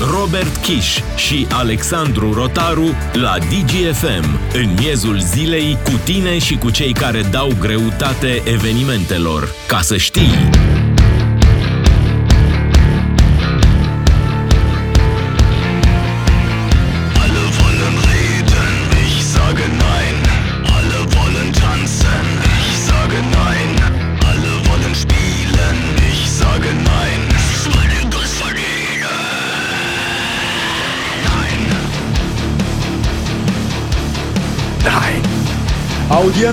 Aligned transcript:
Robert 0.00 0.56
Kiș 0.56 0.98
și 1.16 1.46
Alexandru 1.50 2.32
Rotaru 2.32 2.96
la 3.12 3.38
DGFM, 3.38 4.38
în 4.54 4.74
miezul 4.78 5.20
zilei, 5.20 5.78
cu 5.84 6.00
tine 6.04 6.38
și 6.38 6.56
cu 6.56 6.70
cei 6.70 6.92
care 6.92 7.22
dau 7.30 7.52
greutate 7.60 8.42
evenimentelor. 8.44 9.54
Ca 9.66 9.80
să 9.80 9.96
știi! 9.96 10.55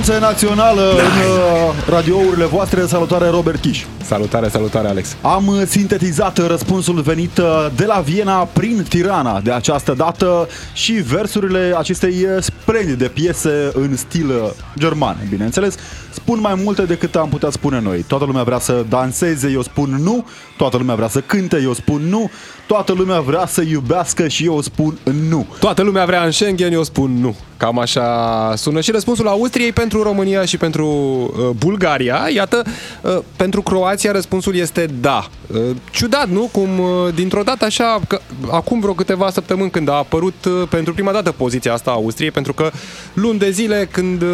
Audiență 0.03 0.25
națională 0.31 0.89
în 0.91 0.97
uh, 0.97 1.89
radiourile 1.89 2.45
voastre. 2.45 2.85
Salutare, 2.85 3.27
Robert 3.27 3.61
Kiș. 3.61 3.85
Salutare, 4.05 4.47
salutare, 4.47 4.87
Alex. 4.87 5.15
Am 5.21 5.47
uh, 5.47 5.61
sintetizat 5.67 6.47
răspunsul 6.47 7.01
venit 7.01 7.37
uh, 7.37 7.67
de 7.75 7.85
la 7.85 7.99
Viena 7.99 8.43
prin 8.53 8.85
Tirana 8.89 9.39
de 9.39 9.51
această 9.51 9.93
dată 9.93 10.47
și 10.73 10.91
versurile 10.91 11.73
acestei 11.77 12.13
uh, 12.35 12.41
splendide 12.41 13.07
piese 13.07 13.71
în 13.73 13.95
stil 13.97 14.29
uh, 14.29 14.49
german, 14.77 15.17
bineînțeles, 15.29 15.75
spun 16.13 16.39
mai 16.39 16.61
multe 16.63 16.81
decât 16.81 17.15
am 17.15 17.29
putea 17.29 17.49
spune 17.49 17.79
noi. 17.79 18.05
Toată 18.07 18.25
lumea 18.25 18.43
vrea 18.43 18.59
să 18.59 18.85
danseze, 18.89 19.49
eu 19.51 19.61
spun 19.61 19.99
nu. 20.03 20.25
Toată 20.57 20.77
lumea 20.77 20.95
vrea 20.95 21.07
să 21.07 21.19
cânte, 21.19 21.59
eu 21.63 21.73
spun 21.73 22.01
nu. 22.01 22.29
Toată 22.67 22.93
lumea 22.93 23.19
vrea 23.19 23.45
să 23.45 23.61
iubească 23.61 24.27
și 24.27 24.45
eu 24.45 24.61
spun 24.61 24.97
nu. 25.29 25.47
Toată 25.59 25.81
lumea 25.81 26.05
vrea 26.05 26.23
în 26.23 26.31
Schengen, 26.31 26.73
eu 26.73 26.83
spun 26.83 27.11
nu. 27.19 27.35
Cam 27.57 27.79
așa 27.79 28.53
sună 28.55 28.81
și 28.81 28.91
răspunsul 28.91 29.27
Austriei 29.27 29.71
pentru 29.71 29.92
România 30.01 30.45
și 30.45 30.57
pentru 30.57 30.87
uh, 30.87 31.49
Bulgaria. 31.57 32.27
Iată, 32.33 32.63
uh, 33.01 33.17
pentru 33.35 33.61
Croația 33.61 34.11
răspunsul 34.11 34.55
este 34.55 34.85
da. 35.01 35.29
Uh, 35.53 35.59
ciudat, 35.91 36.29
nu? 36.29 36.49
Cum 36.51 36.79
uh, 36.79 37.13
dintr-o 37.15 37.43
dată 37.43 37.65
așa, 37.65 37.99
că 38.07 38.19
acum 38.51 38.79
vreo 38.79 38.93
câteva 38.93 39.29
săptămâni 39.29 39.69
când 39.69 39.89
a 39.89 39.93
apărut 39.93 40.45
uh, 40.45 40.67
pentru 40.69 40.93
prima 40.93 41.11
dată 41.11 41.31
poziția 41.31 41.73
asta 41.73 41.91
a 41.91 41.93
Austriei, 41.93 42.31
pentru 42.31 42.53
că 42.53 42.71
luni 43.13 43.39
de 43.39 43.49
zile 43.49 43.87
când 43.91 44.21
uh, 44.21 44.27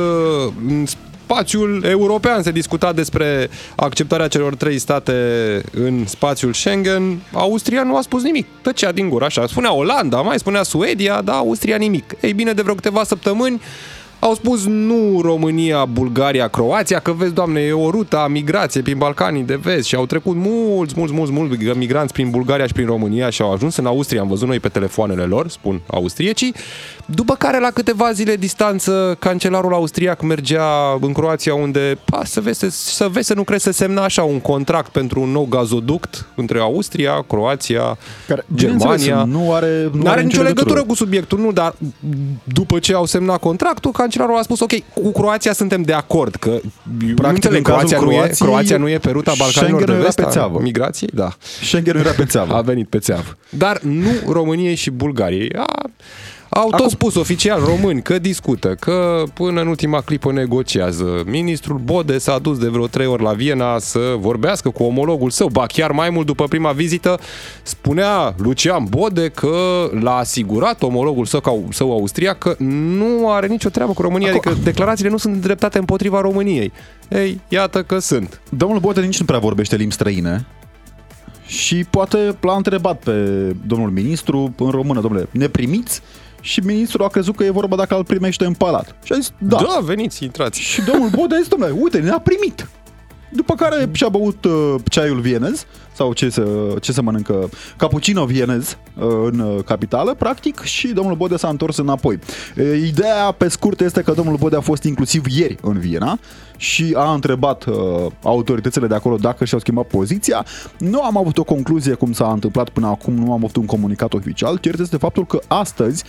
în 0.68 0.86
spațiul 1.32 1.84
european 1.84 2.42
se 2.44 2.52
discuta 2.52 2.94
despre 2.94 3.50
acceptarea 3.76 4.28
celor 4.28 4.56
trei 4.56 4.80
state 4.80 5.14
în 5.72 6.06
spațiul 6.06 6.54
Schengen, 6.54 7.20
Austria 7.34 7.84
nu 7.84 7.98
a 7.98 8.02
spus 8.02 8.24
nimic. 8.24 8.46
Tăcea 8.62 8.92
din 8.92 9.10
gură, 9.10 9.26
așa. 9.26 9.48
Spunea 9.48 9.74
Olanda, 9.74 10.22
mai 10.22 10.40
spunea 10.40 10.64
Suedia, 10.64 11.22
dar 11.22 11.36
Austria 11.36 11.78
nimic. 11.78 12.16
Ei 12.22 12.34
bine, 12.34 12.52
de 12.54 12.62
vreo 12.62 12.76
câteva 12.76 13.04
săptămâni 13.04 13.62
au 14.20 14.34
spus 14.34 14.66
nu 14.66 15.22
România, 15.22 15.86
Bulgaria, 15.86 16.48
Croația, 16.48 17.00
că 17.00 17.12
vezi, 17.12 17.34
doamne, 17.34 17.60
e 17.62 17.72
o 17.72 17.90
rută 17.90 18.18
a 18.18 18.28
migrației 18.28 18.84
prin 18.84 18.98
Balcanii 18.98 19.44
de 19.44 19.56
vest 19.56 19.88
și 19.88 19.96
au 19.96 20.06
trecut 20.06 20.36
mulți, 20.36 20.94
mulți, 20.98 21.14
mulți, 21.14 21.32
mulți 21.32 21.76
migranți 21.78 22.14
prin 22.14 22.30
Bulgaria 22.30 22.66
și 22.66 22.74
prin 22.74 22.86
România 22.86 23.30
și 23.30 23.42
au 23.42 23.54
ajuns 23.54 23.76
în 23.76 23.86
Austria, 23.86 24.22
am 24.22 24.28
văzut 24.28 24.48
noi 24.48 24.60
pe 24.60 24.68
telefoanele 24.68 25.24
lor, 25.24 25.50
spun 25.50 25.82
austriecii, 25.88 26.54
după 27.06 27.36
care 27.36 27.60
la 27.60 27.72
câteva 27.72 28.12
zile 28.12 28.36
distanță 28.36 29.16
cancelarul 29.20 29.74
austriac 29.74 30.22
mergea 30.22 30.98
în 31.02 31.14
Croația 31.14 31.54
unde, 31.54 31.98
pa, 32.06 32.22
să 32.24 32.42
vezi, 32.42 32.60
să, 32.60 32.70
să 32.70 33.08
vezi 33.12 33.28
să 33.28 33.34
nu 33.34 33.44
crezi 33.44 33.64
să 33.64 33.72
semna 33.72 34.04
așa 34.04 34.24
un 34.24 34.40
contract 34.40 34.92
pentru 34.92 35.22
un 35.22 35.30
nou 35.30 35.46
gazoduct 35.50 36.28
între 36.36 36.60
Austria, 36.60 37.26
Croația, 37.28 37.98
Care, 38.28 38.46
Germania. 38.56 38.96
bineînțeles, 38.96 39.26
Nu 39.26 39.54
are, 39.54 39.90
Nu 39.94 40.10
are 40.10 40.22
nicio 40.22 40.42
legătură 40.42 40.84
cu 40.84 40.96
subiectul, 40.96 41.40
nu, 41.40 41.52
dar 41.52 41.76
după 42.44 42.80
ce 42.80 42.94
au 42.94 43.06
semnat 43.06 43.40
contractul, 43.40 43.92
cancelarul 44.10 44.38
a 44.38 44.42
spus, 44.42 44.60
ok, 44.60 44.72
cu 44.94 45.12
Croația 45.12 45.54
suntem 45.54 45.82
de 45.82 45.94
acord, 45.94 46.36
că 46.36 46.50
Practic, 46.50 47.22
nu 47.22 47.28
înțeleg, 47.30 47.68
în 47.68 47.74
cazul 47.74 47.88
Croația, 47.88 47.98
nu 48.00 48.12
e, 48.12 48.16
Croației, 48.16 48.48
Croația 48.48 48.78
nu 48.78 48.90
e 48.90 48.98
pe 48.98 49.10
ruta 49.10 49.34
Balcanilor 49.38 49.80
Schengen 49.80 49.86
de 49.86 49.92
era 49.92 50.02
vest 50.02 50.16
pe 50.16 50.24
a 50.24 50.30
țeavă. 50.30 50.60
migrației? 50.62 51.10
Da. 51.14 51.34
Schengen 51.64 51.98
era 51.98 52.12
pe 52.12 52.26
țeavă. 52.26 52.54
A 52.54 52.62
venit 52.62 52.90
pe 52.90 53.00
țeavă. 53.00 53.38
Dar 53.50 53.80
nu 53.82 54.12
României 54.28 54.76
și 54.76 54.90
Bulgariei. 54.90 55.54
A, 55.54 55.90
au 56.50 56.70
tot 56.70 56.90
spus 56.90 57.16
oficial 57.16 57.62
români 57.66 58.02
că 58.02 58.20
discută, 58.20 58.76
că 58.80 59.24
până 59.34 59.62
în 59.62 59.68
ultima 59.68 60.02
clipă 60.02 60.32
negociază. 60.32 61.24
Ministrul 61.26 61.78
Bode 61.78 62.18
s-a 62.18 62.40
dus 62.40 62.58
de 62.58 62.68
vreo 62.68 62.88
trei 62.88 63.06
ori 63.06 63.24
la 63.24 63.34
Viena 63.34 63.80
să 63.80 64.16
vorbească 64.20 64.70
cu 64.70 64.84
omologul 64.84 65.30
său, 65.30 65.48
ba 65.48 65.66
chiar 65.66 65.92
mai 65.92 66.10
mult 66.10 66.26
după 66.26 66.44
prima 66.44 66.72
vizită, 66.72 67.20
spunea 67.64 68.36
Lucian 68.38 68.86
Bode 68.90 69.28
că 69.28 69.90
l-a 70.02 70.16
asigurat 70.16 70.84
omologul 70.84 71.26
său, 71.26 71.40
ca- 71.40 71.60
său 71.70 71.92
austriac 71.92 72.38
că 72.38 72.56
nu 72.58 73.32
are 73.32 73.48
nicio 73.48 73.70
treabă 73.70 73.94
cu 73.94 74.02
România, 74.02 74.28
Acum- 74.28 74.52
adică 74.52 74.64
declarațiile 74.64 75.10
nu 75.10 75.18
sunt 75.18 75.34
îndreptate 75.34 75.78
împotriva 75.78 76.22
României. 76.22 76.72
Ei, 77.10 77.40
iată 77.48 77.84
că 77.84 78.00
sunt. 78.00 78.42
Domnul 78.50 78.80
Bote 78.80 79.02
nici 79.02 79.20
nu 79.20 79.26
prea 79.26 79.40
vorbește 79.40 79.76
limbi 79.76 79.94
străine 79.94 80.46
și 81.46 81.86
poate 81.90 82.36
l-a 82.40 82.56
întrebat 82.56 83.00
pe 83.04 83.12
domnul 83.68 83.90
ministru 83.90 84.54
în 84.58 84.70
română, 84.70 85.02
domnule, 85.02 85.28
ne 85.32 85.48
primiți? 85.48 86.02
Și 86.42 86.60
ministrul 86.60 87.06
a 87.06 87.08
crezut 87.08 87.36
că 87.36 87.44
e 87.44 87.50
vorba 87.50 87.76
dacă 87.76 87.96
îl 87.96 88.04
primește 88.04 88.46
în 88.46 88.54
palat. 88.54 88.96
Și 89.04 89.12
a 89.12 89.16
zis, 89.16 89.32
da. 89.38 89.58
da 89.58 89.80
veniți, 89.84 90.24
intrați. 90.24 90.60
Și 90.60 90.82
domnul 90.82 91.10
Bode 91.10 91.36
a 91.36 91.38
zis, 91.38 91.48
domnule, 91.48 91.72
uite, 91.80 92.00
ne-a 92.00 92.20
primit. 92.20 92.68
După 93.32 93.56
care 93.56 93.90
și-a 93.92 94.10
băut 94.10 94.46
uh, 94.46 94.76
ceaiul 94.90 95.20
vienez, 95.20 95.66
sau 95.94 96.14
ce 96.14 96.30
se, 96.30 96.44
ce 96.82 96.92
se 96.92 97.02
mănâncă, 97.02 97.50
cappuccino 97.78 98.26
vienez 98.26 98.78
uh, 98.98 99.08
în 99.32 99.40
uh, 99.40 99.64
capitală, 99.64 100.14
practic, 100.14 100.62
și 100.62 100.88
domnul 100.88 101.16
Bode 101.16 101.38
s-a 101.38 101.48
întors 101.48 101.78
înapoi. 101.78 102.20
Uh, 102.58 102.82
ideea, 102.88 103.32
pe 103.32 103.48
scurt, 103.48 103.82
este 103.82 104.02
că 104.02 104.12
domnul 104.12 104.36
Bode 104.36 104.56
a 104.56 104.60
fost 104.60 104.84
inclusiv 104.84 105.26
ieri 105.28 105.58
în 105.62 105.80
Viena 105.80 106.20
și 106.58 106.94
a 106.98 107.14
întrebat 107.14 107.66
uh, 107.66 107.76
autoritățile 108.24 108.88
de 108.88 108.96
acolo 108.96 109.16
dacă 109.16 109.46
și-au 109.46 109.60
schimbat 109.60 109.86
poziția. 109.86 110.46
Nu 110.78 111.02
am 111.02 111.18
avut 111.18 111.38
o 111.38 111.44
concluzie 111.44 111.94
cum 111.94 112.14
s-a 112.14 112.32
întâmplat 112.32 112.70
până 112.70 112.88
acum, 112.88 113.14
nu 113.14 113.32
am 113.32 113.44
avut 113.44 113.56
un 113.56 113.66
comunicat 113.66 114.14
oficial. 114.14 114.58
Cert 114.58 114.80
este 114.80 114.98
faptul 114.98 115.26
că 115.26 115.40
astăzi 115.48 116.04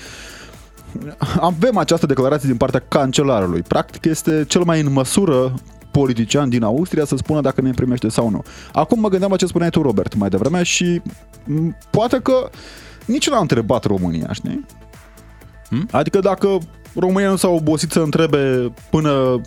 avem 1.41 1.76
această 1.76 2.06
declarație 2.06 2.48
din 2.48 2.56
partea 2.56 2.82
cancelarului. 2.88 3.62
Practic 3.62 4.04
este 4.04 4.44
cel 4.48 4.62
mai 4.62 4.80
în 4.80 4.92
măsură 4.92 5.54
politician 5.91 6.49
din 6.49 6.62
Austria 6.62 7.05
să 7.05 7.17
spună 7.17 7.41
dacă 7.41 7.61
ne 7.61 7.71
primește 7.71 8.09
sau 8.09 8.31
nu. 8.31 8.43
Acum 8.73 9.01
mă 9.01 9.09
gândeam 9.09 9.31
la 9.31 9.37
ce 9.37 9.47
spuneai 9.47 9.71
tu, 9.71 9.83
Robert, 9.83 10.15
mai 10.15 10.28
devreme 10.28 10.62
și 10.62 11.01
m, 11.45 11.77
poate 11.91 12.21
că 12.23 12.51
nici 13.05 13.28
nu 13.28 13.37
a 13.37 13.41
întrebat 13.41 13.84
România, 13.84 14.33
știi? 14.33 14.67
Hmm? 15.69 15.89
Adică 15.91 16.19
dacă 16.19 16.59
România 16.95 17.28
nu 17.28 17.37
s-a 17.37 17.49
obosit 17.49 17.91
să 17.91 18.01
întrebe 18.01 18.73
până 18.91 19.41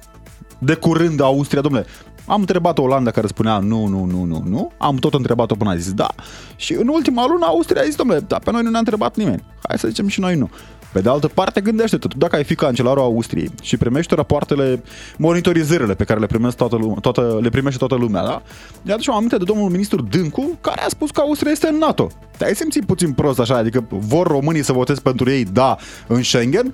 de 0.60 0.74
curând 0.74 1.22
Austria, 1.22 1.62
domnule, 1.62 1.86
am 2.26 2.40
întrebat 2.40 2.78
Olanda 2.78 3.12
care 3.12 3.28
spunea 3.28 3.58
nu, 3.60 3.86
nu, 3.86 4.04
nu, 4.04 4.24
nu, 4.24 4.44
nu. 4.46 4.72
Am 4.78 4.96
tot 4.96 5.14
întrebat-o 5.14 5.56
până 5.56 5.70
a 5.70 5.76
zis 5.76 5.94
da. 5.94 6.10
Și 6.56 6.74
în 6.74 6.88
ultima 6.88 7.26
lună 7.28 7.46
Austria 7.46 7.82
a 7.82 7.86
zis, 7.86 7.96
domnule, 7.96 8.20
da, 8.20 8.40
pe 8.40 8.52
noi 8.52 8.62
nu 8.62 8.70
ne-a 8.70 8.80
întrebat 8.80 9.16
nimeni. 9.16 9.44
Hai 9.68 9.78
să 9.78 9.88
zicem 9.88 10.08
și 10.08 10.20
noi 10.20 10.36
nu. 10.36 10.50
Pe 10.94 11.02
de 11.02 11.10
altă 11.10 11.28
parte, 11.28 11.62
gândește-te, 11.62 12.08
tu 12.08 12.18
dacă 12.18 12.36
ai 12.36 12.44
fi 12.44 12.56
cancelarul 12.56 13.02
Austriei 13.02 13.52
și 13.62 13.78
primești 13.78 14.16
rapoartele, 14.16 14.84
monitorizările 15.18 15.94
pe 15.94 16.04
care 16.04 16.20
le, 16.20 16.26
primesc 16.26 16.58
toată 16.58 16.76
lumea, 16.76 16.98
toată, 17.02 17.40
le 17.42 17.50
primește 17.50 17.78
toată 17.78 17.96
lumea, 17.96 18.24
da? 18.24 18.42
Iată 18.84 19.02
și 19.02 19.10
am 19.10 19.16
aminte 19.16 19.38
de 19.38 19.44
domnul 19.44 19.70
ministru 19.70 20.02
Dâncu, 20.02 20.58
care 20.62 20.82
a 20.82 20.88
spus 20.88 21.12
că 21.12 21.22
Austria 21.22 21.52
este 21.52 21.68
în 21.68 21.78
NATO. 21.78 22.10
Te-ai 22.38 22.56
simțit 22.56 22.86
puțin 22.86 23.12
prost 23.12 23.40
așa, 23.40 23.56
adică 23.56 23.86
vor 23.90 24.28
românii 24.28 24.64
să 24.64 24.74
voteze 24.74 25.00
pentru 25.02 25.30
ei 25.30 25.44
da 25.44 25.78
în 26.08 26.24
Schengen, 26.24 26.74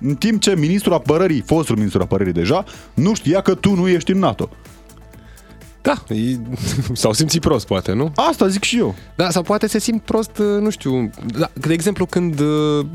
în 0.00 0.14
timp 0.14 0.40
ce 0.40 0.56
ministrul 0.56 0.94
apărării, 0.94 1.42
fostul 1.46 1.76
ministru 1.76 2.02
apărării 2.02 2.32
deja, 2.32 2.64
nu 2.94 3.14
știa 3.14 3.40
că 3.40 3.54
tu 3.54 3.74
nu 3.74 3.88
ești 3.88 4.10
în 4.10 4.18
NATO. 4.18 4.48
Da, 5.84 6.14
e- 6.14 6.38
s-au 7.02 7.12
simțit 7.12 7.40
prost, 7.40 7.66
poate, 7.66 7.92
nu? 7.92 8.12
Asta 8.14 8.48
zic 8.48 8.62
și 8.62 8.78
eu. 8.78 8.94
Da, 9.14 9.30
sau 9.30 9.42
poate 9.42 9.66
se 9.66 9.78
simt 9.78 10.02
prost, 10.02 10.38
uh, 10.38 10.60
nu 10.60 10.70
știu, 10.70 11.10
da, 11.38 11.50
de 11.52 11.72
exemplu 11.72 12.06
când 12.06 12.40
uh, 12.40 12.86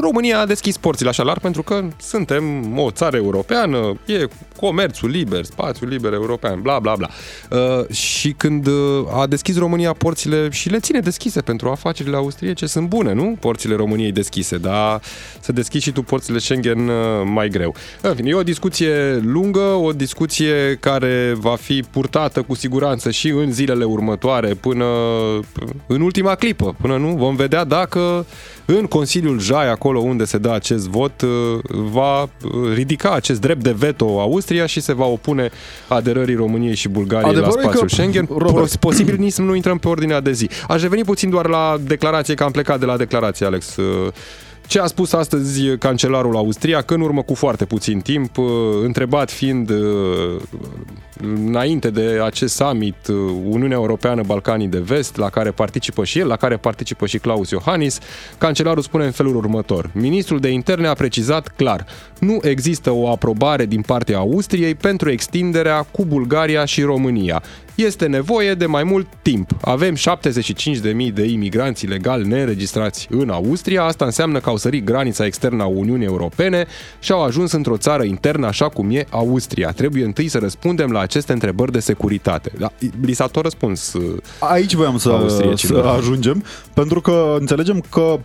România 0.00 0.40
a 0.40 0.46
deschis 0.46 0.76
porțile 0.76 1.08
așa 1.08 1.22
larg 1.22 1.40
pentru 1.40 1.62
că 1.62 1.88
suntem 2.00 2.78
o 2.78 2.90
țară 2.90 3.16
europeană, 3.16 3.98
e 4.06 4.28
comerțul 4.56 5.08
liber, 5.08 5.44
spațiul 5.44 5.88
liber 5.88 6.12
european, 6.12 6.62
bla 6.62 6.78
bla 6.78 6.94
bla. 6.96 7.08
Uh, 7.50 7.88
și 7.94 8.32
când 8.32 8.66
uh, 8.66 8.74
a 9.12 9.26
deschis 9.26 9.58
România 9.58 9.92
porțile 9.92 10.48
și 10.50 10.68
le 10.68 10.78
ține 10.78 11.00
deschise 11.00 11.40
pentru 11.40 11.68
afacerile 11.68 12.16
austriece, 12.16 12.66
sunt 12.66 12.88
bune, 12.88 13.12
nu? 13.12 13.36
Porțile 13.40 13.74
României 13.74 14.12
deschise, 14.12 14.56
dar 14.58 15.00
să 15.40 15.52
deschizi 15.52 15.84
și 15.84 15.92
tu 15.92 16.02
porțile 16.02 16.38
Schengen 16.38 16.88
uh, 16.88 16.94
mai 17.24 17.48
greu. 17.48 17.74
În 18.00 18.14
fine, 18.14 18.28
e 18.28 18.34
o 18.34 18.42
discuție 18.42 19.16
lungă, 19.16 19.60
o 19.60 19.92
discuție 19.92 20.76
care 20.80 21.34
va 21.38 21.56
fi 21.56 21.82
purtată 21.96 22.42
cu 22.42 22.54
siguranță 22.54 23.10
și 23.10 23.28
în 23.28 23.52
zilele 23.52 23.84
următoare 23.84 24.54
până 24.54 24.84
în 25.86 26.00
ultima 26.00 26.34
clipă, 26.34 26.76
până 26.80 26.96
nu 26.96 27.08
vom 27.08 27.36
vedea 27.36 27.64
dacă 27.64 28.26
în 28.64 28.86
Consiliul 28.86 29.40
Jai, 29.40 29.70
acolo 29.70 29.98
unde 29.98 30.24
se 30.24 30.38
dă 30.38 30.50
acest 30.50 30.88
vot, 30.88 31.20
uh, 31.20 31.30
va 31.92 32.22
uh, 32.22 32.28
ridica 32.74 33.10
acest 33.10 33.40
drept 33.40 33.62
de 33.62 33.74
veto 33.78 34.20
Austria 34.20 34.66
și 34.66 34.80
se 34.80 34.92
va 34.94 35.04
opune 35.04 35.50
aderării 35.88 36.34
României 36.34 36.74
și 36.74 36.88
Bulgariei 36.88 37.30
Adevărul 37.30 37.54
la 37.54 37.60
e 37.60 37.64
că, 37.64 37.68
spațiul 37.68 37.88
Schengen. 37.88 38.28
Robert- 38.38 38.60
Pos- 38.60 38.76
Posibil 38.76 39.16
nici 39.18 39.32
să 39.32 39.42
nu 39.42 39.54
intrăm 39.54 39.78
pe 39.78 39.88
ordinea 39.88 40.20
de 40.20 40.32
zi. 40.32 40.50
Aș 40.68 40.82
reveni 40.82 41.04
puțin 41.04 41.30
doar 41.30 41.46
la 41.46 41.76
declarație, 41.80 42.34
că 42.34 42.44
am 42.44 42.50
plecat 42.50 42.78
de 42.78 42.86
la 42.86 42.96
declarație, 42.96 43.46
Alex. 43.46 43.76
Uh, 44.66 44.72
Ce 44.72 44.80
a 44.80 44.86
spus 44.86 45.12
astăzi 45.12 45.76
cancelarul 45.78 46.36
austriac, 46.36 46.90
în 46.90 47.00
urmă 47.00 47.22
cu 47.22 47.34
foarte 47.34 47.64
puțin 47.64 48.00
timp, 48.00 48.36
uh, 48.36 48.46
întrebat 48.82 49.30
fiind 49.30 49.70
uh, 49.70 50.40
înainte 51.22 51.90
de 51.90 52.20
acest 52.24 52.54
summit 52.54 53.06
uh, 53.06 53.16
Uniunea 53.44 53.76
Europeană 53.76 54.22
Balcanii 54.26 54.68
de 54.68 54.78
Vest, 54.78 55.16
la 55.16 55.28
care 55.28 55.50
participă 55.50 56.04
și 56.04 56.18
el, 56.18 56.26
la 56.26 56.36
care 56.36 56.56
participă 56.56 57.06
și 57.06 57.18
Claus 57.18 57.50
Iohannis, 57.50 57.98
cancelarul 58.38 58.82
spune 58.82 59.04
în 59.04 59.10
felul 59.10 59.36
următor. 59.36 59.90
Ministrul 59.94 60.40
de 60.40 60.48
interne 60.48 60.86
a 60.86 60.94
precizat 60.94 61.48
clar, 61.56 61.86
nu 62.18 62.38
există 62.42 62.90
o 62.90 63.10
aprobare 63.10 63.66
din 63.66 63.80
partea 63.80 64.18
Austriei 64.18 64.74
pentru 64.74 65.10
extinderea 65.10 65.82
cu 65.82 66.04
Bulgaria 66.04 66.64
și 66.64 66.82
România. 66.82 67.42
Este 67.76 68.06
nevoie 68.06 68.54
de 68.54 68.66
mai 68.66 68.84
mult 68.84 69.06
timp. 69.22 69.50
Avem 69.60 69.94
75.000 69.94 71.12
de 71.12 71.24
imigranți 71.24 71.84
ilegali 71.84 72.26
neînregistrați 72.28 73.06
în 73.10 73.30
Austria. 73.30 73.82
Asta 73.84 74.04
înseamnă 74.04 74.38
că 74.38 74.48
au 74.48 74.56
sărit 74.56 74.84
granița 74.84 75.24
externă 75.24 75.62
a 75.62 75.66
Uniunii 75.66 76.06
Europene 76.06 76.66
și 77.00 77.12
au 77.12 77.22
ajuns 77.22 77.52
într-o 77.52 77.76
țară 77.76 78.02
internă 78.02 78.46
așa 78.46 78.68
cum 78.68 78.90
e 78.90 79.06
Austria. 79.10 79.70
Trebuie 79.70 80.04
întâi 80.04 80.28
să 80.28 80.38
răspundem 80.38 80.90
la 80.90 81.00
aceste 81.00 81.32
întrebări 81.32 81.72
de 81.72 81.78
securitate. 81.80 82.52
Da, 82.58 82.72
li 83.00 83.12
s-a 83.12 83.26
tot 83.26 83.42
răspuns. 83.42 83.92
uh, 83.92 84.16
Aici 84.40 84.74
voiam 84.74 84.98
să, 84.98 85.08
Austriecilor. 85.08 85.82
să 85.84 85.88
ajungem, 85.88 86.44
pentru 86.74 87.00
că 87.00 87.36
înțelegem 87.38 87.84
că 87.90 88.18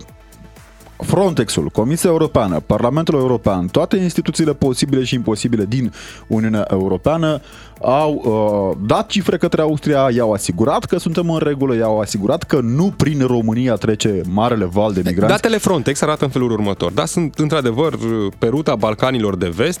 Frontexul, 1.02 1.68
Comisia 1.68 2.10
Europeană, 2.10 2.60
Parlamentul 2.60 3.14
European, 3.14 3.66
toate 3.66 3.96
instituțiile 3.96 4.52
posibile 4.52 5.04
și 5.04 5.14
imposibile 5.14 5.64
din 5.64 5.92
Uniunea 6.26 6.66
Europeană 6.70 7.40
au 7.80 8.12
uh, 8.24 8.86
dat 8.86 9.06
cifre 9.06 9.36
către 9.36 9.60
Austria, 9.60 10.08
i-au 10.14 10.32
asigurat 10.32 10.84
că 10.84 10.98
suntem 10.98 11.30
în 11.30 11.38
regulă, 11.38 11.76
i-au 11.76 12.00
asigurat 12.00 12.42
că 12.42 12.60
nu 12.60 12.94
prin 12.96 13.26
România 13.26 13.74
trece 13.74 14.20
marele 14.28 14.64
val 14.64 14.92
de 14.92 15.02
migranți. 15.04 15.34
Datele 15.34 15.56
Frontex 15.58 16.00
arată 16.00 16.24
în 16.24 16.30
felul 16.30 16.50
următor. 16.50 16.92
Da, 16.92 17.04
sunt 17.04 17.34
într-adevăr 17.34 17.98
pe 18.38 18.46
ruta 18.46 18.74
Balcanilor 18.74 19.36
de 19.36 19.48
vest 19.48 19.80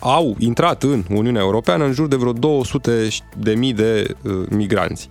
au 0.00 0.36
intrat 0.38 0.82
în 0.82 1.04
Uniunea 1.10 1.40
Europeană 1.40 1.84
în 1.84 1.92
jur 1.92 2.08
de 2.08 2.16
vreo 2.16 2.32
200 2.32 3.08
de 3.38 3.54
mii 3.54 3.72
de 3.72 4.14
uh, 4.22 4.32
migranți. 4.50 5.08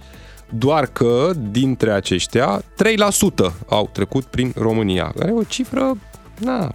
Doar 0.50 0.86
că 0.86 1.32
dintre 1.52 1.92
aceștia 1.92 2.62
3% 2.62 3.54
au 3.68 3.90
trecut 3.92 4.24
prin 4.24 4.54
România. 4.58 5.14
Care 5.18 5.32
e 5.32 5.40
o 5.40 5.44
cifră, 5.44 5.98
na, 6.40 6.72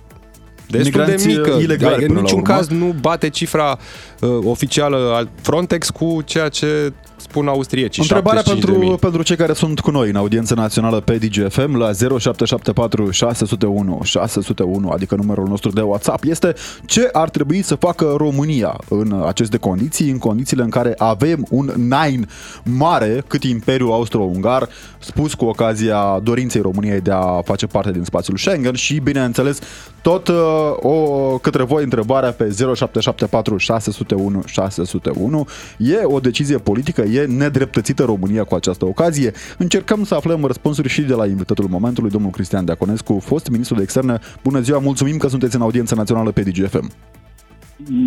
destul 0.68 1.00
Migranți, 1.00 1.26
de 1.26 1.32
mică. 1.36 1.50
uh, 1.54 1.62
ilegali, 1.62 1.90
Dar 1.92 2.00
în 2.00 2.06
până 2.06 2.14
la 2.14 2.20
niciun 2.20 2.40
urmă. 2.40 2.54
caz 2.54 2.68
nu 2.68 2.94
bate 3.00 3.28
cifra 3.28 3.78
uh, 4.20 4.38
oficială 4.44 5.12
al 5.14 5.28
Frontex 5.40 5.90
cu 5.90 6.22
ceea 6.24 6.48
ce 6.48 6.92
spun 7.30 7.48
austriecii. 7.48 8.02
Întrebarea 8.02 8.42
75.000. 8.42 8.44
pentru, 8.44 8.96
pentru 9.00 9.22
cei 9.22 9.36
care 9.36 9.52
sunt 9.52 9.80
cu 9.80 9.90
noi 9.90 10.08
în 10.08 10.16
audiență 10.16 10.54
națională 10.54 11.00
pe 11.00 11.16
DGFM 11.16 11.76
la 11.76 11.92
0774 11.92 13.10
601 13.10 14.00
601, 14.02 14.88
adică 14.88 15.14
numărul 15.14 15.48
nostru 15.48 15.70
de 15.70 15.80
WhatsApp, 15.80 16.24
este 16.24 16.54
ce 16.84 17.08
ar 17.12 17.30
trebui 17.30 17.62
să 17.62 17.74
facă 17.74 18.14
România 18.16 18.76
în 18.88 19.22
aceste 19.26 19.56
condiții, 19.56 20.10
în 20.10 20.18
condițiile 20.18 20.62
în 20.62 20.70
care 20.70 20.94
avem 20.98 21.46
un 21.50 21.72
Nine 21.76 22.26
mare, 22.64 23.24
cât 23.26 23.44
Imperiul 23.44 23.92
Austro-Ungar, 23.92 24.68
spus 24.98 25.34
cu 25.34 25.44
ocazia 25.44 26.20
dorinței 26.22 26.60
României 26.60 27.00
de 27.00 27.10
a 27.10 27.40
face 27.44 27.66
parte 27.66 27.90
din 27.90 28.04
spațiul 28.04 28.36
Schengen 28.36 28.74
și, 28.74 28.98
bineînțeles, 28.98 29.58
tot 30.02 30.28
uh, 30.28 30.36
o, 30.76 31.38
către 31.38 31.62
voi 31.62 31.82
întrebarea 31.82 32.30
pe 32.30 32.44
0774 32.44 33.56
601 33.56 34.42
601 34.46 35.46
e 35.78 36.00
o 36.02 36.20
decizie 36.20 36.58
politică, 36.58 37.02
e 37.02 37.24
nedreptățită 37.26 38.04
România 38.04 38.44
cu 38.44 38.54
această 38.54 38.84
ocazie. 38.84 39.32
Încercăm 39.58 40.04
să 40.04 40.14
aflăm 40.14 40.44
răspunsuri 40.44 40.88
și 40.88 41.02
de 41.02 41.14
la 41.14 41.26
invitatul 41.26 41.66
momentului, 41.68 42.10
domnul 42.10 42.30
Cristian 42.30 42.64
Deaconescu, 42.64 43.18
fost 43.18 43.48
ministru 43.48 43.76
de 43.76 43.82
externe. 43.82 44.18
Bună 44.42 44.60
ziua, 44.60 44.78
mulțumim 44.78 45.16
că 45.16 45.28
sunteți 45.28 45.56
în 45.56 45.62
audiență 45.62 45.94
națională 45.94 46.30
pe 46.30 46.42
DGFM. 46.42 46.90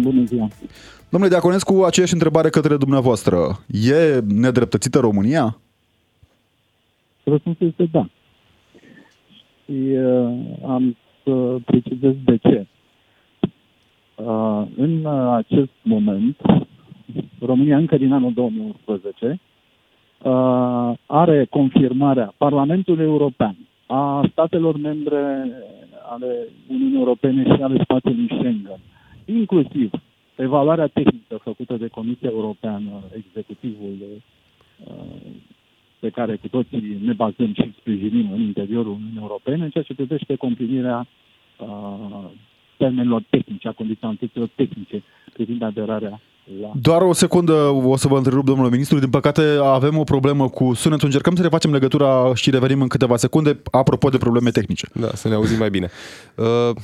Bună 0.01 0.23
ziua. 0.25 0.47
Domnule 1.09 1.31
Deaconescu, 1.31 1.83
aceeași 1.83 2.13
întrebare 2.13 2.49
către 2.49 2.77
dumneavoastră. 2.77 3.59
E 3.67 4.19
nedreptățită 4.27 4.99
România? 4.99 5.59
Răspunsul 7.23 7.67
este 7.67 7.89
da. 7.91 8.09
Și 9.65 9.71
uh, 9.71 10.67
am 10.67 10.97
să 11.23 11.57
precizez 11.65 12.13
de 12.25 12.37
ce. 12.37 12.65
Uh, 14.15 14.61
în 14.77 15.05
uh, 15.05 15.33
acest 15.35 15.71
moment, 15.81 16.37
România 17.39 17.77
încă 17.77 17.97
din 17.97 18.13
anul 18.13 18.33
2011 18.33 19.39
uh, 20.23 20.93
are 21.05 21.45
confirmarea 21.49 22.33
Parlamentului 22.37 23.03
European, 23.05 23.55
a 23.87 24.27
statelor 24.31 24.77
membre 24.77 25.51
ale 26.09 26.47
Uniunii 26.67 26.97
Europene 26.97 27.43
și 27.55 27.61
ale 27.61 27.79
spațiului 27.83 28.25
Schengen, 28.27 28.79
inclusiv 29.25 29.89
evaluarea 30.35 30.87
tehnică 30.87 31.37
făcută 31.43 31.75
de 31.77 31.87
Comisia 31.87 32.29
Europeană, 32.31 32.91
executivul 33.15 33.91
uh, 33.91 33.92
pe 33.92 33.92
care 36.15 36.35
cu 36.35 36.47
toții 36.47 36.97
ne 37.03 37.13
bazăm 37.13 37.53
și 37.53 37.73
sprijinim 37.79 38.31
în 38.31 38.41
interiorul 38.41 38.91
Uniunii 38.91 39.21
Europene 39.21 39.63
în 39.63 39.69
ceea 39.69 39.83
ce 39.83 39.93
privește 39.93 40.35
complinirea 40.35 41.07
uh, 41.59 42.29
termenilor 42.77 43.23
tehnice, 43.29 43.67
a 43.67 43.71
condiționalităților 43.71 44.49
tehnice 44.55 45.03
privind 45.33 45.61
aderarea 45.61 46.21
la... 46.61 46.71
Doar 46.81 47.01
o 47.01 47.13
secundă 47.13 47.53
o 47.83 47.95
să 47.95 48.07
vă 48.07 48.17
întrerup, 48.17 48.45
domnule 48.45 48.69
ministru. 48.69 48.99
Din 48.99 49.09
păcate 49.09 49.41
avem 49.63 49.97
o 49.97 50.03
problemă 50.03 50.49
cu 50.49 50.73
sunetul. 50.73 51.05
Încercăm 51.05 51.35
să 51.35 51.41
refacem 51.41 51.71
legătura 51.71 52.31
și 52.35 52.49
revenim 52.49 52.81
în 52.81 52.87
câteva 52.87 53.15
secunde, 53.15 53.61
apropo 53.71 54.09
de 54.09 54.17
probleme 54.17 54.49
tehnice. 54.49 54.87
Da, 54.93 55.07
să 55.07 55.27
ne 55.27 55.33
auzim 55.33 55.57
mai 55.57 55.69
bine. 55.69 55.89
Uh, 56.35 56.75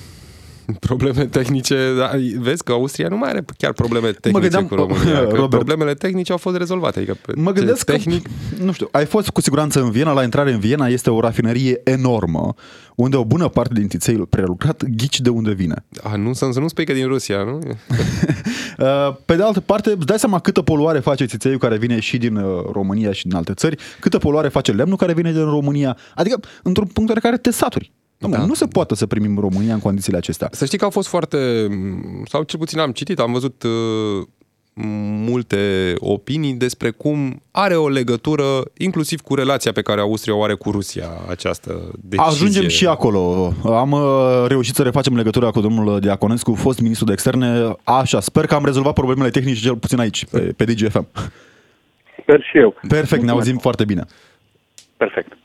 probleme 0.89 1.25
tehnice, 1.25 1.93
da, 1.97 2.11
vezi 2.39 2.63
că 2.63 2.71
Austria 2.71 3.07
nu 3.07 3.17
mai 3.17 3.29
are 3.29 3.45
chiar 3.57 3.73
probleme 3.73 4.11
tehnice 4.11 4.47
gândeam- 4.47 4.67
cu 4.67 4.75
România. 4.75 5.19
Că 5.27 5.35
Robert. 5.35 5.49
problemele 5.49 5.93
tehnice 5.93 6.31
au 6.31 6.37
fost 6.37 6.57
rezolvate. 6.57 6.97
Adică 6.99 7.17
pe 7.25 7.33
Mă 7.35 7.51
gândesc 7.51 7.85
tehnic, 7.85 8.23
că, 8.23 8.29
nu 8.65 8.71
știu, 8.71 8.87
ai 8.91 9.05
fost 9.05 9.29
cu 9.29 9.41
siguranță 9.41 9.81
în 9.81 9.91
Viena, 9.91 10.11
la 10.11 10.23
intrare 10.23 10.51
în 10.51 10.59
Viena 10.59 10.87
este 10.87 11.09
o 11.09 11.19
rafinerie 11.19 11.81
enormă, 11.83 12.53
unde 12.95 13.15
o 13.15 13.25
bună 13.25 13.47
parte 13.47 13.73
din 13.73 13.87
țițeiul 13.87 14.25
prelucrat 14.25 14.83
ghici 14.85 15.19
de 15.21 15.29
unde 15.29 15.51
vine. 15.51 15.85
a, 16.03 16.15
nu, 16.15 16.33
să, 16.33 16.47
să 16.51 16.59
nu 16.59 16.67
spui 16.67 16.85
că 16.85 16.93
din 16.93 17.07
Rusia, 17.07 17.43
nu? 17.43 17.59
Uh, 18.79 19.15
Pe 19.25 19.35
de 19.35 19.43
altă 19.43 19.59
parte, 19.59 19.89
îți 19.89 20.05
dai 20.05 20.19
seama 20.19 20.39
câtă 20.39 20.61
poluare 20.61 20.99
face 20.99 21.25
țițeiul 21.25 21.57
care 21.57 21.77
vine 21.77 21.99
și 21.99 22.17
din 22.17 22.35
uh, 22.35 22.63
România 22.71 23.11
și 23.11 23.27
din 23.27 23.35
alte 23.35 23.53
țări, 23.53 23.75
câtă 23.99 24.17
poluare 24.17 24.47
face 24.47 24.71
lemnul 24.71 24.97
care 24.97 25.13
vine 25.13 25.31
din 25.31 25.43
România. 25.43 25.97
Adică, 26.15 26.39
într-un 26.63 26.85
punct 26.87 27.13
de 27.13 27.19
care 27.19 27.37
te 27.37 27.51
saturi. 27.51 27.91
Dom'le, 28.25 28.37
Da. 28.37 28.45
Nu 28.45 28.53
se 28.53 28.65
poate 28.65 28.95
să 28.95 29.05
primim 29.07 29.39
România 29.39 29.73
în 29.73 29.79
condițiile 29.79 30.17
acestea. 30.17 30.47
Să 30.51 30.65
știi 30.65 30.77
că 30.77 30.83
au 30.83 30.89
fost 30.89 31.07
foarte, 31.07 31.67
sau 32.25 32.43
cel 32.43 32.59
puțin 32.59 32.79
am 32.79 32.91
citit, 32.91 33.19
am 33.19 33.31
văzut 33.31 33.63
uh, 33.63 34.27
multe 35.29 35.93
opinii 35.97 36.53
despre 36.53 36.89
cum 36.89 37.41
are 37.51 37.75
o 37.75 37.89
legătură 37.89 38.43
inclusiv 38.77 39.21
cu 39.21 39.35
relația 39.35 39.71
pe 39.71 39.81
care 39.81 40.01
Austria 40.01 40.35
o 40.35 40.43
are 40.43 40.53
cu 40.53 40.71
Rusia, 40.71 41.09
această 41.29 41.91
decizie. 41.99 42.31
Ajungem 42.31 42.67
și 42.67 42.87
acolo. 42.87 43.53
Am 43.63 43.91
uh, 43.91 44.45
reușit 44.47 44.75
să 44.75 44.83
refacem 44.83 45.15
legătura 45.15 45.51
cu 45.51 45.61
domnul 45.61 45.99
Diaconescu, 45.99 46.53
fost 46.53 46.79
ministru 46.79 47.05
de 47.05 47.11
externe. 47.11 47.75
Așa, 47.83 48.19
sper 48.19 48.45
că 48.45 48.55
am 48.55 48.65
rezolvat 48.65 48.93
problemele 48.93 49.29
tehnice 49.29 49.61
cel 49.61 49.75
puțin 49.75 49.99
aici, 49.99 50.25
pe, 50.25 50.39
pe 50.39 50.63
DGFM. 50.63 51.07
Sper 52.21 52.41
și 52.51 52.57
eu. 52.57 52.75
Perfect, 52.87 53.23
ne 53.23 53.31
auzim 53.31 53.57
foarte 53.57 53.85
bine. 53.85 54.05
Perfect. 54.97 55.37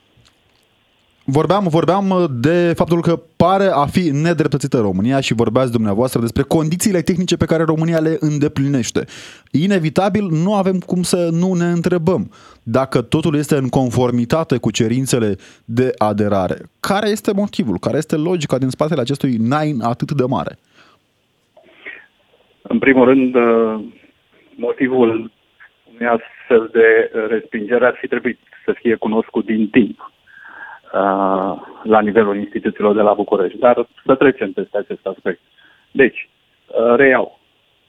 Vorbeam, 1.27 1.67
vorbeam 1.69 2.29
de 2.41 2.73
faptul 2.77 3.01
că 3.01 3.17
pare 3.37 3.69
a 3.73 3.87
fi 3.87 4.11
nedreptățită 4.11 4.79
România 4.81 5.21
și 5.21 5.35
vorbeați 5.35 5.73
dumneavoastră 5.73 6.21
despre 6.21 6.43
condițiile 6.43 7.01
tehnice 7.01 7.37
pe 7.37 7.45
care 7.45 7.63
România 7.63 7.99
le 7.99 8.17
îndeplinește. 8.21 9.05
Inevitabil, 9.53 10.25
nu 10.45 10.55
avem 10.55 10.79
cum 10.79 11.03
să 11.03 11.29
nu 11.33 11.55
ne 11.55 11.65
întrebăm 11.65 12.31
dacă 12.63 13.03
totul 13.03 13.35
este 13.37 13.55
în 13.55 13.69
conformitate 13.69 14.57
cu 14.59 14.71
cerințele 14.71 15.37
de 15.65 15.91
aderare. 15.99 16.57
Care 16.81 17.09
este 17.09 17.33
motivul? 17.35 17.79
Care 17.79 17.97
este 17.97 18.17
logica 18.17 18.59
din 18.59 18.69
spatele 18.69 19.01
acestui 19.01 19.37
nine 19.37 19.85
atât 19.85 20.13
de 20.13 20.25
mare? 20.29 20.59
În 22.63 22.79
primul 22.79 23.05
rând, 23.05 23.35
uh, 23.35 23.85
motivul 24.57 25.31
unei 25.95 26.09
astfel 26.09 26.71
de 26.73 27.11
uh, 27.15 27.27
respingere 27.29 27.87
ar 27.87 27.97
fi 28.01 28.07
trebuit 28.07 28.39
să 28.65 28.75
fie 28.81 28.95
cunoscut 28.95 29.45
din 29.45 29.69
timp 29.69 30.13
uh, 30.93 31.53
la 31.83 32.01
nivelul 32.01 32.37
instituțiilor 32.37 32.95
de 32.95 33.01
la 33.01 33.13
București. 33.13 33.59
Dar 33.59 33.87
să 34.07 34.15
trecem 34.15 34.53
peste 34.53 34.79
acest 34.79 35.07
aspect. 35.07 35.41
Deci, 35.91 36.29
uh, 36.67 36.95
reiau, 36.97 37.39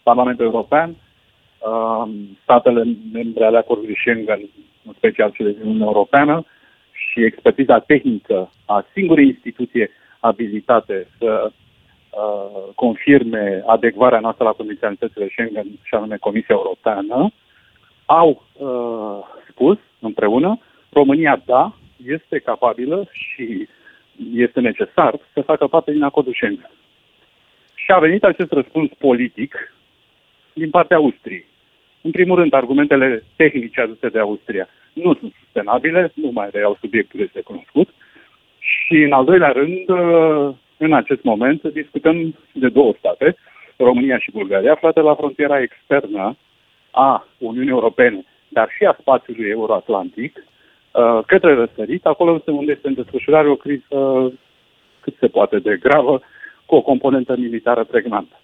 Parlamentul 0.04 0.46
European 0.46 0.90
uh, 0.90 2.10
statele 2.44 2.84
membre 3.14 3.46
ale 3.46 3.58
acordului 3.58 3.98
Schengen, 3.98 4.40
în 4.86 4.94
special 4.98 5.32
cele 5.32 5.52
din 5.52 5.62
Uniunea 5.66 5.86
Europeană, 5.86 6.46
și 6.92 7.24
expertiza 7.24 7.80
tehnică 7.80 8.50
a 8.66 8.86
singurii 8.94 9.28
instituție 9.28 9.92
abilitate 10.20 11.08
să 11.18 11.52
uh, 11.52 12.74
confirme 12.76 13.64
adecvarea 13.66 14.20
noastră 14.20 14.44
la 14.44 14.52
condiționalitățile 14.52 15.28
Schengen, 15.30 15.68
și 15.84 15.94
anume 15.96 16.18
Comisia 16.18 16.56
Europeană, 16.56 17.32
au 18.06 18.44
uh, 18.54 19.20
spus 19.50 19.78
împreună, 20.00 20.60
România, 20.90 21.42
da, 21.46 21.74
este 22.06 22.40
capabilă 22.40 23.08
și 23.12 23.68
este 24.34 24.60
necesar 24.60 25.20
să 25.34 25.42
facă 25.42 25.68
parte 25.68 25.92
din 25.92 26.04
acordul 26.04 26.34
Schengen. 26.34 26.72
Și 27.76 27.92
a 27.92 28.00
venit 28.00 28.24
acest 28.24 28.52
răspuns 28.52 28.90
politic 28.98 29.74
din 30.54 30.70
partea 30.70 30.98
Austriei. 30.98 31.46
În 32.02 32.12
primul 32.12 32.36
rând, 32.38 32.54
argumentele 32.54 33.24
tehnice 33.36 33.82
aduse 33.82 34.10
de 34.10 34.20
Austria 34.20 34.68
nu 34.94 35.14
sunt 35.14 35.34
sustenabile, 35.40 36.12
nu 36.14 36.32
mai 36.32 36.50
reiau 36.52 36.78
subiectul 36.80 37.20
este 37.20 37.42
cunoscut. 37.42 37.90
Și 38.60 38.96
în 38.96 39.12
al 39.12 39.26
doilea 39.26 39.52
rând, 39.52 39.90
uh, 39.90 40.56
în 40.78 40.94
acest 40.94 41.24
moment, 41.24 41.64
discutăm 41.64 42.36
de 42.52 42.70
două 42.70 42.94
state, 42.98 43.36
România 43.78 44.18
și 44.18 44.32
Bulgaria, 44.32 44.72
aflate 44.72 45.00
la 45.00 45.16
frontiera 45.16 45.62
externă 45.62 46.38
a 46.92 47.28
Uniunii 47.38 47.70
Europene, 47.70 48.26
dar 48.48 48.70
și 48.78 48.84
a 48.84 48.98
spațiului 49.00 49.50
euroatlantic, 49.50 50.38
uh, 50.38 50.55
către 51.26 51.54
răsărit, 51.54 52.06
acolo 52.06 52.42
unde 52.46 52.72
este 52.72 52.88
în 52.88 52.94
desfășurare 52.94 53.50
o 53.50 53.56
criză 53.56 54.32
cât 55.00 55.16
se 55.20 55.28
poate 55.28 55.60
de 55.60 55.78
gravă, 55.78 56.22
cu 56.66 56.76
o 56.76 56.82
componentă 56.82 57.36
militară 57.38 57.84
pregnantă. 57.84 58.40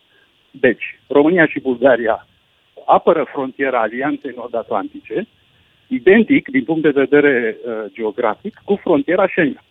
Deci, 0.52 1.00
România 1.08 1.48
și 1.48 1.60
Bulgaria 1.60 2.28
apără 2.86 3.24
frontiera 3.32 3.82
Alianței 3.82 4.34
Nord-Atlantice, 4.36 5.28
identic 5.88 6.50
din 6.50 6.64
punct 6.64 6.82
de 6.82 6.90
vedere 6.90 7.58
uh, 7.58 7.74
geografic 7.94 8.62
cu 8.66 8.76
frontiera 8.76 9.28
Schengen. 9.28 9.64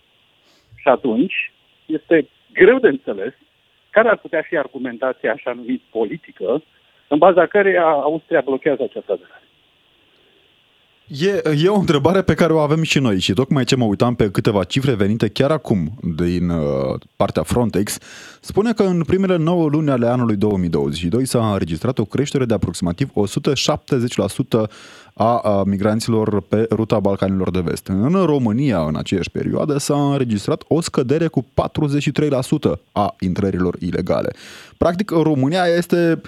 Și 0.76 0.88
atunci 0.88 1.52
este 1.86 2.28
greu 2.52 2.78
de 2.78 2.88
înțeles 2.88 3.32
care 3.90 4.08
ar 4.08 4.16
putea 4.16 4.42
fi 4.42 4.56
argumentația 4.56 5.32
așa 5.32 5.52
numit 5.52 5.82
politică 5.90 6.62
în 7.08 7.18
baza 7.18 7.46
căreia 7.46 7.84
Austria 7.84 8.40
blochează 8.40 8.82
această 8.82 9.12
aderare. 9.12 9.49
E, 11.18 11.42
e 11.62 11.68
o 11.68 11.78
întrebare 11.78 12.22
pe 12.22 12.34
care 12.34 12.52
o 12.52 12.58
avem 12.58 12.82
și 12.82 12.98
noi 12.98 13.18
și 13.18 13.32
tocmai 13.32 13.64
ce 13.64 13.76
mă 13.76 13.84
uitam 13.84 14.14
pe 14.14 14.30
câteva 14.30 14.64
cifre 14.64 14.94
venite 14.94 15.28
chiar 15.28 15.50
acum 15.50 15.98
din 16.16 16.48
uh, 16.48 17.00
partea 17.16 17.42
Frontex, 17.42 17.98
spune 18.40 18.72
că 18.72 18.82
în 18.82 19.02
primele 19.04 19.36
9 19.36 19.68
luni 19.68 19.90
ale 19.90 20.06
anului 20.06 20.36
2022 20.36 21.26
s-a 21.26 21.52
înregistrat 21.52 21.98
o 21.98 22.04
creștere 22.04 22.44
de 22.44 22.54
aproximativ 22.54 23.10
170% 24.66 24.70
a, 25.14 25.36
a 25.36 25.62
migranților 25.66 26.40
pe 26.40 26.66
ruta 26.70 26.98
Balcanilor 26.98 27.50
de 27.50 27.60
Vest. 27.60 27.86
În 27.86 28.24
România, 28.24 28.80
în 28.80 28.96
aceeași 28.96 29.30
perioadă, 29.30 29.78
s-a 29.78 30.10
înregistrat 30.10 30.62
o 30.68 30.80
scădere 30.80 31.26
cu 31.26 31.44
43% 31.44 32.80
a 32.92 33.14
intrărilor 33.20 33.76
ilegale. 33.78 34.32
Practic, 34.76 35.10
România 35.10 35.64
este 35.64 36.20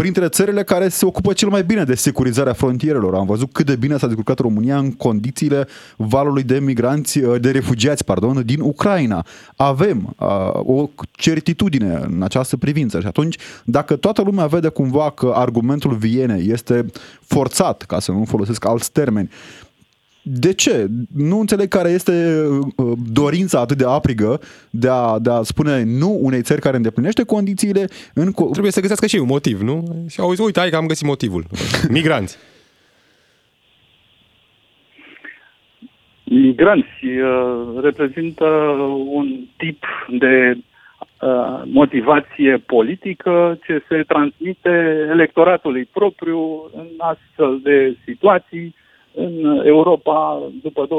printre 0.00 0.28
țările 0.28 0.64
care 0.64 0.88
se 0.88 1.04
ocupă 1.04 1.32
cel 1.32 1.48
mai 1.48 1.64
bine 1.64 1.84
de 1.84 1.94
securizarea 1.94 2.52
frontierelor. 2.52 3.14
Am 3.14 3.26
văzut 3.26 3.52
cât 3.52 3.66
de 3.66 3.76
bine 3.76 3.96
s-a 3.96 4.06
descurcat 4.06 4.38
România 4.38 4.78
în 4.78 4.92
condițiile 4.92 5.66
valului 5.96 6.42
de 6.42 6.58
migranți, 6.58 7.18
de 7.40 7.50
refugiați, 7.50 8.04
pardon, 8.04 8.42
din 8.44 8.60
Ucraina. 8.60 9.26
Avem 9.56 10.14
uh, 10.18 10.28
o 10.52 10.88
certitudine 11.12 12.00
în 12.08 12.22
această 12.22 12.56
privință 12.56 13.00
și 13.00 13.06
atunci, 13.06 13.36
dacă 13.64 13.96
toată 13.96 14.22
lumea 14.22 14.46
vede 14.46 14.68
cumva 14.68 15.10
că 15.10 15.32
argumentul 15.34 15.94
Viene 15.94 16.34
este 16.34 16.86
forțat, 17.20 17.82
ca 17.82 18.00
să 18.00 18.12
nu 18.12 18.24
folosesc 18.24 18.64
alți 18.64 18.92
termeni, 18.92 19.30
de 20.28 20.52
ce? 20.52 20.86
Nu 21.14 21.38
înțeleg 21.38 21.68
care 21.68 21.88
este 21.88 22.42
uh, 22.76 22.92
dorința 23.12 23.60
atât 23.60 23.76
de 23.76 23.84
aprigă 23.86 24.40
de 24.70 24.88
a, 24.90 25.18
de 25.18 25.30
a 25.30 25.42
spune 25.42 25.82
nu 25.84 26.18
unei 26.20 26.42
țări 26.42 26.60
care 26.60 26.76
îndeplinește 26.76 27.24
condițiile 27.24 27.84
în... 28.14 28.28
Co- 28.28 28.50
Trebuie 28.50 28.72
să 28.72 28.80
găsească 28.80 29.06
și 29.06 29.16
un 29.16 29.26
motiv, 29.26 29.60
nu? 29.60 30.04
Și 30.08 30.20
auzi, 30.20 30.42
uite, 30.42 30.60
hai 30.60 30.70
că 30.70 30.76
am 30.76 30.86
găsit 30.86 31.06
motivul. 31.06 31.44
Migranți. 31.96 32.38
Migranți 36.24 37.04
uh, 37.04 37.82
reprezintă 37.82 38.44
un 39.08 39.28
tip 39.56 39.84
de 40.18 40.56
uh, 40.56 41.62
motivație 41.64 42.56
politică 42.66 43.58
ce 43.66 43.82
se 43.88 44.02
transmite 44.02 45.06
electoratului 45.10 45.84
propriu 45.84 46.70
în 46.74 46.86
astfel 46.98 47.60
de 47.62 47.96
situații 48.04 48.74
în 49.16 49.62
Europa 49.64 50.42
după 50.62 50.86
2016-2017. 50.86 50.90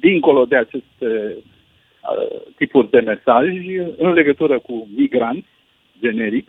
Dincolo 0.00 0.44
de 0.44 0.56
aceste 0.56 1.36
uh, 1.36 2.40
tipuri 2.56 2.90
de 2.90 3.00
mesaj, 3.00 3.46
în 3.96 4.12
legătură 4.12 4.58
cu 4.58 4.88
migranți, 4.96 5.48
generic, 6.00 6.48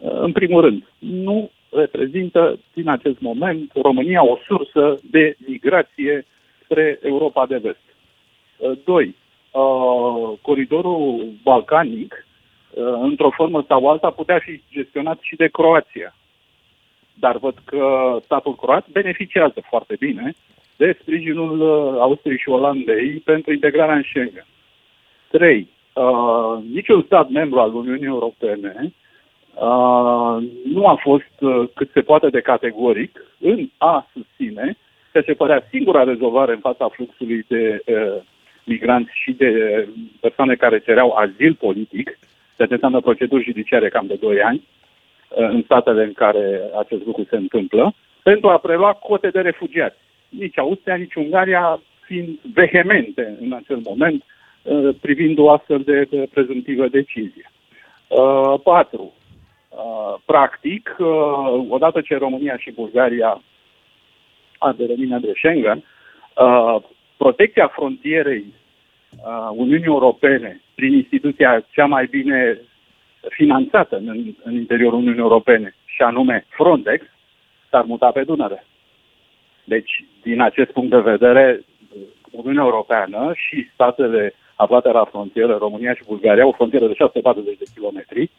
uh, 0.00 0.10
în 0.20 0.32
primul 0.32 0.60
rând, 0.60 0.82
nu 0.98 1.50
reprezintă 1.70 2.58
din 2.72 2.88
acest 2.88 3.20
moment 3.20 3.72
România 3.74 4.24
o 4.24 4.38
sursă 4.46 5.00
de 5.10 5.36
migrație 5.46 6.26
spre 6.64 6.98
Europa 7.02 7.46
de 7.46 7.56
vest. 7.56 7.84
Uh, 8.56 8.78
doi, 8.84 9.14
uh, 9.50 10.38
coridorul 10.42 11.28
balcanic, 11.42 12.26
uh, 12.70 12.84
într-o 13.00 13.30
formă 13.30 13.64
sau 13.68 13.90
alta, 13.90 14.10
putea 14.10 14.38
fi 14.38 14.62
gestionat 14.70 15.18
și 15.20 15.36
de 15.36 15.46
Croația 15.46 16.14
dar 17.18 17.38
văd 17.38 17.54
că 17.64 18.16
statul 18.24 18.54
croat 18.54 18.86
beneficiază 18.88 19.60
foarte 19.68 19.96
bine 19.98 20.34
de 20.76 20.98
sprijinul 21.00 21.60
uh, 21.60 22.00
Austriei 22.00 22.38
și 22.38 22.48
Olandei 22.48 23.22
pentru 23.24 23.52
integrarea 23.52 23.94
în 23.94 24.02
Schengen. 24.02 24.46
3. 25.30 25.68
Uh, 25.92 26.62
niciun 26.72 27.02
stat 27.02 27.28
membru 27.28 27.58
al 27.58 27.74
Uniunii 27.74 28.06
Europene 28.06 28.92
uh, 29.54 30.36
nu 30.64 30.86
a 30.86 30.94
fost 31.02 31.34
uh, 31.40 31.68
cât 31.74 31.90
se 31.92 32.00
poate 32.00 32.28
de 32.28 32.40
categoric 32.40 33.24
în 33.40 33.68
a 33.76 34.06
susține 34.12 34.76
că 35.12 35.22
se 35.26 35.32
părea 35.32 35.66
singura 35.70 36.04
rezolvare 36.04 36.52
în 36.52 36.58
fața 36.58 36.88
fluxului 36.88 37.44
de 37.48 37.82
uh, 37.86 38.22
migranți 38.64 39.10
și 39.22 39.32
de 39.32 39.50
persoane 40.20 40.54
care 40.54 40.78
cereau 40.78 41.10
azil 41.10 41.54
politic, 41.54 42.18
ceea 42.56 42.68
ce 42.68 42.74
înseamnă 42.74 43.00
proceduri 43.00 43.44
judiciare 43.44 43.88
cam 43.88 44.06
de 44.06 44.14
2 44.14 44.42
ani, 44.42 44.62
Uh, 44.62 44.75
în 45.36 45.62
statele 45.62 46.02
în 46.02 46.12
care 46.12 46.60
acest 46.78 47.04
lucru 47.04 47.26
se 47.30 47.36
întâmplă, 47.36 47.94
pentru 48.22 48.48
a 48.48 48.58
prelua 48.58 48.92
cote 48.92 49.28
de 49.28 49.40
refugiați. 49.40 49.96
Nici 50.28 50.58
Austria, 50.58 50.94
nici 50.94 51.14
Ungaria 51.14 51.80
fiind 52.00 52.38
vehemente 52.54 53.36
în 53.40 53.52
acel 53.52 53.80
moment 53.84 54.24
uh, 54.62 54.94
privind 55.00 55.38
o 55.38 55.50
astfel 55.50 55.80
de 55.80 56.28
prezumtivă 56.32 56.88
decizie. 56.88 57.50
Uh, 58.08 58.54
patru. 58.62 59.12
Practic, 60.24 60.96
odată 61.68 62.00
ce 62.00 62.16
România 62.16 62.56
și 62.56 62.70
Bulgaria 62.70 63.42
aderă 64.58 64.92
de 65.20 65.32
Schengen, 65.34 65.84
protecția 67.16 67.66
frontierei 67.66 68.44
Uniunii 69.50 69.84
Europene 69.84 70.60
prin 70.74 70.92
instituția 70.92 71.66
cea 71.70 71.86
mai 71.86 72.06
bine 72.06 72.60
finanțată 73.28 73.96
în, 73.96 74.34
în 74.42 74.54
interiorul 74.54 74.98
Uniunii 74.98 75.20
Europene, 75.20 75.74
și 75.84 76.02
anume 76.02 76.46
Frontex, 76.48 77.04
s-ar 77.70 77.84
muta 77.84 78.10
pe 78.10 78.22
Dunăre. 78.24 78.66
Deci, 79.64 80.04
din 80.22 80.40
acest 80.40 80.70
punct 80.70 80.90
de 80.90 80.98
vedere, 81.00 81.64
Uniunea 82.30 82.64
Europeană 82.64 83.32
și 83.34 83.68
statele 83.72 84.34
aflate 84.54 84.90
la 84.90 85.04
frontieră, 85.04 85.56
România 85.56 85.94
și 85.94 86.04
Bulgaria, 86.06 86.46
o 86.46 86.52
frontieră 86.52 86.86
de 86.86 86.94
640 86.94 87.58
de 87.58 87.64
kilometri, 87.74 88.30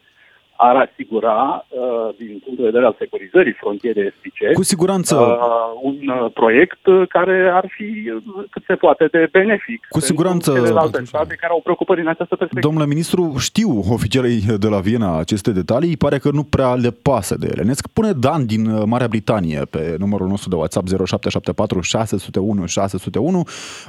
ar 0.60 0.76
asigura, 0.86 1.66
uh, 1.68 2.14
din 2.18 2.40
punct 2.44 2.58
de 2.60 2.64
vedere 2.64 2.84
al 2.84 2.96
securizării 2.98 3.52
frontierei 3.52 4.06
estice, 4.12 4.52
Cu 4.52 4.62
siguranță. 4.62 5.14
uh, 5.16 5.88
un 5.90 5.98
uh, 6.08 6.30
proiect 6.34 6.82
care 7.08 7.50
ar 7.52 7.66
fi 7.76 7.88
uh, 8.10 8.44
cât 8.50 8.62
se 8.66 8.74
poate 8.74 9.08
de 9.10 9.28
benefic. 9.32 9.86
Cu 9.88 10.00
siguranță. 10.00 10.50
Pentru 10.50 10.68
celelalte 10.70 11.04
state 11.04 11.34
care 11.40 11.52
au 11.52 11.60
preocupări 11.60 12.00
în 12.00 12.06
această 12.08 12.36
perspectivă. 12.36 12.66
Domnule 12.68 12.86
ministru, 12.94 13.34
știu 13.38 13.70
oficialii 13.90 14.40
de 14.58 14.68
la 14.68 14.80
Viena 14.80 15.18
aceste 15.18 15.50
detalii, 15.50 15.96
pare 15.96 16.18
că 16.18 16.30
nu 16.32 16.42
prea 16.42 16.74
le 16.74 16.90
pasă 16.90 17.36
de 17.36 17.48
ele. 17.52 17.62
Ne 17.62 17.72
spune 17.72 18.12
Dan 18.12 18.46
din 18.46 18.66
uh, 18.66 18.82
Marea 18.86 19.08
Britanie 19.08 19.60
pe 19.70 19.96
numărul 19.98 20.26
nostru 20.26 20.48
de 20.48 20.56
WhatsApp 20.56 20.86
0774 20.86 21.80
601 21.80 22.66
601 22.66 23.42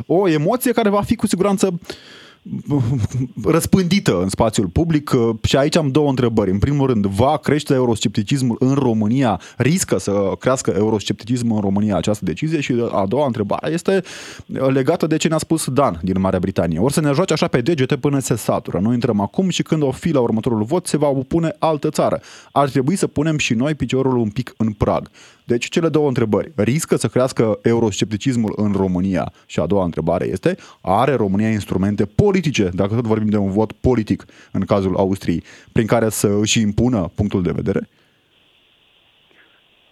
o 0.06 0.28
emoție 0.30 0.72
care 0.72 0.90
va 0.90 1.02
fi 1.02 1.16
cu 1.16 1.28
siguranță 1.28 1.80
răspândită 3.56 4.22
în 4.22 4.30
spațiul 4.30 4.68
public 4.68 5.12
uh, 5.12 5.36
și 5.44 5.58
aici 5.58 5.76
am 5.76 5.92
două 5.92 6.10
întrebări. 6.10 6.52
În 6.52 6.60
primul 6.60 6.88
rând, 6.88 7.06
va 7.06 7.38
crește 7.38 7.74
euroscepticismul 7.74 8.56
în 8.60 8.74
România? 8.74 9.42
Riscă 9.58 9.98
să 9.98 10.32
crească 10.40 10.74
euroscepticismul 10.78 11.56
în 11.56 11.62
România 11.62 11.96
această 11.96 12.26
decizie? 12.26 12.60
Și 12.60 12.74
a 12.92 13.06
doua 13.06 13.26
întrebare 13.26 13.72
este 13.72 14.02
legată 14.46 15.08
de 15.08 15.18
ce 15.18 15.28
ne-a 15.28 15.38
spus 15.38 15.70
Dan 15.70 16.00
din 16.04 16.20
Marea 16.20 16.40
Britanie. 16.40 16.80
Or 16.80 16.92
să 16.92 17.02
ne 17.02 17.12
joace 17.14 17.34
așa 17.34 17.48
pe 17.48 17.62
degete 17.62 17.98
până 17.98 18.20
se 18.20 18.36
satură. 18.36 18.80
Noi 18.80 18.94
intrăm 18.94 19.20
acum 19.20 19.50
și 19.50 19.64
când 19.64 19.82
o 19.82 19.92
fi 19.92 20.12
la 20.12 20.20
următorul 20.20 20.64
vot 20.64 20.88
se 20.88 20.98
va 20.98 21.08
opune 21.08 21.56
altă 21.60 21.90
țară. 21.90 22.22
Ar 22.52 22.70
trebui 22.70 22.96
să 22.96 23.08
punem 23.08 23.38
și 23.38 23.54
noi 23.54 23.76
piciorul 23.76 24.18
un 24.18 24.30
pic 24.30 24.54
în 24.58 24.72
prag. 24.72 25.10
Deci, 25.52 25.70
cele 25.70 25.90
două 25.90 26.08
întrebări. 26.08 26.52
Riscă 26.56 26.96
să 26.96 27.08
crească 27.08 27.60
euroscepticismul 27.64 28.54
în 28.56 28.72
România? 28.84 29.26
Și 29.48 29.60
a 29.60 29.66
doua 29.66 29.84
întrebare 29.84 30.26
este, 30.26 30.56
are 30.82 31.14
România 31.14 31.50
instrumente 31.50 32.04
politice, 32.16 32.70
dacă 32.74 32.96
tot 32.96 33.08
vorbim 33.14 33.30
de 33.30 33.38
un 33.38 33.52
vot 33.52 33.72
politic 33.72 34.26
în 34.52 34.62
cazul 34.62 34.96
Austriei, 34.96 35.44
prin 35.72 35.88
care 35.94 36.10
să 36.10 36.28
își 36.42 36.62
impună 36.62 37.12
punctul 37.16 37.42
de 37.44 37.52
vedere? 37.56 37.82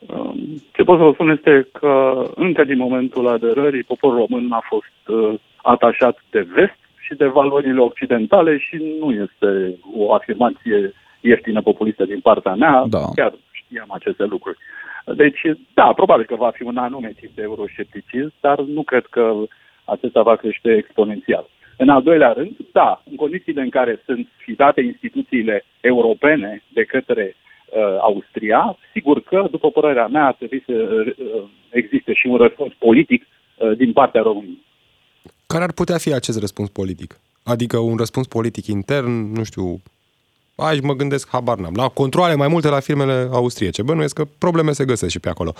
Um, 0.06 0.38
ce 0.76 0.84
pot 0.84 0.98
să 0.98 1.04
vă 1.04 1.12
spun 1.14 1.30
este 1.30 1.68
că 1.72 2.24
încă 2.36 2.64
din 2.64 2.78
momentul 2.78 3.28
aderării 3.28 3.84
poporul 3.84 4.18
român 4.18 4.52
a 4.52 4.64
fost 4.70 5.02
uh, 5.08 5.40
atașat 5.56 6.18
de 6.30 6.48
vest 6.56 6.80
și 7.06 7.14
de 7.16 7.26
valorile 7.26 7.82
occidentale 7.82 8.58
și 8.58 8.76
nu 9.00 9.12
este 9.12 9.80
o 9.98 10.14
afirmație 10.14 10.94
ieftină 11.22 11.62
populistă 11.62 12.06
din 12.06 12.20
partea 12.20 12.56
mea, 12.56 12.86
Da. 12.90 13.06
chiar 13.16 13.34
știam 13.52 13.90
aceste 13.90 14.24
lucruri. 14.24 14.58
Deci, 15.16 15.42
da, 15.74 15.94
probabil 15.96 16.26
că 16.26 16.36
va 16.36 16.52
fi 16.52 16.64
un 16.64 16.78
anume 16.78 17.14
tip 17.20 17.36
de 17.36 17.42
euroscepticism, 17.42 18.34
dar 18.40 18.60
nu 18.60 18.84
cred 18.84 19.06
că 19.06 19.34
acesta 19.86 20.22
va 20.22 20.36
crește 20.36 20.76
exponențial. 20.76 21.50
În 21.78 21.90
al 21.90 22.04
doilea 22.04 22.32
rând, 22.32 22.56
da, 22.72 23.02
în 23.10 23.16
condițiile 23.16 23.62
în 23.62 23.70
care 23.70 24.02
sunt 24.06 24.28
sfidate 24.42 24.82
instituțiile 24.82 25.66
europene 25.82 26.64
de 26.74 26.84
către 26.84 27.36
uh, 27.36 27.98
Austria, 28.02 28.78
sigur 28.94 29.22
că, 29.22 29.48
după 29.52 29.72
părerea 29.72 30.08
mea, 30.08 30.26
ar 30.26 30.34
trebui 30.34 30.64
să 30.66 30.74
uh, 30.74 31.44
existe 31.70 32.14
și 32.14 32.28
un 32.28 32.38
răspuns 32.38 32.74
politic 32.80 33.24
uh, 33.24 33.78
din 33.78 33.94
partea 33.94 34.22
României. 34.22 34.66
Care 35.48 35.64
ar 35.64 35.72
putea 35.72 35.98
fi 35.98 36.14
acest 36.14 36.40
răspuns 36.40 36.70
politic? 36.70 37.20
Adică 37.44 37.78
un 37.78 37.98
răspuns 37.98 38.28
politic 38.28 38.66
intern, 38.66 39.12
nu 39.34 39.44
știu, 39.44 39.82
aici 40.66 40.84
mă 40.84 40.94
gândesc, 40.94 41.30
habar 41.30 41.58
n-am, 41.58 41.74
la 41.76 41.88
controle 41.88 42.36
mai 42.36 42.48
multe 42.48 42.70
la 42.70 42.80
firmele 42.80 43.28
austriece. 43.32 43.84
Bănuiesc 43.84 44.16
că 44.16 44.26
probleme 44.38 44.72
se 44.72 44.86
găsesc 44.86 45.12
și 45.12 45.20
pe 45.20 45.30
acolo. 45.30 45.54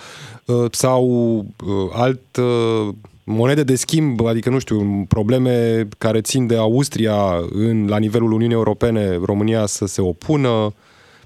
Uh, 0.44 0.70
Sau 0.70 1.04
uh, 1.36 1.90
alt 1.92 2.36
uh, 2.36 2.94
monede 3.24 3.62
de 3.62 3.74
schimb, 3.74 4.26
adică, 4.26 4.50
nu 4.50 4.58
știu, 4.58 5.04
probleme 5.08 5.84
care 5.98 6.20
țin 6.20 6.46
de 6.46 6.56
Austria 6.56 7.14
în, 7.50 7.88
la 7.88 7.98
nivelul 7.98 8.32
Uniunii 8.32 8.56
Europene, 8.56 9.18
România 9.24 9.66
să 9.66 9.86
se 9.86 10.00
opună. 10.02 10.74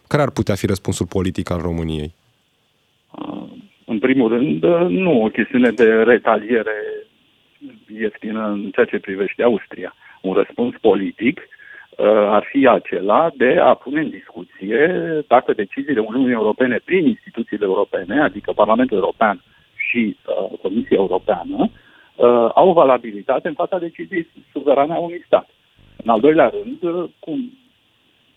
Care 0.07 0.23
ar 0.23 0.31
putea 0.31 0.55
fi 0.55 0.67
răspunsul 0.67 1.07
politic 1.07 1.51
al 1.51 1.61
României? 1.61 2.15
Uh, 3.11 3.49
În 3.87 3.99
primul 3.99 4.29
rând, 4.29 4.63
uh, 4.63 4.87
nu 4.89 5.23
o 5.23 5.29
chestiune 5.29 5.71
de 5.71 5.85
retaliere 5.85 6.77
ieftină 8.01 8.49
în 8.49 8.71
ceea 8.75 8.87
ce 8.87 8.99
privește 8.99 9.43
Austria. 9.43 9.95
Un 10.23 10.33
răspuns 10.33 10.75
politic 10.81 11.39
uh, 11.39 11.62
ar 12.29 12.45
fi 12.51 12.67
acela 12.67 13.31
de 13.37 13.59
a 13.61 13.75
pune 13.75 14.01
în 14.01 14.11
discuție 14.11 14.87
dacă 15.27 15.53
deciziile 15.53 16.01
Uniunii 16.01 16.33
Europene 16.33 16.81
prin 16.85 17.07
instituțiile 17.07 17.65
europene, 17.65 18.21
adică 18.23 18.53
Parlamentul 18.53 18.97
European 18.97 19.43
și 19.89 20.17
uh, 20.27 20.59
Comisia 20.63 20.97
Europeană, 20.97 21.57
uh, 21.61 22.51
au 22.55 22.73
valabilitate 22.73 23.49
în 23.49 23.55
fața 23.55 23.79
deciziei 23.79 24.29
suverane 24.53 24.93
a 24.93 24.99
unui 24.99 25.23
stat. 25.27 25.49
În 26.05 26.11
al 26.11 26.21
doilea 26.21 26.49
rând, 26.49 26.83
uh, 26.83 27.09
cum 27.19 27.53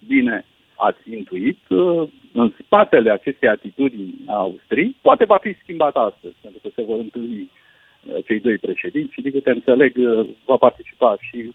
bine 0.07 0.45
ați 0.75 1.13
intuit, 1.13 1.59
uh, 1.69 2.07
în 2.33 2.53
spatele 2.63 3.12
acestei 3.12 3.50
atitudini 3.50 4.13
a 4.27 4.33
Austriei, 4.35 4.95
poate 5.01 5.25
va 5.25 5.38
fi 5.38 5.55
schimbat 5.62 5.95
astăzi, 5.95 6.35
pentru 6.41 6.59
că 6.63 6.69
se 6.75 6.83
vor 6.83 7.00
întâlni 7.00 7.51
uh, 7.51 8.24
cei 8.25 8.39
doi 8.39 8.57
președinți 8.57 9.13
și, 9.13 9.21
din 9.21 9.31
câte 9.31 9.50
înțeleg, 9.50 9.93
uh, 9.97 10.27
va 10.45 10.55
participa 10.57 11.17
și 11.19 11.38
uh, 11.38 11.53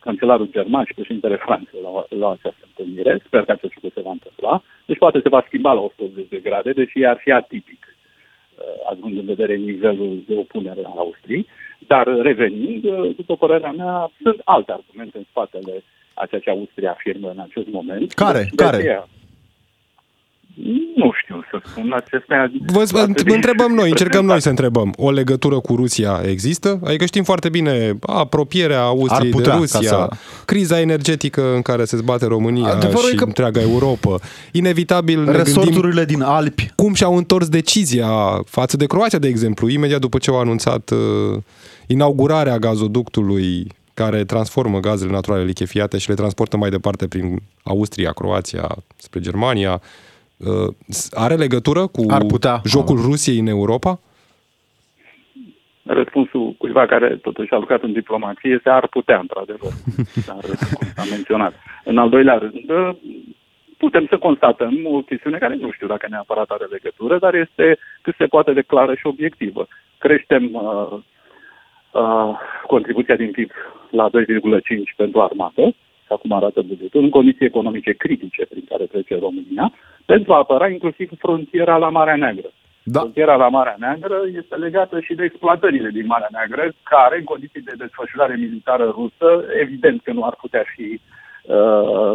cancelarul 0.00 0.48
german 0.50 0.84
și 0.84 0.94
președintele 0.94 1.36
Franței 1.36 1.80
la, 1.82 1.90
la 2.18 2.30
această 2.30 2.64
întâlnire. 2.70 3.22
Sper 3.26 3.44
că 3.44 3.52
acest 3.52 3.74
lucru 3.74 3.90
se 3.94 4.06
va 4.06 4.10
întâmpla. 4.10 4.62
Deci 4.86 4.98
poate 4.98 5.20
se 5.22 5.28
va 5.28 5.44
schimba 5.46 5.72
la 5.72 5.80
180 5.80 6.28
de 6.28 6.38
grade, 6.38 6.72
deși 6.72 7.04
ar 7.04 7.18
fi 7.22 7.30
atipic, 7.32 7.82
uh, 7.86 8.64
având 8.90 9.18
în 9.18 9.24
vedere 9.24 9.54
nivelul 9.56 10.22
de 10.28 10.34
opunere 10.36 10.82
al 10.84 10.96
Austriei. 10.96 11.46
Dar 11.86 12.06
revenind, 12.22 12.84
uh, 12.84 13.16
după 13.16 13.36
părerea 13.36 13.70
mea, 13.70 14.10
sunt 14.22 14.40
alte 14.44 14.72
argumente 14.72 15.16
în 15.18 15.24
spatele 15.30 15.82
a 16.14 16.26
ceea 16.26 16.40
ce 16.40 16.50
Austria 16.50 16.90
afirmă 16.90 17.28
în 17.30 17.40
acest 17.48 17.68
moment. 17.68 18.12
Care? 18.12 18.38
Deci, 18.38 18.50
de 18.50 18.64
Care? 18.64 18.76
aceea, 18.76 19.08
Nu 20.96 21.10
știu 21.22 21.44
să 21.50 21.60
spun 21.70 21.92
acestea. 21.92 22.50
Vă, 22.66 22.84
vă 22.90 22.98
Atât 22.98 23.22
de- 23.22 23.34
întrebăm 23.34 23.72
noi, 23.72 23.88
încercăm 23.90 24.24
noi 24.24 24.40
să 24.40 24.48
prezentate. 24.48 24.66
întrebăm. 24.66 25.06
O 25.06 25.10
legătură 25.10 25.60
cu 25.60 25.74
Rusia 25.76 26.20
există? 26.26 26.80
Adică 26.84 27.04
știm 27.04 27.22
foarte 27.22 27.48
bine 27.48 27.98
apropierea 28.00 28.80
Austriei 28.82 29.30
Ar 29.32 29.36
putea, 29.36 29.44
de 29.58 29.66
ca 29.70 29.78
Rusia, 29.78 29.88
să- 29.88 30.08
criza 30.44 30.80
energetică 30.80 31.54
în 31.54 31.62
care 31.62 31.84
se 31.84 31.96
zbate 31.96 32.26
România 32.26 32.66
Adevărul 32.72 33.08
și 33.08 33.12
e 33.14 33.16
că- 33.16 33.24
întreaga 33.24 33.60
Europa. 33.60 34.18
Inevitabil 34.52 35.18
ne 35.18 35.24
gândim 35.24 35.42
Resorturile 35.44 36.04
din 36.04 36.22
Alpi. 36.22 36.70
cum 36.74 36.94
și-au 36.94 37.16
întors 37.16 37.48
decizia 37.48 38.08
față 38.44 38.76
de 38.76 38.86
Croația, 38.86 39.18
de 39.18 39.28
exemplu, 39.28 39.68
imediat 39.68 40.00
după 40.00 40.18
ce 40.18 40.30
au 40.30 40.40
anunțat 40.40 40.90
uh, 40.90 41.38
inaugurarea 41.86 42.58
gazoductului 42.58 43.66
care 43.94 44.24
transformă 44.24 44.78
gazele 44.80 45.10
naturale 45.10 45.44
lichefiate 45.44 45.98
și 45.98 46.08
le 46.08 46.14
transportă 46.14 46.56
mai 46.56 46.70
departe 46.70 47.08
prin 47.08 47.42
Austria, 47.62 48.10
Croația, 48.10 48.76
spre 48.96 49.20
Germania. 49.20 49.80
Uh, 50.46 50.74
are 51.10 51.34
legătură 51.34 51.86
cu 51.86 52.04
Ar 52.08 52.24
putea. 52.24 52.60
jocul 52.66 52.96
Rusiei 52.96 53.38
în 53.38 53.46
Europa? 53.46 54.00
Răspunsul 55.82 56.54
cuiva 56.58 56.86
care 56.86 57.16
totuși 57.16 57.52
a 57.52 57.58
lucrat 57.58 57.82
în 57.82 57.92
diplomație 57.92 58.50
este 58.50 58.68
ar 58.68 58.86
putea, 58.86 59.18
într-adevăr, 59.18 59.72
dar 60.28 60.44
cum 60.74 60.86
s-a 60.94 61.04
menționat. 61.10 61.54
În 61.84 61.98
al 61.98 62.08
doilea 62.08 62.38
rând, 62.38 62.96
putem 63.76 64.06
să 64.10 64.18
constatăm 64.18 64.74
o 64.84 65.00
chestiune 65.00 65.38
care 65.38 65.54
nu 65.54 65.70
știu 65.72 65.86
dacă 65.86 66.06
neapărat 66.08 66.48
are 66.50 66.64
legătură, 66.70 67.18
dar 67.18 67.34
este 67.34 67.78
cât 68.02 68.14
se 68.18 68.26
poate 68.26 68.52
de 68.52 68.62
clară 68.62 68.94
și 68.94 69.06
obiectivă. 69.06 69.68
Creștem 69.98 70.44
uh, 70.52 70.98
uh, 71.92 72.32
contribuția 72.66 73.16
din 73.16 73.30
PIB 73.30 73.50
la 73.90 74.10
2,5 74.10 74.12
pentru 74.96 75.20
armată, 75.20 75.74
și 76.04 76.16
acum 76.16 76.32
arată 76.32 76.62
bugetul, 76.62 77.02
în 77.02 77.10
condiții 77.10 77.46
economice 77.46 77.92
critice 77.92 78.46
prin 78.46 78.64
care 78.68 78.84
trece 78.84 79.18
România, 79.18 79.72
pentru 80.12 80.32
a 80.32 80.36
apăra 80.36 80.68
inclusiv 80.68 81.08
frontiera 81.18 81.76
la 81.76 81.88
Marea 81.88 82.16
Neagră. 82.16 82.50
Da. 82.82 82.98
Frontiera 83.00 83.36
la 83.36 83.48
Marea 83.48 83.76
Neagră 83.78 84.18
este 84.40 84.54
legată 84.54 85.00
și 85.00 85.14
de 85.14 85.24
exploatările 85.24 85.90
din 85.98 86.06
Marea 86.06 86.32
Neagră, 86.36 86.64
care, 86.82 87.16
în 87.18 87.24
condiții 87.24 87.66
de 87.68 87.74
desfășurare 87.82 88.36
militară 88.36 88.84
rusă, 88.98 89.28
evident 89.64 90.02
că 90.02 90.12
nu 90.12 90.22
ar 90.24 90.34
putea 90.40 90.64
fi 90.74 91.00
uh, 91.00 92.14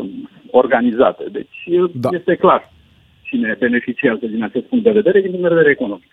organizate. 0.51 1.23
Deci 1.31 1.57
Da. 1.93 2.09
da. 2.09 2.17
este 2.17 2.35
clar 2.35 2.71
cine 3.21 3.55
beneficiază 3.59 4.25
din 4.25 4.43
acest 4.43 4.65
punct 4.65 4.83
de 4.83 4.97
vedere, 4.99 5.21
din 5.21 5.31
punct 5.31 5.47
de 5.47 5.55
vedere 5.55 5.71
economic. 5.71 6.11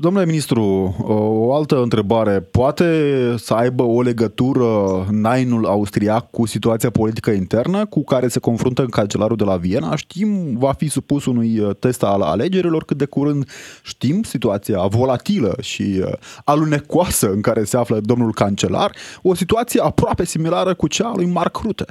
Domnule 0.00 0.26
ministru, 0.26 0.94
o 1.08 1.54
altă 1.54 1.82
întrebare. 1.82 2.40
Poate 2.40 3.34
să 3.38 3.54
aibă 3.54 3.82
o 3.82 4.02
legătură 4.02 4.66
Nainul 5.10 5.66
austriac 5.66 6.30
cu 6.30 6.46
situația 6.46 6.90
politică 6.90 7.30
internă 7.30 7.86
cu 7.86 8.04
care 8.04 8.28
se 8.28 8.38
confruntă 8.38 8.82
în 8.82 8.88
cancelarul 8.88 9.36
de 9.36 9.44
la 9.44 9.56
Viena? 9.56 9.96
Știm, 9.96 10.56
va 10.58 10.72
fi 10.72 10.88
supus 10.88 11.24
unui 11.24 11.58
uh, 11.58 11.76
test 11.78 12.02
al 12.02 12.20
alegerilor 12.22 12.84
cât 12.84 12.96
de 12.96 13.04
curând. 13.04 13.50
Știm 13.82 14.22
situația 14.22 14.86
volatilă 14.86 15.56
și 15.60 16.02
uh, 16.04 16.12
alunecoasă 16.44 17.30
în 17.30 17.40
care 17.40 17.64
se 17.64 17.76
află 17.76 18.00
domnul 18.00 18.32
cancelar, 18.32 18.92
o 19.22 19.34
situație 19.34 19.80
aproape 19.80 20.24
similară 20.24 20.74
cu 20.74 20.86
cea 20.86 21.08
a 21.08 21.14
lui 21.14 21.26
Mark 21.26 21.56
Rutte. 21.56 21.84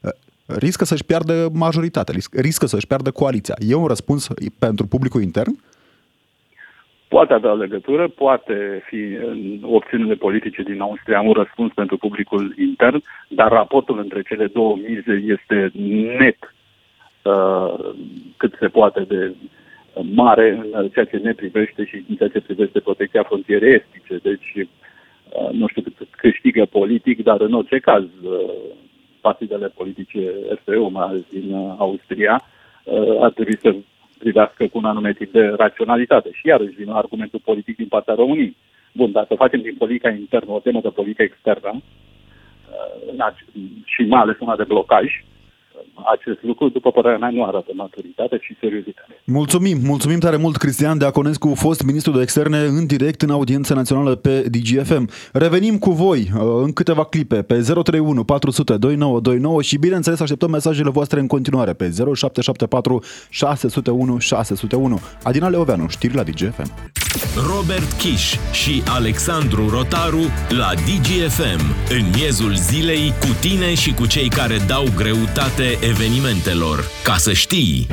Uh, 0.00 0.10
Riscă 0.46 0.84
să-și 0.84 1.04
piardă 1.04 1.48
majoritatea, 1.52 2.14
risc- 2.14 2.40
riscă 2.40 2.66
să-și 2.66 2.86
piardă 2.86 3.10
coaliția. 3.10 3.54
E 3.58 3.74
un 3.74 3.86
răspuns 3.86 4.28
pentru 4.58 4.86
publicul 4.86 5.22
intern? 5.22 5.58
Poate 7.08 7.32
avea 7.32 7.52
legătură, 7.52 8.08
poate 8.08 8.82
fi 8.86 9.02
în 9.26 9.58
opțiunile 9.62 10.14
politice 10.14 10.62
din 10.62 10.80
Austria 10.80 11.20
un 11.20 11.32
răspuns 11.32 11.72
pentru 11.72 11.96
publicul 11.96 12.54
intern, 12.58 13.02
dar 13.28 13.50
raportul 13.50 13.98
între 13.98 14.22
cele 14.22 14.46
două 14.46 14.76
mize 14.76 15.22
este 15.26 15.70
net 16.18 16.54
uh, 17.22 17.94
cât 18.36 18.56
se 18.60 18.68
poate 18.68 19.00
de 19.00 19.34
mare 20.14 20.68
în 20.72 20.88
ceea 20.88 21.04
ce 21.04 21.16
ne 21.16 21.32
privește 21.32 21.84
și 21.84 22.04
în 22.08 22.16
ceea 22.16 22.28
ce 22.28 22.40
privește 22.40 22.80
protecția 22.80 23.22
frontierei 23.22 23.74
estice. 23.74 24.16
Deci, 24.22 24.52
uh, 24.56 25.50
nu 25.52 25.66
știu 25.68 25.82
cât 25.82 26.08
câștigă 26.10 26.64
politic, 26.64 27.22
dar 27.22 27.40
în 27.40 27.52
orice 27.52 27.78
caz, 27.78 28.04
uh, 28.22 28.50
partidele 29.20 29.68
politice 29.68 30.32
FPU, 30.60 30.88
mai 30.90 31.06
ales 31.06 31.22
din 31.30 31.52
uh, 31.52 31.74
Austria, 31.78 32.42
uh, 32.84 33.16
ar 33.20 33.30
trebui 33.30 33.58
să 33.58 33.74
privească 34.18 34.66
cu 34.66 34.78
un 34.78 34.84
anume 34.84 35.12
tip 35.12 35.32
de 35.32 35.46
raționalitate. 35.46 36.28
Și 36.32 36.46
iarăși 36.46 36.74
vine 36.76 36.92
argumentul 36.94 37.40
politic 37.44 37.76
din 37.76 37.88
partea 37.88 38.14
României. 38.14 38.56
Bun, 38.92 39.12
dacă 39.12 39.34
facem 39.34 39.60
din 39.60 39.74
politica 39.78 40.10
internă 40.10 40.52
o 40.52 40.60
temă 40.60 40.80
de 40.82 40.88
politică 40.88 41.22
externă, 41.22 41.70
uh, 41.74 43.12
în 43.12 43.20
ace- 43.20 43.44
și 43.84 44.02
mai 44.02 44.20
ales 44.20 44.36
una 44.38 44.56
de 44.56 44.64
blocaj, 44.64 45.06
acest 46.04 46.42
lucru, 46.42 46.68
după 46.68 46.90
părerea 46.90 47.18
mea, 47.18 47.30
nu 47.30 47.44
arată 47.44 47.70
maturitate 47.74 48.38
și 48.40 48.56
seriozitate. 48.60 49.20
Mulțumim, 49.24 49.78
mulțumim 49.82 50.18
tare 50.18 50.36
mult 50.36 50.56
Cristian 50.56 50.98
Deaconescu, 50.98 51.54
fost 51.54 51.82
ministru 51.82 52.12
de 52.12 52.22
externe 52.22 52.58
în 52.58 52.86
direct 52.86 53.22
în 53.22 53.30
audiență 53.30 53.74
națională 53.74 54.14
pe 54.14 54.44
DGFM. 54.50 55.08
Revenim 55.32 55.78
cu 55.78 55.90
voi 55.90 56.30
uh, 56.34 56.40
în 56.62 56.72
câteva 56.72 57.04
clipe 57.04 57.42
pe 57.42 57.54
031 57.54 58.24
400 58.24 58.76
2929 58.76 59.62
și 59.62 59.78
bineînțeles 59.78 60.20
așteptăm 60.20 60.50
mesajele 60.50 60.90
voastre 60.90 61.20
în 61.20 61.26
continuare 61.26 61.72
pe 61.72 61.84
0774 61.84 63.02
601 63.30 64.18
601. 64.18 65.00
Adina 65.22 65.48
Leoveanu, 65.48 65.88
știri 65.88 66.14
la 66.14 66.22
DGFM. 66.22 66.72
Robert 67.50 67.92
Kiș 67.92 68.34
și 68.52 68.82
Alexandru 68.86 69.68
Rotaru 69.68 70.24
la 70.48 70.70
DGFM, 70.74 71.74
în 71.90 72.04
miezul 72.14 72.54
zilei, 72.54 73.12
cu 73.20 73.36
tine 73.40 73.74
și 73.74 73.94
cu 73.94 74.06
cei 74.06 74.28
care 74.28 74.56
dau 74.66 74.84
greutate 74.96 75.65
evenimentelor. 75.80 76.84
Ca 77.02 77.16
să 77.16 77.32
știi! 77.32 77.86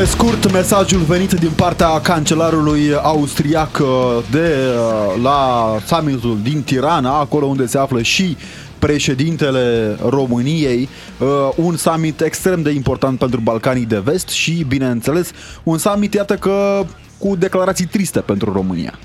Pe 0.00 0.06
scurt, 0.06 0.52
mesajul 0.52 1.00
venit 1.00 1.32
din 1.32 1.50
partea 1.50 2.00
cancelarului 2.00 2.94
austriac 2.94 3.78
uh, 3.80 3.88
de 4.30 4.54
uh, 4.54 5.22
la 5.22 5.76
summitul 5.86 6.38
din 6.42 6.62
Tirana, 6.62 7.18
acolo 7.18 7.46
unde 7.46 7.66
se 7.66 7.78
află 7.78 8.02
și 8.02 8.36
președintele 8.78 9.96
României, 10.08 10.88
uh, 11.18 11.28
un 11.56 11.76
summit 11.76 12.20
extrem 12.20 12.62
de 12.62 12.70
important 12.70 13.18
pentru 13.18 13.40
Balcanii 13.40 13.84
de 13.84 13.98
Vest 13.98 14.28
și, 14.28 14.64
bineînțeles, 14.68 15.30
un 15.62 15.78
summit, 15.78 16.14
iată 16.14 16.36
că, 16.36 16.84
cu 17.18 17.36
declarații 17.36 17.86
triste 17.86 18.20
pentru 18.20 18.52
România. 18.52 18.98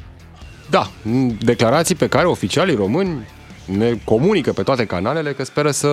Da, 0.70 0.90
declarații 1.40 1.96
pe 1.96 2.08
care 2.08 2.28
oficialii 2.28 2.76
români 2.76 3.28
ne 3.66 3.98
comunică 4.04 4.52
pe 4.52 4.64
toate 4.64 4.86
canalele 4.86 5.34
că 5.34 5.44
speră 5.44 5.72
să 5.72 5.90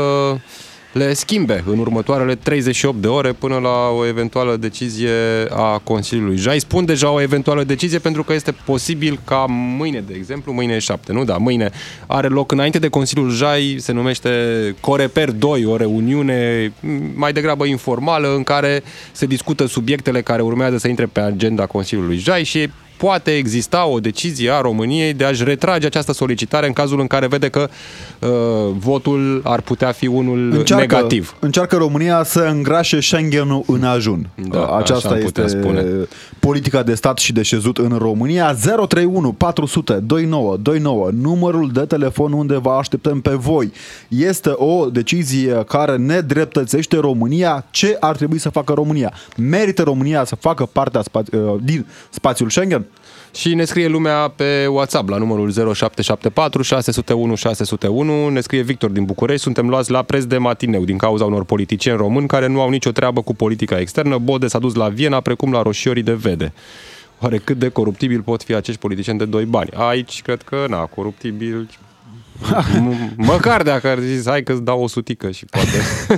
le 0.92 1.12
schimbe 1.12 1.64
în 1.66 1.78
următoarele 1.78 2.34
38 2.34 3.00
de 3.00 3.06
ore 3.06 3.32
până 3.32 3.58
la 3.58 3.88
o 3.88 4.06
eventuală 4.06 4.56
decizie 4.56 5.10
a 5.50 5.78
Consiliului 5.84 6.36
Jai. 6.36 6.60
Spun 6.60 6.84
deja 6.84 7.10
o 7.10 7.20
eventuală 7.20 7.64
decizie 7.64 7.98
pentru 7.98 8.22
că 8.22 8.32
este 8.32 8.54
posibil 8.64 9.20
ca 9.24 9.46
mâine, 9.48 10.04
de 10.06 10.14
exemplu, 10.16 10.52
mâine 10.52 10.74
e 10.74 10.78
7, 10.78 11.12
nu? 11.12 11.24
Da, 11.24 11.36
mâine 11.36 11.70
are 12.06 12.28
loc 12.28 12.52
înainte 12.52 12.78
de 12.78 12.88
Consiliul 12.88 13.30
Jai, 13.30 13.76
se 13.78 13.92
numește 13.92 14.30
Coreper 14.80 15.30
2, 15.30 15.64
o 15.64 15.76
reuniune 15.76 16.72
mai 17.14 17.32
degrabă 17.32 17.64
informală 17.64 18.34
în 18.34 18.42
care 18.42 18.82
se 19.12 19.26
discută 19.26 19.66
subiectele 19.66 20.22
care 20.22 20.42
urmează 20.42 20.76
să 20.76 20.88
intre 20.88 21.06
pe 21.06 21.20
agenda 21.20 21.66
Consiliului 21.66 22.16
Jai 22.16 22.44
și 22.44 22.70
poate 23.02 23.36
exista 23.36 23.86
o 23.86 24.00
decizie 24.00 24.50
a 24.50 24.60
României 24.60 25.12
de 25.12 25.24
a-și 25.24 25.44
retrage 25.44 25.86
această 25.86 26.12
solicitare 26.12 26.66
în 26.66 26.72
cazul 26.72 27.00
în 27.00 27.06
care 27.06 27.26
vede 27.26 27.48
că 27.48 27.68
uh, 28.18 28.28
votul 28.78 29.40
ar 29.44 29.60
putea 29.60 29.92
fi 29.92 30.06
unul 30.06 30.64
negativ. 30.76 31.36
Încearcă 31.38 31.76
România 31.76 32.22
să 32.22 32.40
îngrașe 32.40 33.00
Schengen-ul 33.00 33.64
în 33.66 33.84
ajun. 33.84 34.28
Da, 34.34 34.62
așa 34.64 34.76
Aceasta 34.76 35.08
am 35.08 35.18
putea 35.18 35.44
este 35.44 35.58
spune. 35.58 35.84
politica 36.40 36.82
de 36.82 36.94
stat 36.94 37.18
și 37.18 37.32
de 37.32 37.42
șezut 37.42 37.78
în 37.78 37.96
România. 37.98 38.54
031 38.54 39.32
400 39.32 39.92
2929, 39.92 41.10
numărul 41.12 41.70
de 41.72 41.80
telefon 41.80 42.32
unde 42.32 42.56
vă 42.56 42.70
așteptăm 42.70 43.20
pe 43.20 43.30
voi. 43.30 43.72
Este 44.08 44.50
o 44.54 44.90
decizie 44.90 45.64
care 45.66 45.96
ne 45.96 46.20
dreptățește 46.20 46.96
România. 46.96 47.64
Ce 47.70 47.96
ar 48.00 48.16
trebui 48.16 48.38
să 48.38 48.48
facă 48.48 48.72
România? 48.72 49.12
Merită 49.36 49.82
România 49.82 50.24
să 50.24 50.34
facă 50.34 50.66
partea 50.72 51.02
spa- 51.02 51.58
din 51.62 51.86
spațiul 52.10 52.50
Schengen? 52.50 52.86
Și 53.34 53.54
ne 53.54 53.64
scrie 53.64 53.86
lumea 53.86 54.28
pe 54.36 54.66
WhatsApp 54.66 55.08
la 55.08 55.16
numărul 55.16 55.50
0774 55.50 56.62
601 56.62 57.34
601. 57.34 58.28
Ne 58.28 58.40
scrie 58.40 58.62
Victor 58.62 58.90
din 58.90 59.04
București. 59.04 59.42
Suntem 59.42 59.68
luați 59.68 59.90
la 59.90 60.02
preț 60.02 60.24
de 60.24 60.38
matineu 60.38 60.84
din 60.84 60.96
cauza 60.96 61.24
unor 61.24 61.44
politicieni 61.44 61.98
români 61.98 62.26
care 62.26 62.46
nu 62.46 62.60
au 62.60 62.68
nicio 62.68 62.90
treabă 62.90 63.22
cu 63.22 63.34
politica 63.34 63.78
externă. 63.78 64.18
Bode 64.18 64.46
s-a 64.46 64.58
dus 64.58 64.74
la 64.74 64.88
Viena 64.88 65.20
precum 65.20 65.52
la 65.52 65.62
roșiorii 65.62 66.02
de 66.02 66.12
vede. 66.12 66.52
Oare 67.20 67.38
cât 67.38 67.58
de 67.58 67.68
coruptibil 67.68 68.20
pot 68.20 68.42
fi 68.42 68.54
acești 68.54 68.80
politicieni 68.80 69.18
de 69.18 69.24
doi 69.24 69.44
bani? 69.44 69.70
Aici 69.74 70.22
cred 70.22 70.42
că, 70.42 70.64
na, 70.68 70.84
coruptibil... 70.84 71.68
M- 72.42 73.14
Măcar 73.32 73.62
dacă 73.62 73.88
ar 73.88 73.98
zis, 73.98 74.26
hai 74.28 74.42
că-ți 74.42 74.62
dau 74.62 74.82
o 74.82 74.86
sutică 74.88 75.30
și 75.30 75.44
poate 75.44 75.68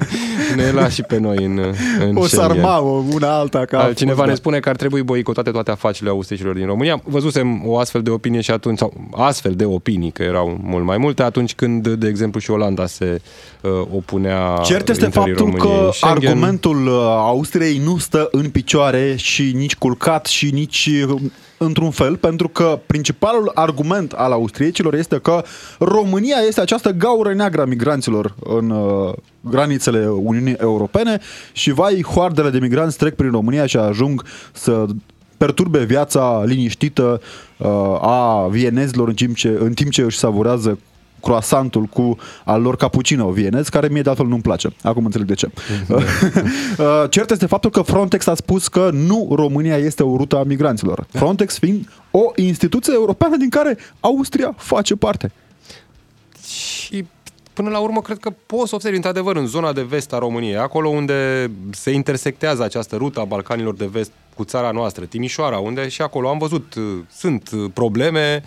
ne 0.57 0.71
lași 0.71 0.95
și 0.95 1.03
pe 1.03 1.19
noi 1.19 1.45
în, 1.45 1.59
în 2.01 2.17
O 2.17 2.27
Schengen. 2.27 2.29
sarmau 2.29 3.05
una 3.13 3.39
alta 3.39 3.65
ca 3.65 3.79
a 3.83 3.93
Cineva 3.93 4.15
fost, 4.17 4.27
ne 4.27 4.33
da. 4.33 4.39
spune 4.39 4.59
că 4.61 4.69
ar 4.69 4.77
trebui 4.77 5.03
boicotate 5.03 5.51
toate 5.51 5.71
afacerile 5.71 6.11
austricilor 6.11 6.55
din 6.55 6.67
România. 6.67 7.01
Văzusem 7.05 7.63
o 7.67 7.79
astfel 7.79 8.03
de 8.03 8.11
opinie 8.11 8.41
și 8.41 8.51
atunci, 8.51 8.79
sau 8.79 8.93
astfel 9.17 9.53
de 9.53 9.65
opinii, 9.65 10.11
că 10.11 10.23
erau 10.23 10.59
mult 10.63 10.85
mai 10.85 10.97
multe, 10.99 11.23
atunci 11.23 11.55
când, 11.55 11.89
de 11.89 12.09
exemplu, 12.09 12.41
și 12.41 12.51
Olanda 12.51 12.87
se 12.87 13.21
uh, 13.61 13.71
opunea 13.95 14.61
Cert 14.65 14.89
este 14.89 15.05
intrării 15.05 15.35
faptul 15.35 15.51
României 15.59 15.79
că 15.79 15.85
în 15.87 15.93
Schengen. 15.93 16.29
argumentul 16.29 16.87
uh, 16.87 16.93
Austriei 17.07 17.79
nu 17.85 17.99
stă 17.99 18.29
în 18.31 18.49
picioare 18.51 19.15
și 19.17 19.53
nici 19.55 19.77
culcat 19.77 20.27
și 20.27 20.51
nici 20.53 20.91
uh, 21.09 21.21
într-un 21.59 21.91
fel, 21.91 22.17
pentru 22.17 22.49
că 22.49 22.79
principalul 22.87 23.51
argument 23.55 24.13
al 24.13 24.33
austriecilor 24.33 24.95
este 24.95 25.19
că 25.19 25.43
România 25.79 26.37
este 26.47 26.61
această 26.61 26.91
gaură 26.91 27.35
neagră 27.35 27.61
a 27.61 27.65
migranților 27.65 28.35
în 28.45 28.71
uh, 28.71 29.13
granițele 29.41 30.09
Uniunii 30.09 30.57
Europene 30.61 31.21
și 31.53 31.71
vai, 31.71 32.03
hoardele 32.03 32.51
de 32.51 32.59
migranți 32.59 32.97
trec 32.97 33.15
prin 33.15 33.31
România 33.31 33.67
și 33.67 33.77
ajung 33.77 34.25
să 34.53 34.85
perturbe 35.37 35.85
viața 35.85 36.43
liniștită 36.45 37.21
uh, 37.57 37.69
a 38.01 38.47
vienezilor 38.51 39.09
în 39.09 39.15
timp 39.15 39.37
ce, 39.37 39.57
în 39.59 39.73
timp 39.73 39.91
ce 39.91 40.03
își 40.03 40.19
savurează 40.19 40.79
croasantul 41.25 41.83
cu 41.83 42.17
al 42.45 42.63
lor 42.63 42.77
cappuccino 42.77 43.31
vienez, 43.31 43.69
care 43.69 43.89
mie 43.89 44.03
de 44.03 44.09
altfel 44.09 44.27
nu-mi 44.27 44.43
place. 44.43 44.69
Acum 44.83 45.05
înțeleg 45.05 45.27
de 45.27 45.35
ce. 45.35 45.49
Uh, 46.79 47.11
Cert 47.11 47.31
este 47.31 47.47
faptul 47.47 47.71
că 47.71 47.83
Frontex 47.83 48.27
a 48.27 48.35
spus 48.35 48.69
că 48.69 48.91
nu 48.93 49.29
România 49.35 49.77
este 49.77 50.03
o 50.03 50.17
rută 50.17 50.37
a 50.37 50.43
migranților. 50.43 51.07
Frontex 51.09 51.59
fiind 51.59 51.89
o 52.11 52.33
instituție 52.37 52.93
europeană 52.97 53.37
din 53.37 53.49
care 53.49 53.79
Austria 54.01 54.55
face 54.57 54.95
parte. 54.97 55.33
Și 56.47 57.05
până 57.53 57.71
la 57.71 57.79
urmă 57.79 58.01
cred 58.01 58.19
că 58.19 58.31
poți 58.47 58.69
să 58.69 58.75
observi 58.75 58.97
într-adevăr 58.97 59.37
în 59.37 59.47
zona 59.47 59.73
de 59.73 59.83
vest 59.83 60.13
a 60.13 60.19
României, 60.19 60.57
acolo 60.57 60.89
unde 60.89 61.51
se 61.71 61.91
intersectează 61.91 62.63
această 62.63 62.97
rută 62.97 63.21
a 63.21 63.25
Balcanilor 63.25 63.75
de 63.75 63.87
vest 63.87 64.11
cu 64.37 64.45
țara 64.45 64.71
noastră, 64.71 65.05
Timișoara, 65.05 65.59
unde 65.59 65.89
și 65.89 66.03
acolo 66.03 66.29
am 66.29 66.39
văzut, 66.39 66.75
uh, 66.75 66.83
sunt 67.17 67.51
uh, 67.51 67.71
probleme 67.75 68.43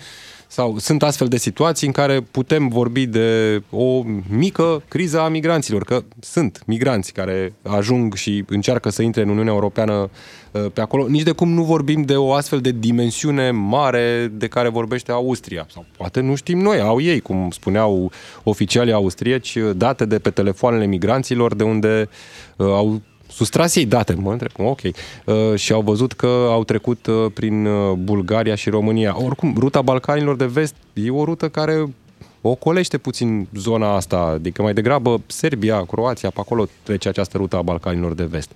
sau 0.47 0.77
sunt 0.77 1.03
astfel 1.03 1.27
de 1.27 1.37
situații 1.37 1.87
în 1.87 1.93
care 1.93 2.21
putem 2.21 2.67
vorbi 2.67 3.05
de 3.05 3.61
o 3.69 4.03
mică 4.29 4.83
criză 4.87 5.19
a 5.19 5.27
migranților, 5.27 5.83
că 5.83 6.03
sunt 6.19 6.61
migranți 6.65 7.13
care 7.13 7.53
ajung 7.61 8.13
și 8.13 8.43
încearcă 8.47 8.89
să 8.89 9.01
intre 9.01 9.21
în 9.21 9.29
Uniunea 9.29 9.53
Europeană 9.53 10.09
uh, 10.51 10.65
pe 10.73 10.81
acolo. 10.81 11.07
Nici 11.07 11.23
de 11.23 11.31
cum 11.31 11.49
nu 11.49 11.63
vorbim 11.63 12.01
de 12.01 12.15
o 12.15 12.33
astfel 12.33 12.59
de 12.59 12.71
dimensiune 12.71 13.51
mare 13.51 14.31
de 14.33 14.47
care 14.47 14.69
vorbește 14.69 15.11
Austria. 15.11 15.67
Sau 15.73 15.85
poate 15.97 16.19
nu 16.19 16.35
știm 16.35 16.59
noi, 16.59 16.79
au 16.79 17.01
ei, 17.01 17.19
cum 17.19 17.49
spuneau 17.51 18.11
oficialii 18.43 18.93
austrieci, 18.93 19.57
date 19.75 20.05
de 20.05 20.19
pe 20.19 20.29
telefoanele 20.29 20.85
migranților 20.85 21.55
de 21.55 21.63
unde 21.63 22.09
uh, 22.55 22.65
au 22.65 23.01
sustras 23.27 23.75
ei 23.75 23.85
date, 23.85 24.13
mă 24.13 24.31
întreb, 24.31 24.51
ok, 24.57 24.79
uh, 24.83 25.55
și 25.55 25.71
au 25.71 25.81
văzut 25.81 26.13
că 26.13 26.47
au 26.49 26.63
trecut 26.63 27.05
uh, 27.05 27.25
prin 27.33 27.65
uh, 27.65 27.91
Bulgaria 27.91 28.55
și 28.55 28.69
România. 28.69 29.15
Oricum, 29.23 29.55
ruta 29.57 29.81
Balcanilor 29.81 30.35
de 30.35 30.45
vest 30.45 30.75
e 30.93 31.09
o 31.09 31.23
rută 31.23 31.49
care 31.49 31.93
ocolește 32.41 32.97
puțin 32.97 33.47
zona 33.53 33.95
asta, 33.95 34.17
adică 34.17 34.61
mai 34.61 34.73
degrabă 34.73 35.21
Serbia, 35.25 35.85
Croația, 35.85 36.29
pe 36.29 36.39
acolo 36.39 36.67
trece 36.83 37.09
această 37.09 37.37
rută 37.37 37.55
a 37.55 37.61
Balcanilor 37.61 38.13
de 38.13 38.23
vest. 38.23 38.51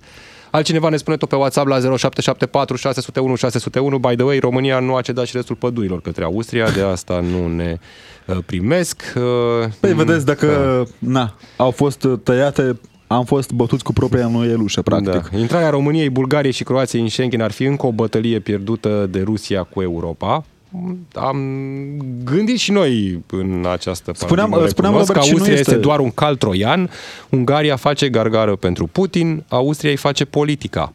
Altcineva 0.50 0.88
ne 0.88 0.96
spune 0.96 1.16
tot 1.16 1.28
pe 1.28 1.36
WhatsApp 1.36 1.66
la 1.66 1.74
0774 1.74 2.76
601 2.76 3.34
601. 3.34 3.98
By 3.98 4.14
the 4.14 4.24
way, 4.24 4.38
România 4.38 4.78
nu 4.78 4.94
a 4.94 5.00
cedat 5.00 5.26
și 5.26 5.36
restul 5.36 5.56
pădurilor 5.56 6.00
către 6.00 6.24
Austria, 6.24 6.70
de 6.70 6.80
asta 6.80 7.20
nu 7.20 7.48
ne 7.48 7.78
uh, 8.26 8.38
primesc. 8.46 9.02
Uh, 9.16 9.68
Păi 9.80 9.94
vedeți, 9.94 10.24
dacă 10.24 10.86
na, 10.98 11.34
au 11.56 11.70
fost 11.70 12.08
tăiate, 12.22 12.80
am 13.12 13.24
fost 13.24 13.52
bătuți 13.52 13.84
cu 13.84 13.92
propria 13.92 14.26
noielușă, 14.28 14.82
practic. 14.82 15.28
Da. 15.30 15.38
Intrarea 15.38 15.70
României, 15.70 16.10
Bulgariei 16.10 16.52
și 16.52 16.64
Croației 16.64 17.02
în 17.02 17.08
Schengen 17.08 17.40
ar 17.40 17.50
fi 17.50 17.64
încă 17.64 17.86
o 17.86 17.92
bătălie 17.92 18.38
pierdută 18.38 19.08
de 19.10 19.20
Rusia 19.24 19.62
cu 19.62 19.82
Europa. 19.82 20.44
Am 21.14 21.36
gândit 22.24 22.58
și 22.58 22.70
noi 22.72 23.22
în 23.30 23.66
această 23.72 24.12
Spuneam- 24.14 24.50
paradigmă, 24.50 24.68
spuneam, 24.68 24.94
recunosc 24.94 25.12
Robert, 25.12 25.18
că 25.18 25.20
și 25.24 25.30
nu 25.30 25.36
Austria 25.36 25.58
este... 25.58 25.70
este- 25.70 25.82
doar 25.82 26.00
un 26.00 26.10
cal 26.10 26.36
troian, 26.36 26.90
Ungaria 27.28 27.76
face 27.76 28.08
gargară 28.08 28.56
pentru 28.56 28.86
Putin, 28.86 29.44
Austria 29.48 29.90
îi 29.90 29.96
face 29.96 30.24
politica. 30.24 30.92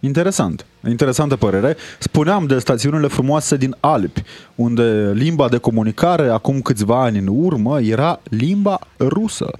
Interesant. 0.00 0.66
Interesantă 0.88 1.36
părere. 1.36 1.76
Spuneam 1.98 2.46
de 2.46 2.58
stațiunile 2.58 3.06
frumoase 3.06 3.56
din 3.56 3.76
Alpi, 3.80 4.22
unde 4.54 5.12
limba 5.14 5.48
de 5.48 5.56
comunicare 5.56 6.28
acum 6.28 6.60
câțiva 6.60 7.02
ani 7.02 7.18
în 7.18 7.26
urmă 7.30 7.80
era 7.80 8.20
limba 8.24 8.78
rusă. 8.98 9.50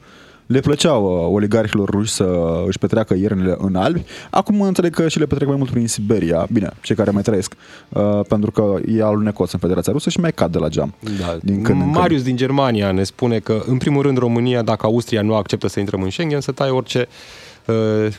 Le 0.46 0.60
plăcea 0.60 0.92
uh, 0.92 1.26
oligarhilor 1.30 1.88
ruși 1.90 2.12
să 2.12 2.62
își 2.66 2.78
petreacă 2.78 3.14
iernile 3.14 3.54
în 3.58 3.74
Alpi. 3.74 4.04
Acum 4.30 4.60
înțeleg 4.60 4.94
că 4.94 5.08
și 5.08 5.18
le 5.18 5.26
petrec 5.26 5.48
mai 5.48 5.56
mult 5.56 5.70
prin 5.70 5.88
Siberia. 5.88 6.46
Bine, 6.52 6.70
cei 6.80 6.96
care 6.96 7.10
mai 7.10 7.22
trăiesc. 7.22 7.54
Uh, 7.88 8.20
pentru 8.28 8.50
că 8.50 8.74
e 8.86 9.02
alunecos 9.02 9.52
în 9.52 9.58
Federația 9.58 9.92
Rusă 9.92 10.10
și 10.10 10.20
mai 10.20 10.32
cad 10.32 10.52
de 10.52 10.58
la 10.58 10.68
geam. 10.68 10.94
Da. 11.20 11.38
Din 11.42 11.62
când 11.62 11.80
în 11.80 11.82
când. 11.82 11.94
Marius 11.94 12.22
din 12.22 12.36
Germania 12.36 12.92
ne 12.92 13.02
spune 13.02 13.38
că, 13.38 13.62
în 13.66 13.78
primul 13.78 14.02
rând, 14.02 14.18
România, 14.18 14.62
dacă 14.62 14.86
Austria 14.86 15.22
nu 15.22 15.34
acceptă 15.34 15.68
să 15.68 15.80
intrăm 15.80 16.02
în 16.02 16.10
Schengen, 16.10 16.40
să 16.40 16.52
taie 16.52 16.70
orice 16.70 16.98
uh, 16.98 17.42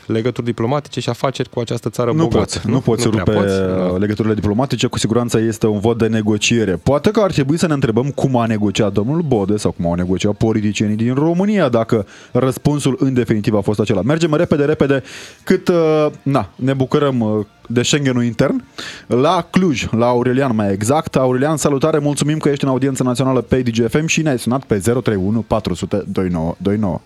legături 0.06 0.46
diplomatice 0.46 1.00
și 1.00 1.08
afaceri 1.08 1.48
cu 1.48 1.60
această 1.60 1.90
țară 1.90 2.10
Nu 2.10 2.16
bogată. 2.16 2.38
poți, 2.38 2.60
nu 2.68 2.80
poți 2.80 3.08
prea 3.08 3.22
rupe 3.24 3.38
poți, 3.38 3.58
da. 3.58 3.96
legăturile 3.96 4.34
diplomatice, 4.34 4.86
cu 4.86 4.98
siguranță 4.98 5.38
este 5.38 5.66
un 5.66 5.78
vot 5.80 5.98
de 5.98 6.06
negociere. 6.06 6.72
Poate 6.82 7.10
că 7.10 7.20
ar 7.20 7.32
trebui 7.32 7.58
să 7.58 7.66
ne 7.66 7.72
întrebăm 7.72 8.10
cum 8.10 8.36
a 8.36 8.46
negociat 8.46 8.92
domnul 8.92 9.20
Bode 9.20 9.56
sau 9.56 9.70
cum 9.70 9.86
au 9.86 9.94
negociat 9.94 10.32
politicienii 10.32 10.96
din 10.96 11.14
România, 11.14 11.68
dacă 11.68 12.06
răspunsul 12.32 12.96
în 12.98 13.14
definitiv 13.14 13.54
a 13.54 13.60
fost 13.60 13.80
acela. 13.80 14.02
Mergem 14.02 14.34
repede, 14.34 14.64
repede, 14.64 15.02
cât 15.44 15.68
uh, 15.68 16.06
na, 16.22 16.48
ne 16.56 16.72
bucurăm 16.72 17.20
uh, 17.20 17.44
de 17.68 17.82
Schengenul 17.82 18.24
intern. 18.24 18.64
La 19.06 19.46
Cluj, 19.50 19.86
la 19.90 20.06
Aurelian 20.06 20.54
mai 20.54 20.72
exact. 20.72 21.16
Aurelian, 21.16 21.56
salutare, 21.56 21.98
mulțumim 21.98 22.38
că 22.38 22.48
ești 22.48 22.64
în 22.64 22.70
audiență 22.70 23.02
națională 23.02 23.40
pe 23.40 23.62
DGFM 23.62 24.06
și 24.06 24.22
ne-ai 24.22 24.38
sunat 24.38 24.64
pe 24.64 24.78
031 24.78 25.40
400 25.40 26.04
2929. 26.06 27.00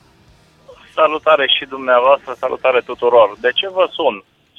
Salutare 1.01 1.47
și 1.57 1.65
dumneavoastră, 1.75 2.31
salutare 2.45 2.81
tuturor. 2.91 3.29
De 3.45 3.51
ce 3.59 3.67
vă 3.77 3.85
sun? 3.97 4.17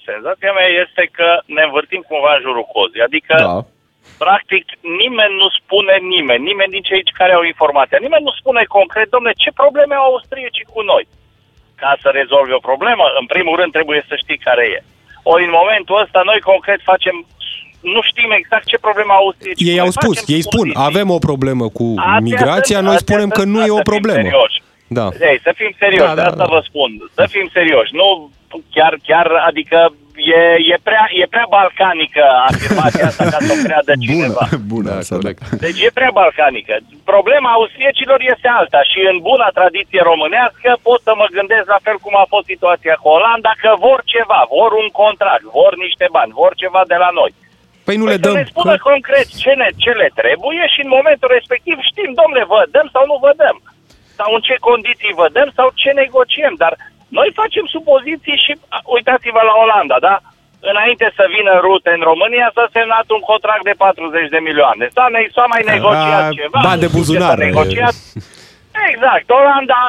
Senzația 0.10 0.52
mea 0.60 0.70
este 0.84 1.04
că 1.18 1.30
ne 1.56 1.62
învârtim 1.68 2.02
cumva 2.10 2.32
în 2.36 2.42
jurul 2.46 2.68
cozii. 2.76 3.08
Adică, 3.10 3.34
Da. 3.50 3.60
practic, 4.26 4.64
nimeni 5.02 5.34
nu 5.42 5.48
spune 5.60 5.96
nimeni, 6.16 6.48
nimeni 6.52 6.74
din 6.76 6.84
cei 6.90 7.02
care 7.22 7.34
au 7.36 7.44
informația, 7.54 7.98
nimeni 8.06 8.28
nu 8.28 8.34
spune 8.40 8.64
concret, 8.78 9.08
domne, 9.16 9.32
ce 9.44 9.50
probleme 9.62 9.96
au 9.98 10.06
austriecii 10.12 10.68
cu 10.74 10.82
noi. 10.92 11.04
Ca 11.82 11.92
să 12.04 12.08
rezolvi 12.20 12.58
o 12.60 12.66
problemă, 12.70 13.06
în 13.22 13.26
primul 13.34 13.56
rând 13.60 13.72
trebuie 13.78 14.02
să 14.10 14.16
știi 14.24 14.40
care 14.48 14.64
e. 14.76 14.80
Ori 15.34 15.44
în 15.50 15.54
momentul 15.62 15.96
ăsta 16.04 16.20
noi 16.30 16.40
concret 16.52 16.80
facem, 16.92 17.16
nu 17.96 18.02
știm 18.10 18.30
exact 18.32 18.66
ce 18.72 18.78
problemă 18.88 19.12
au 19.14 19.24
austriecii. 19.26 19.64
cu 19.66 19.70
Ei 19.72 19.78
noi. 19.78 19.86
au 19.86 19.92
spus, 20.00 20.16
Facem 20.20 20.36
ei 20.36 20.42
spun, 20.50 20.66
supoziții. 20.68 20.88
avem 20.90 21.10
o 21.18 21.20
problemă 21.30 21.66
cu 21.78 21.88
Astea 21.98 22.20
migrația, 22.30 22.76
sunt- 22.80 22.88
noi 22.90 22.96
astea 23.00 23.08
spunem 23.16 23.30
că 23.38 23.42
sunt- 23.42 23.54
nu 23.54 23.60
e 23.66 23.70
o 23.78 23.82
să 23.84 23.88
fim 23.90 23.92
problemă. 23.94 24.22
serioși. 24.30 24.58
Da. 24.98 25.06
Ei, 25.30 25.38
să 25.46 25.52
fim 25.60 25.72
serioși, 25.84 26.10
Da, 26.10 26.16
da, 26.16 26.16
da, 26.16 26.22
da, 26.22 26.30
asta 26.32 26.46
da. 26.50 26.54
vă 26.56 26.62
spun. 26.70 26.90
Să 27.20 27.24
fim 27.34 27.48
serioși. 27.58 27.92
Nu 28.02 28.08
chiar, 28.76 28.94
chiar, 29.10 29.28
adică 29.50 29.78
e, 30.38 30.42
e, 30.74 30.76
prea, 30.88 31.06
e 31.22 31.26
prea 31.36 31.48
balcanică 31.58 32.24
afirmația 32.50 33.06
asta 33.12 33.24
ca 33.34 33.40
să 33.48 33.52
o 33.56 33.60
creadă 33.66 33.92
Bună, 34.00 34.06
cineva. 34.08 34.44
bună 34.74 34.90
Da, 34.92 34.98
asta, 35.02 35.16
da. 35.16 35.22
corect. 35.22 35.42
Deci 35.66 35.80
e 35.88 35.98
prea 36.00 36.12
balcanică. 36.22 36.74
Problema 37.14 37.50
austriecilor 37.58 38.20
este 38.34 38.48
alta 38.60 38.82
și 38.92 39.00
în 39.12 39.18
buna 39.30 39.48
tradiție 39.60 40.02
românească 40.12 40.70
pot 40.88 41.00
să 41.08 41.12
mă 41.22 41.28
gândesc 41.38 41.66
la 41.76 41.80
fel 41.86 41.98
cum 42.06 42.14
a 42.24 42.26
fost 42.34 42.46
situația 42.54 42.96
cu 43.02 43.08
Olanda, 43.18 43.52
că 43.64 43.72
vor 43.88 44.00
ceva, 44.14 44.40
vor 44.58 44.72
un 44.82 44.90
contract, 45.04 45.46
vor 45.60 45.74
niște 45.86 46.06
bani, 46.18 46.32
vor 46.42 46.52
ceva 46.64 46.82
de 46.92 46.98
la 47.04 47.10
noi. 47.20 47.32
Păi 47.88 47.98
nu 48.00 48.06
Păi 48.06 48.14
le 48.14 48.20
să 48.22 48.26
dăm. 48.26 48.36
ne 48.40 48.46
spună 48.54 48.76
Că... 48.78 48.86
concret 48.90 49.28
ce, 49.44 49.52
ne, 49.62 49.68
ce 49.84 49.92
le 50.02 50.10
trebuie 50.22 50.64
și 50.74 50.80
în 50.86 50.92
momentul 50.98 51.30
respectiv 51.38 51.78
știm, 51.90 52.12
domnule, 52.20 52.44
vă 52.54 52.60
dăm 52.76 52.88
sau 52.96 53.04
nu 53.12 53.18
vă 53.26 53.32
dăm. 53.44 53.58
Sau 54.20 54.30
în 54.38 54.42
ce 54.48 54.56
condiții 54.70 55.18
vă 55.22 55.28
dăm 55.36 55.50
sau 55.58 55.68
ce 55.82 55.90
negociem. 56.02 56.54
Dar 56.64 56.74
noi 57.18 57.30
facem 57.42 57.66
supoziții 57.76 58.38
și 58.46 58.52
a, 58.76 58.78
uitați-vă 58.96 59.42
la 59.50 59.56
Olanda, 59.64 59.98
da? 60.08 60.16
Înainte 60.72 61.06
să 61.18 61.24
vină 61.36 61.54
rute 61.68 61.92
în 61.98 62.04
România 62.12 62.48
s-a 62.56 62.68
semnat 62.78 63.08
un 63.18 63.24
contract 63.32 63.64
de 63.70 63.76
40 63.78 64.30
de 64.36 64.40
milioane. 64.48 64.86
S-a, 64.96 65.06
ne- 65.14 65.32
s-a 65.36 65.46
mai 65.54 65.64
negociat 65.74 66.24
A, 66.30 66.36
ceva. 66.40 66.60
bani 66.70 66.84
de 66.84 66.90
nu 66.90 66.92
știu 66.92 67.00
ce 67.00 67.00
buzunar. 67.00 67.34
S-a 67.38 67.46
negociat. 67.48 67.96
Exact. 68.92 69.26
Olanda, 69.40 69.80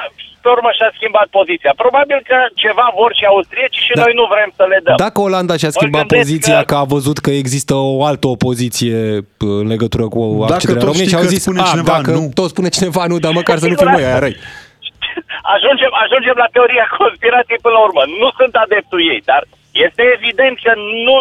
pe 0.43 0.49
urmă, 0.57 0.71
și-a 0.79 0.91
schimbat 0.99 1.27
poziția. 1.39 1.73
Probabil 1.85 2.19
că 2.31 2.37
ceva 2.63 2.87
vor 3.01 3.11
și 3.19 3.25
austrieci 3.33 3.79
și 3.87 3.93
Da. 3.95 4.03
noi 4.05 4.13
nu 4.21 4.25
vrem 4.35 4.51
să 4.59 4.65
le 4.73 4.79
dăm. 4.87 4.97
Dacă 5.07 5.19
Olanda 5.29 5.55
și-a 5.61 5.73
Mă 5.73 5.77
schimbat 5.79 6.01
gândesc 6.07 6.21
poziția 6.27 6.59
că... 6.59 6.65
că- 6.71 6.79
a 6.83 6.85
văzut 6.97 7.19
că 7.25 7.31
există 7.43 7.75
o 7.99 8.05
altă 8.11 8.27
opoziție 8.37 8.97
p- 9.39 9.51
în 9.63 9.67
legătură 9.75 10.05
cu 10.15 10.21
Dacă 10.41 10.53
accederea 10.55 10.83
tot 10.83 10.89
României 10.91 11.09
și 11.09 11.13
știi 11.13 11.21
au 11.23 11.27
că 11.29 11.35
zis, 11.35 11.43
spune 11.47 11.61
a, 11.65 11.71
cineva 11.73 11.93
dacă 11.97 12.11
nu." 12.19 12.23
tot 12.39 12.49
spune 12.55 12.69
cineva 12.77 13.03
nu, 13.11 13.17
dar 13.25 13.33
măcar 13.41 13.57
să 13.63 13.69
nu 13.71 13.77
fim 13.83 13.91
noi 13.97 14.05
aia 14.09 14.19
răi. 14.25 14.37
ajungem, 15.55 15.93
ajungem 16.05 16.37
la 16.45 16.49
teoria 16.57 16.87
conspirației 17.01 17.63
până 17.65 17.75
la 17.79 17.83
urmă. 17.89 18.03
Nu 18.23 18.29
sunt 18.39 18.55
adeptul 18.65 19.01
ei, 19.13 19.21
dar 19.31 19.43
este 19.87 20.03
evident 20.19 20.57
că 20.65 20.73
nu 21.07 21.17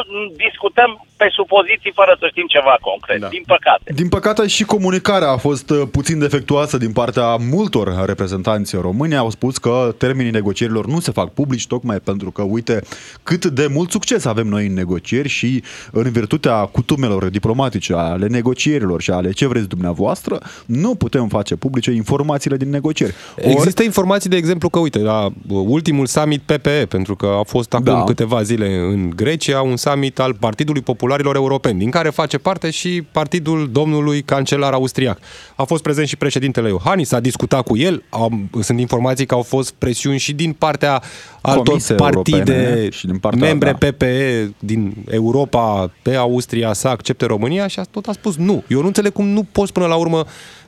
discutăm 0.45 0.89
pe 1.17 1.27
supoziții 1.31 1.91
fără 1.99 2.15
să 2.19 2.25
știm 2.31 2.45
ceva 2.55 2.77
concret, 2.81 3.19
Da. 3.19 3.27
din 3.27 3.43
păcate. 3.45 3.93
Din 3.93 4.09
păcate 4.09 4.47
și 4.47 4.63
comunicarea 4.63 5.29
a 5.31 5.37
fost 5.37 5.69
uh, 5.69 5.81
puțin 5.91 6.19
defectuoasă 6.19 6.77
din 6.77 6.91
partea 6.91 7.35
multor 7.35 8.03
reprezentanți 8.05 8.75
români. 8.75 9.15
Au 9.15 9.29
spus 9.29 9.57
că 9.57 9.95
termenii 9.97 10.31
negocierilor 10.31 10.85
nu 10.87 10.99
se 10.99 11.11
fac 11.11 11.33
publici 11.33 11.67
tocmai 11.67 11.97
pentru 11.99 12.31
că, 12.31 12.41
uite, 12.41 12.81
cât 13.23 13.45
de 13.45 13.67
mult 13.73 13.91
succes 13.91 14.25
avem 14.25 14.47
noi 14.47 14.65
în 14.65 14.73
negocieri 14.73 15.27
și 15.27 15.63
în 15.91 16.11
virtutea 16.11 16.53
cutumelor 16.65 17.25
diplomatice 17.29 17.93
ale 17.93 18.27
negocierilor 18.27 19.01
și 19.01 19.11
ale 19.11 19.31
ce 19.31 19.47
vreți 19.47 19.67
dumneavoastră, 19.67 20.39
nu 20.65 20.95
putem 20.95 21.27
face 21.27 21.55
publice 21.55 21.91
informațiile 21.91 22.57
din 22.57 22.69
negocieri. 22.69 23.13
Ori- 23.37 23.43
Există 23.51 23.83
informații, 23.83 24.29
de 24.29 24.35
exemplu, 24.35 24.69
că, 24.69 24.79
uite, 24.79 24.99
la 24.99 25.25
uh, 25.25 25.31
ultimul 25.47 26.05
summit 26.05 26.41
PPE, 26.41 26.85
pentru 26.89 27.15
că 27.15 27.25
a 27.39 27.43
fost 27.43 27.73
acum 27.73 27.85
Da. 27.85 28.03
câteva 28.03 28.41
zile 28.49 28.75
în 28.75 29.09
Grecia, 29.15 29.61
un 29.61 29.77
summit 29.77 30.19
al 30.19 30.33
Partidului 30.33 30.81
Popularilor 30.81 31.35
Europeni, 31.35 31.79
din 31.79 31.89
care 31.89 32.09
face 32.09 32.37
parte 32.37 32.69
și 32.69 33.03
partidul 33.11 33.69
domnului 33.71 34.21
cancelar 34.21 34.73
austriac. 34.73 35.19
A 35.55 35.63
fost 35.63 35.83
prezent 35.83 36.07
și 36.07 36.15
președintele 36.15 36.67
Iohannis, 36.67 37.11
a 37.11 37.19
discutat 37.19 37.63
cu 37.63 37.77
el, 37.77 38.03
am, 38.09 38.49
sunt 38.61 38.79
informații 38.79 39.25
că 39.25 39.33
au 39.33 39.41
fost 39.41 39.73
presiuni 39.77 40.17
și 40.17 40.33
din 40.33 40.53
partea 40.53 41.01
altor 41.41 41.65
Comise 41.65 41.93
partide, 41.93 42.37
europene 42.37 42.89
și 42.89 43.05
din 43.05 43.17
partea- 43.17 43.47
membre 43.47 43.75
da. 43.79 43.87
PPE 43.87 44.53
din 44.59 44.93
Europa 45.09 45.91
pe 46.01 46.15
Austria 46.15 46.73
să 46.73 46.87
accepte 46.87 47.25
România 47.25 47.67
și 47.67 47.79
a 47.79 47.83
tot 47.83 48.07
a 48.07 48.11
spus 48.11 48.35
nu. 48.35 48.63
Eu 48.67 48.79
nu 48.81 48.87
înțeleg 48.87 49.11
cum 49.11 49.27
nu 49.27 49.43
poți 49.51 49.71
până 49.71 49.85
la 49.85 49.95
urmă 49.95 50.17
uh, 50.17 50.25
Ok, 50.25 50.58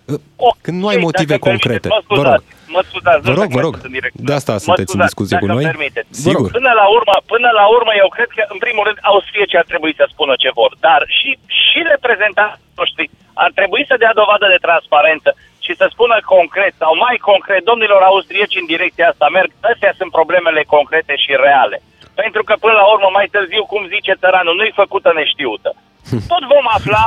când 0.66 0.78
nu 0.82 0.88
ai 0.92 1.00
motive 1.08 1.36
dacă 1.38 1.50
concrete. 1.50 1.88
Permiteți, 1.88 2.12
mă 2.12 2.16
Vă 2.20 2.24
rog. 2.30 2.42
scuzați, 2.42 2.72
mă 2.76 2.82
scuzați, 2.90 3.22
Vă 3.28 3.32
nu 3.34 3.38
rog, 3.40 3.48
știu 3.48 3.58
vă 3.58 3.62
cum 3.64 3.68
rog. 3.68 3.74
sunt 3.84 3.94
direct. 3.98 4.16
De 4.30 4.34
asta 4.40 4.54
Mă 4.58 4.64
sunteți 4.66 4.92
în 4.96 5.02
scuzați, 5.02 5.10
discuție 5.12 5.38
cu 5.42 5.48
dacă 5.48 5.56
noi. 5.58 5.66
Permiteți. 5.72 6.10
Sigur. 6.28 6.50
Până 6.60 6.72
la 6.82 6.86
urmă, 6.98 7.16
până 7.34 7.50
la 7.60 7.66
urmă, 7.78 7.92
eu 8.04 8.10
cred 8.16 8.30
că, 8.38 8.44
în 8.56 8.60
primul 8.66 8.84
rând, 8.88 8.98
austriecii 9.12 9.62
ar 9.62 9.68
trebui 9.72 9.94
să 10.00 10.06
spună 10.14 10.34
ce 10.44 10.50
vor, 10.60 10.72
dar 10.88 11.02
și, 11.18 11.30
și 11.70 11.80
reprezentanții 11.94 12.70
noștri 12.82 13.06
ar 13.46 13.52
trebui 13.60 13.84
să 13.90 13.96
dea 14.04 14.14
dovadă 14.22 14.46
de 14.54 14.64
transparență 14.68 15.30
și 15.66 15.74
să 15.80 15.86
spună 15.94 16.16
concret 16.36 16.74
sau 16.84 16.92
mai 17.06 17.18
concret, 17.30 17.62
domnilor 17.72 18.02
austrieci 18.12 18.60
în 18.62 18.66
direcția 18.74 19.08
asta 19.10 19.28
merg, 19.38 19.50
astea 19.72 19.94
sunt 20.00 20.12
problemele 20.18 20.62
concrete 20.76 21.14
și 21.24 21.32
reale. 21.46 21.78
Pentru 22.22 22.42
că, 22.48 22.54
până 22.64 22.76
la 22.82 22.86
urmă, 22.94 23.10
mai 23.18 23.28
târziu, 23.36 23.64
cum 23.72 23.82
zice 23.96 24.14
țăranul, 24.24 24.56
nu-i 24.60 24.80
făcută 24.82 25.10
neștiută. 25.20 25.70
Tot 26.32 26.44
vom 26.54 26.68
afla, 26.78 27.06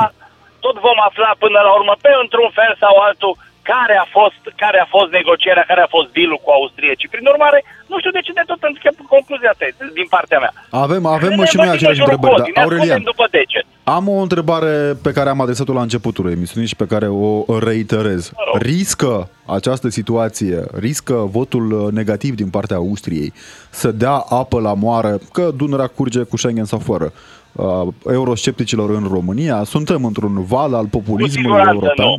tot 0.65 0.75
vom 0.87 0.99
afla 1.09 1.31
până 1.43 1.59
la 1.67 1.71
urmă, 1.79 1.93
pe 2.05 2.11
într-un 2.23 2.49
fel 2.59 2.73
sau 2.83 2.93
altul, 3.07 3.33
care 3.71 3.95
a 4.03 4.07
fost, 4.17 4.41
care 4.63 4.77
a 4.81 4.87
fost 4.95 5.09
negocierea, 5.17 5.65
care 5.71 5.81
a 5.83 5.93
fost 5.95 6.07
deal 6.15 6.33
cu 6.43 6.49
austriecii. 6.57 7.11
Prin 7.13 7.25
urmare, 7.33 7.59
nu 7.91 7.95
știu 7.99 8.15
de 8.17 8.21
ce 8.25 8.31
de 8.39 8.43
tot 8.51 8.61
încep 8.69 8.95
concluzia 9.15 9.49
asta 9.51 9.63
e 9.65 9.71
din 10.01 10.07
partea 10.15 10.39
mea. 10.43 10.53
Avem, 10.85 11.03
avem 11.17 11.33
Ne 11.39 11.45
și 11.51 11.55
noi 11.57 11.67
bătim 11.67 11.75
aceleași 11.75 11.87
în 11.87 11.95
jurul 11.99 12.13
întrebări. 12.13 12.35
cozii, 12.35 12.53
Dar, 12.53 12.55
ne 12.55 12.61
ascundem 12.61 12.79
Aurelian, 12.79 13.11
după 13.11 13.25
deget. 13.35 13.65
Am 13.97 14.05
o 14.15 14.19
întrebare 14.25 14.73
pe 15.05 15.11
care 15.17 15.29
am 15.29 15.41
adresat-o 15.45 15.73
la 15.79 15.85
începutul 15.87 16.25
emisiunii 16.37 16.71
și 16.71 16.81
pe 16.81 16.91
care 16.93 17.07
o 17.27 17.29
reiterez. 17.67 18.21
Mă 18.29 18.43
rog. 18.47 18.61
Riscă 18.69 19.13
această 19.57 19.87
situație, 19.99 20.59
riscă 20.85 21.13
votul 21.37 21.65
uh, 21.71 21.91
negativ 21.99 22.33
din 22.41 22.49
partea 22.55 22.75
Austriei 22.83 23.33
să 23.69 23.89
dea 23.91 24.15
apă 24.41 24.59
la 24.67 24.73
moară, 24.73 25.13
că 25.33 25.51
Dunărea 25.55 25.87
curge 25.87 26.21
cu 26.23 26.37
Schengen 26.37 26.65
sau 26.65 26.79
fără, 26.79 27.13
uh, 27.55 27.87
euroscepticilor 28.17 28.89
în 28.99 29.05
România? 29.15 29.57
Suntem 29.73 30.01
într-un 30.09 30.35
val 30.53 30.71
al 30.79 30.87
Cu 30.87 30.95
populismului 30.97 31.41
siguranță 31.41 31.73
european? 31.73 32.07
nu. 32.07 32.13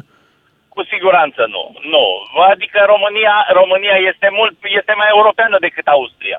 Cu 0.75 0.81
siguranță 0.93 1.43
nu. 1.55 1.63
Nu. 1.95 2.05
Adică 2.53 2.79
România, 2.95 3.35
România 3.61 3.97
este 4.11 4.29
mult, 4.39 4.55
este 4.81 4.93
mai 5.01 5.09
europeană 5.17 5.57
decât 5.67 5.87
Austria. 5.97 6.39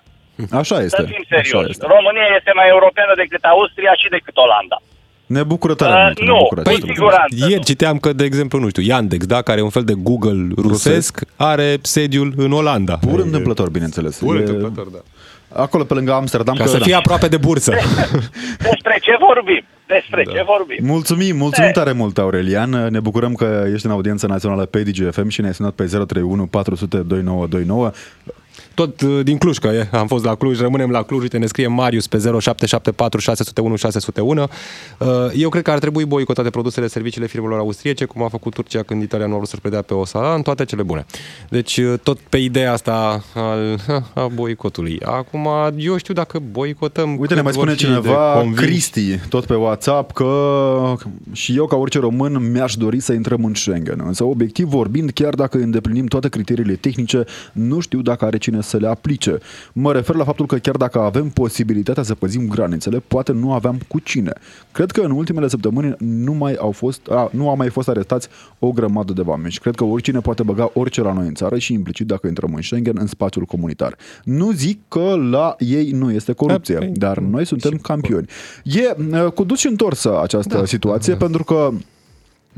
Așa 0.61 0.77
este. 0.87 1.01
Să 1.01 1.07
fim 1.13 1.23
Așa 1.25 1.33
serioși. 1.35 1.69
este. 1.73 1.85
România 1.95 2.27
este 2.39 2.51
mai 2.59 2.67
europeană 2.75 3.13
decât 3.23 3.43
Austria 3.53 3.93
și 4.01 4.07
decât 4.17 4.35
Olanda. 4.45 4.77
Ne 5.37 5.43
bucură 5.51 5.73
tare 5.81 5.93
Uh, 5.93 6.01
mult. 6.05 6.19
ne 6.19 6.25
nu. 6.31 6.37
bucură 6.43 6.61
Cu 6.61 6.67
acest 6.67 6.81
lucru. 6.87 6.95
siguranță. 6.97 7.35
Ieri 7.51 7.63
citeam 7.71 7.97
că, 8.03 8.09
de 8.19 8.23
exemplu, 8.29 8.57
nu 8.63 8.69
știu, 8.73 8.83
Yandex, 8.91 9.23
da, 9.25 9.39
care 9.47 9.57
e 9.59 9.69
un 9.69 9.75
fel 9.77 9.87
de 9.91 9.93
Google 10.09 10.39
rusesc, 10.67 11.13
are 11.51 11.69
sediul 11.81 12.29
în 12.45 12.51
Olanda. 12.61 12.95
Pur 13.09 13.19
întâmplător, 13.19 13.67
bineînțeles. 13.69 14.13
Pur 14.19 14.35
E- 14.35 14.39
întâmplător, 14.39 14.87
da. 14.95 14.99
Acolo 15.53 15.83
pe 15.83 15.93
lângă 15.93 16.13
Amsterdam. 16.13 16.55
Ca 16.55 16.63
că- 16.63 16.69
să 16.69 16.77
da. 16.77 16.83
fie 16.83 16.93
aproape 16.95 17.27
de 17.27 17.37
bursă. 17.37 17.71
Despre 18.69 18.97
ce 19.01 19.11
vorbim? 19.19 19.63
Despre 19.87 20.23
Da. 20.25 20.31
ce 20.31 20.43
vorbim? 20.47 20.77
Mulțumim, 20.85 21.37
mulțumim 21.37 21.69
Eh. 21.69 21.75
tare 21.75 21.91
mult, 21.91 22.17
Aurelian. 22.17 22.69
Ne 22.69 22.99
bucurăm 22.99 23.33
că 23.33 23.65
ești 23.73 23.85
în 23.85 23.91
audiență 23.91 24.27
națională 24.27 24.65
pe 24.65 24.83
DGFM 24.83 25.27
și 25.27 25.41
ne-ai 25.41 25.53
sunat 25.53 25.73
pe 25.73 25.83
031 25.85 26.45
400 26.47 26.97
2929. 26.97 27.91
Tot 28.77 29.01
uh, 29.01 29.19
din 29.23 29.37
Cluj, 29.37 29.57
că 29.57 29.67
e, 29.67 29.87
am 29.91 30.07
fost 30.07 30.23
la 30.23 30.35
Cluj, 30.35 30.59
rămânem 30.59 30.89
la 30.89 31.03
Cluj, 31.03 31.21
uite, 31.21 31.37
ne 31.37 31.45
scrie 31.45 31.67
Marius 31.67 32.07
pe 32.07 32.17
0774 32.17 33.19
601 33.19 33.75
601. 33.75 34.41
Uh, 34.41 35.07
Eu 35.35 35.49
cred 35.49 35.63
că 35.63 35.71
ar 35.71 35.79
trebui 35.79 36.05
boicotate 36.05 36.49
produsele, 36.49 36.87
serviciile 36.87 37.27
firmelor 37.27 37.59
austriece, 37.59 38.05
cum 38.05 38.23
a 38.23 38.27
făcut 38.27 38.53
Turcia 38.53 38.83
când 38.83 39.01
Italia 39.01 39.25
nu 39.25 39.33
a 39.33 39.35
vrut 39.35 39.47
să-și 39.49 39.61
predea 39.61 39.81
pe 39.81 39.93
Osalan, 39.93 40.41
toate 40.41 40.65
cele 40.65 40.83
bune. 40.83 41.05
Deci 41.49 41.77
uh, 41.77 41.93
tot 42.03 42.19
pe 42.19 42.37
ideea 42.37 42.71
asta 42.71 43.23
al, 43.33 43.79
a 44.23 44.27
boicotului. 44.33 44.99
Acum, 45.05 45.47
eu 45.77 45.97
știu 45.97 46.13
dacă 46.13 46.39
boicotăm... 46.51 47.09
Uite, 47.19 47.33
ne 47.33 47.41
cred 47.41 47.43
mai 47.43 47.51
vor 47.51 47.61
spune 47.61 47.71
fi 47.71 47.77
de 47.77 47.85
cineva, 47.85 48.33
convinși. 48.33 48.63
Cristi, 48.63 49.19
tot 49.29 49.45
pe 49.45 49.55
WhatsApp, 49.55 50.13
că 50.13 50.95
și 51.31 51.55
eu, 51.55 51.65
ca 51.65 51.75
orice 51.75 51.99
român, 51.99 52.51
mi-aș 52.51 52.75
dori 52.75 52.99
să 52.99 53.13
intrăm 53.13 53.45
în 53.45 53.53
Schengen. 53.53 54.03
Însă, 54.05 54.23
obiectiv 54.23 54.67
vorbind, 54.67 55.11
chiar 55.11 55.33
dacă 55.33 55.57
îndeplinim 55.57 56.05
toate 56.05 56.29
criteriile 56.29 56.73
tehnice, 56.73 57.23
nu 57.51 57.79
știu 57.79 58.01
dacă 58.01 58.25
are 58.25 58.37
cine 58.37 58.61
să 58.67 58.77
le 58.77 58.87
aplice. 58.87 59.37
Mă 59.73 59.91
refer 59.91 60.15
la 60.15 60.23
faptul 60.23 60.45
că 60.45 60.55
chiar 60.55 60.75
dacă 60.75 60.99
avem 60.99 61.29
posibilitatea 61.29 62.03
să 62.03 62.15
păzim 62.15 62.47
granițele, 62.47 63.03
poate 63.07 63.31
nu 63.31 63.53
aveam 63.53 63.79
cu 63.87 63.99
cine. 63.99 64.33
Cred 64.71 64.91
că 64.91 65.01
în 65.01 65.11
ultimele 65.11 65.47
săptămâni 65.47 65.95
nu 65.97 66.33
mai 66.33 66.53
au 66.53 66.71
fost, 66.71 67.07
a, 67.09 67.29
nu 67.31 67.49
au 67.49 67.55
mai 67.55 67.69
fost 67.69 67.89
arestați 67.89 68.27
o 68.59 68.71
grămadă 68.71 69.13
de 69.13 69.21
oameni 69.21 69.51
și 69.51 69.59
cred 69.59 69.75
că 69.75 69.83
oricine 69.83 70.19
poate 70.19 70.43
băga 70.43 70.69
orice 70.73 71.01
la 71.01 71.13
noi 71.13 71.27
în 71.27 71.33
țară 71.33 71.57
și 71.57 71.73
implicit 71.73 72.07
dacă 72.07 72.27
intrăm 72.27 72.53
în 72.53 72.61
Schengen, 72.61 72.95
în 72.99 73.07
spațiul 73.07 73.45
comunitar. 73.45 73.95
Nu 74.23 74.51
zic 74.51 74.79
că 74.87 75.15
la 75.29 75.55
ei 75.59 75.91
nu 75.91 76.11
este 76.11 76.33
corupție, 76.33 76.73
Da, 76.73 76.79
păi, 76.79 76.91
dar 76.93 77.17
noi 77.17 77.45
suntem 77.45 77.77
campioni. 77.77 78.27
E 78.63 78.95
uh, 79.11 79.31
cu 79.31 79.43
dus 79.43 79.59
și 79.59 79.67
întorsă 79.67 80.21
această 80.21 80.57
da, 80.57 80.65
situație 80.65 81.13
da. 81.13 81.19
pentru 81.19 81.43
că 81.43 81.69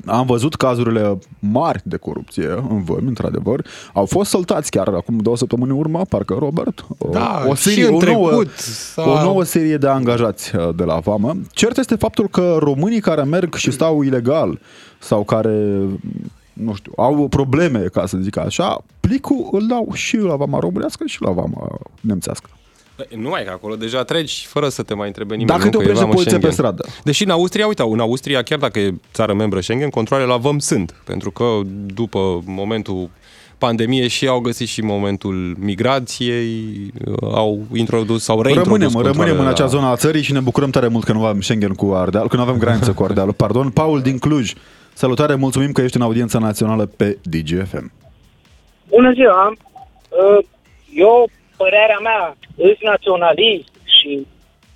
am 0.05 0.25
văzut 0.25 0.55
cazurile 0.55 1.17
mari 1.39 1.81
de 1.83 1.97
corupție 1.97 2.47
în 2.69 2.83
vămi, 2.83 3.07
într-adevăr. 3.07 3.65
Au 3.93 4.05
fost 4.05 4.29
săltați 4.29 4.71
chiar 4.71 4.87
acum 4.87 5.17
două 5.17 5.37
săptămâni 5.37 5.71
în 5.71 5.77
urmă, 5.77 6.01
parcă 6.09 6.35
Robert. 6.39 6.85
O, 6.97 7.09
Da, 7.11 7.43
o, 7.47 7.53
și 7.55 7.61
serie, 7.61 7.87
în 7.87 7.93
o, 7.93 7.99
nouă, 8.05 8.27
trecut 8.29 8.49
s-a- 8.57 9.01
o 9.09 9.23
nouă 9.23 9.43
serie 9.43 9.77
de 9.77 9.87
angajați 9.87 10.55
uh, 10.55 10.69
de 10.75 10.83
la 10.83 10.99
vamă. 10.99 11.35
Cert 11.51 11.77
este 11.77 11.95
faptul 11.95 12.27
că 12.27 12.55
românii 12.59 12.99
care 13.01 13.23
merg 13.23 13.55
și 13.55 13.71
stau 13.71 14.01
ilegal 14.01 14.59
sau 14.99 15.23
care 15.23 15.79
nu 16.53 16.73
știu, 16.73 16.91
au 16.97 17.27
probleme, 17.27 17.79
ca 17.79 18.05
să 18.05 18.17
zic 18.21 18.37
așa, 18.37 18.83
plicul 18.99 19.47
îl 19.51 19.67
dau 19.67 19.89
și 19.93 20.17
la 20.17 20.35
vama 20.35 20.59
românească 20.59 21.03
și 21.05 21.21
la 21.21 21.31
vama 21.31 21.67
nemțească. 22.01 22.49
Păi, 23.07 23.19
Nu 23.21 23.29
mai 23.29 23.43
că 23.43 23.49
acolo 23.51 23.75
deja 23.75 24.03
treci 24.03 24.45
fără 24.47 24.69
să 24.69 24.83
te 24.83 24.93
mai 24.93 25.07
întrebe 25.07 25.35
nimeni. 25.35 25.49
Dacă 25.49 25.63
nu 25.63 25.69
te 25.69 25.77
că 25.77 25.81
e 25.81 25.85
oprește 25.85 26.01
vamă 26.03 26.13
poliția 26.13 26.39
pe 26.39 26.51
Schengen. 26.51 26.73
stradă. 26.75 27.01
Deși 27.03 27.23
în 27.23 27.29
Austria, 27.29 27.67
uite, 27.67 27.83
în 27.89 27.99
Austria, 27.99 28.41
chiar 28.43 28.59
dacă 28.59 28.79
e 28.79 28.93
țară 29.13 29.33
membră 29.33 29.59
Schengen, 29.59 29.89
controle 29.89 30.23
la 30.23 30.37
văm 30.37 30.59
sunt. 30.59 30.95
Pentru 31.05 31.31
că 31.31 31.45
după 31.93 32.41
momentul 32.45 33.09
pandemie 33.57 34.07
și 34.07 34.27
au 34.27 34.39
găsit 34.39 34.67
și 34.67 34.81
momentul 34.81 35.55
migrației, 35.59 36.91
au 37.21 37.59
introdus 37.73 38.23
sau 38.23 38.41
reintrodus 38.41 38.71
Rămânem, 38.71 38.91
controalele 38.91 39.21
rămânem 39.23 39.39
în 39.39 39.45
la- 39.45 39.51
acea 39.51 39.65
zonă 39.65 39.85
a 39.87 39.95
țării 39.95 40.21
și 40.21 40.31
ne 40.33 40.39
bucurăm 40.39 40.69
tare 40.69 40.87
mult 40.87 41.03
că 41.03 41.13
nu 41.13 41.25
avem 41.25 41.41
Schengen 41.41 41.73
cu 41.73 41.91
Ardeal, 41.93 42.27
că 42.27 42.35
nu 42.35 42.41
avem 42.41 42.57
graniță 42.57 42.91
cu 42.93 43.03
Ardeal. 43.03 43.33
Pardon, 43.33 43.69
Paul 43.69 44.01
din 44.01 44.17
Cluj. 44.17 44.53
Salutare, 44.93 45.35
mulțumim 45.35 45.71
că 45.71 45.81
ești 45.81 45.95
în 45.97 46.01
audiența 46.03 46.39
națională 46.39 46.85
pe 46.85 47.17
DGFM. 47.21 47.91
Bună 48.89 49.11
ziua! 49.13 49.47
Uh, 50.09 50.45
Eu, 50.93 51.29
părerea 51.61 52.01
mea, 52.07 52.23
îs 52.67 52.77
naționalist 52.91 53.73
și 53.97 54.27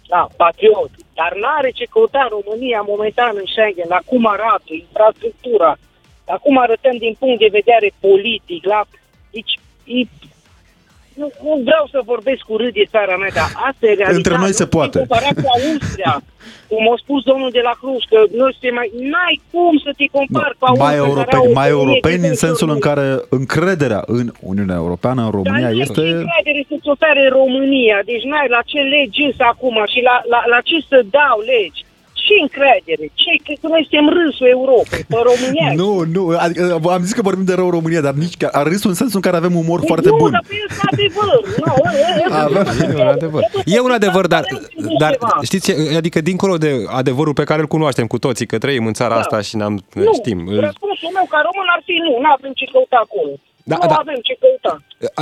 da, 0.08 0.28
patriot, 0.38 0.91
dar 1.19 1.32
n-are 1.41 1.69
ce 1.72 1.86
căuta 1.86 2.28
România 2.36 2.82
momentan 2.93 3.34
în 3.41 3.48
Schengen, 3.54 3.89
la 3.96 4.02
cum 4.06 4.26
arată 4.26 4.72
infrastructura, 4.86 5.72
la 6.26 6.38
cum 6.43 6.58
arătăm 6.58 6.96
din 6.98 7.15
punct 7.19 7.39
de 7.39 7.56
vedere 7.60 7.89
politic, 8.00 8.65
la... 8.65 8.82
Deci, 9.32 9.54
e... 9.86 10.00
nu, 11.21 11.28
nu 11.43 11.54
vreau 11.67 11.86
să 11.93 11.99
vorbesc 12.12 12.41
cu 12.49 12.56
râd 12.62 12.73
de 12.73 12.86
țara 12.93 13.15
mea, 13.21 13.32
dar 13.39 13.49
asta 13.69 13.84
e 13.86 13.93
realitatea. 14.02 14.21
Între 14.21 14.36
noi 14.43 14.54
se 14.62 14.67
Nu 14.67 14.73
poate. 14.76 14.97
te 14.99 15.06
compara 15.06 15.32
cu 15.41 15.47
Austria, 15.58 16.13
cum 16.71 16.84
a 16.93 16.95
spus 17.04 17.21
domnul 17.32 17.52
de 17.58 17.63
la 17.67 17.73
Cluj, 17.82 18.04
că 18.12 18.19
noi 18.41 18.52
suntem 18.56 18.73
mai... 18.80 18.89
N-ai 19.12 19.36
cum 19.52 19.73
să 19.86 19.91
te 19.99 20.06
compari 20.17 20.56
cu 20.60 20.65
Austria. 20.65 20.88
Mai 20.88 20.95
care 20.97 21.10
europeni, 21.10 21.41
au 21.43 21.49
o 21.49 21.58
mai 21.62 21.67
economie 21.67 21.82
europeni 21.82 22.23
în 22.32 22.36
cât 22.36 22.43
sensul 22.45 22.69
în 22.76 22.80
România. 22.80 22.89
care 22.89 23.08
încrederea 23.39 24.02
în 24.19 24.26
Uniunea 24.52 24.78
Europeană, 24.84 25.21
în 25.28 25.34
România, 25.39 25.69
Dar 25.71 25.82
este... 25.86 26.02
ce 26.02 26.08
încredere 26.23 26.62
să-ți 26.69 26.89
ofere 26.93 27.23
România? 27.41 27.97
Deci 28.12 28.23
n-ai 28.30 28.47
la 28.56 28.62
ce 28.71 28.80
legi 28.95 29.21
îs 29.30 29.39
acum 29.52 29.76
și 29.93 29.99
la, 30.10 30.15
la, 30.34 30.39
la 30.54 30.60
ce 30.69 30.78
să 30.91 30.97
dau 31.17 31.38
legi? 31.54 31.82
Ce 32.26 32.34
încredere? 32.46 33.06
Ce, 33.22 33.32
cred 33.46 33.58
că 33.62 33.68
noi 33.74 33.82
suntem 33.90 34.06
râsul 34.18 34.48
Europei, 34.58 35.04
pe 35.12 35.18
România. 35.30 35.70
Nu, 35.82 35.90
nu, 36.16 36.22
adică, 36.46 36.62
am 36.98 37.04
zis 37.08 37.14
că 37.18 37.22
vorbim 37.30 37.46
de 37.52 37.54
rău 37.62 37.70
România, 37.78 38.02
dar 38.08 38.14
nici 38.24 38.38
chiar, 38.42 38.52
a 38.60 38.62
râsul 38.72 38.90
în 38.94 38.96
sensul 39.02 39.20
în 39.20 39.26
care 39.28 39.38
avem 39.42 39.56
umor 39.64 39.80
foarte 39.92 40.10
nu, 40.10 40.16
bun. 40.22 40.32
dar 40.32 40.44
pe 40.48 40.56
este 40.68 40.82
adevăr. 40.92 41.32
Nu, 41.66 41.72
Avem- 42.44 42.96
E 42.96 43.02
un 43.02 43.08
adevăr. 43.08 43.42
E 43.76 43.80
un 43.88 43.92
adevăr, 43.92 44.26
dar, 44.28 44.44
dar 45.00 45.12
știți, 45.44 45.66
ce? 45.66 45.96
adică 45.98 46.22
dincolo 46.22 46.56
de 46.58 46.72
adevărul 47.02 47.34
pe 47.34 47.44
care 47.44 47.60
îl 47.62 47.68
cunoaștem 47.76 48.08
cu 48.08 48.18
toții, 48.20 48.46
că 48.46 48.58
trăim 48.58 48.86
în 48.86 48.94
țara 48.94 49.14
Da. 49.14 49.20
asta 49.20 49.42
și 49.42 49.56
n-am, 49.56 49.74
nu, 49.94 50.14
știm. 50.14 50.38
răspunsul 50.68 51.10
meu 51.18 51.26
ca 51.34 51.40
român 51.48 51.68
ar 51.76 51.82
fi 51.86 51.94
nu, 52.06 52.12
nu 52.24 52.30
avem 52.38 52.52
ce 52.60 52.66
căuta 52.72 52.98
acolo. 53.06 53.32
Da, 53.72 53.78
nu 53.82 53.88
da. 53.88 53.96
avem 54.04 54.20
ce 54.28 54.34
căuta. 54.44 54.74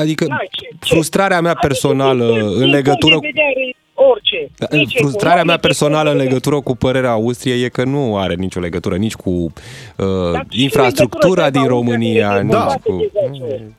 Adică 0.01 0.23
N-ai 0.27 0.49
ce, 0.51 0.67
ce? 0.81 0.93
frustrarea 0.93 1.41
mea 1.41 1.51
Adică, 1.51 1.67
personală 1.67 2.25
din- 2.25 2.47
din 2.53 2.61
în 2.63 2.69
legătură 2.77 3.15
punct 3.15 3.21
de 3.21 3.31
vedere, 3.35 3.63
orice. 4.09 4.51
Da, 4.57 4.67
Nici 4.71 4.93
Frustrarea 4.95 5.29
mea 5.29 5.41
economic, 5.41 5.61
personală 5.61 6.09
în 6.09 6.15
nici 6.17 6.25
legătură 6.25 6.59
cu 6.61 6.75
părerea 6.75 7.11
Austriei 7.11 7.63
e 7.63 7.69
că 7.69 7.83
nu 7.83 8.17
are 8.17 8.33
nicio 8.35 8.59
legătură 8.59 8.95
nici 8.95 9.13
cu 9.15 9.29
uh, 9.29 9.51
Dar 10.31 10.45
ce 10.49 10.61
infrastructura 10.61 11.43
legătură 11.45 11.49
din 11.49 11.61
cu 11.61 11.67
România, 11.67 12.27
Austria? 12.29 12.43
nici 12.43 12.51
Da. 12.53 12.75
cu... 12.83 13.11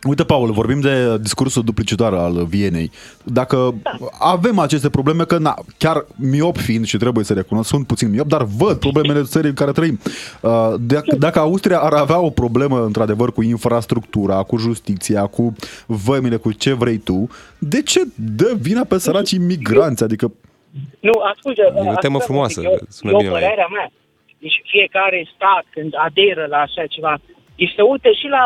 Uite, 0.09 0.25
Paul, 0.25 0.51
vorbim 0.53 0.81
de 0.81 1.19
discursul 1.21 1.63
duplicitar 1.63 2.13
al 2.13 2.45
Vienei. 2.49 2.91
Dacă 3.25 3.75
avem 4.19 4.59
aceste 4.59 4.89
probleme, 4.89 5.25
că 5.25 5.39
na, 5.39 5.55
chiar 5.79 6.07
miop 6.17 6.57
fiind 6.57 6.87
și 6.87 6.97
trebuie 6.97 7.25
să 7.25 7.33
recunosc, 7.33 7.69
sunt 7.69 7.87
puțin 7.87 8.11
miop, 8.11 8.27
dar 8.27 8.45
văd 8.57 8.77
problemele 8.77 9.23
țării 9.33 9.49
în 9.49 9.55
care 9.55 9.73
trăim. 9.73 9.99
Uh, 10.41 10.51
de- 10.81 11.03
Dacă 11.19 11.39
Austria 11.39 11.79
ar 11.79 11.93
avea 11.93 12.19
o 12.21 12.31
problemă, 12.31 12.85
într-adevăr, 12.85 13.33
cu 13.33 13.43
infrastructura, 13.43 14.35
cu 14.43 14.57
justiția, 14.57 15.27
cu 15.27 15.53
vămile, 15.87 16.37
cu 16.37 16.53
ce 16.53 16.73
vrei 16.73 16.97
tu, 16.99 17.29
de 17.59 17.83
ce 17.83 18.01
dă 18.15 18.53
vina 18.61 18.85
pe 18.89 18.99
săracii 18.99 19.39
migranți? 19.39 20.05
Adică 20.13 20.27
Nu, 21.09 21.15
ascultă. 21.33 21.63
E 21.63 21.67
o 21.67 21.79
ascultă 21.79 22.01
temă 22.07 22.19
un 22.21 22.27
frumoasă, 22.29 22.61
pic, 22.61 22.71
Eu, 22.71 22.77
sună 22.99 23.11
eu 23.13 23.19
bine 23.19 23.31
la 23.31 23.39
ea. 23.41 23.45
părerea 23.47 23.71
mea. 23.77 23.89
Deci 24.43 24.59
fiecare 24.75 25.19
stat 25.35 25.65
când 25.75 25.93
aderă 26.07 26.45
la 26.55 26.59
așa 26.67 26.85
ceva, 26.95 27.15
deci 27.59 27.73
se 27.77 27.83
uită 27.93 28.11
și 28.21 28.27
la, 28.37 28.43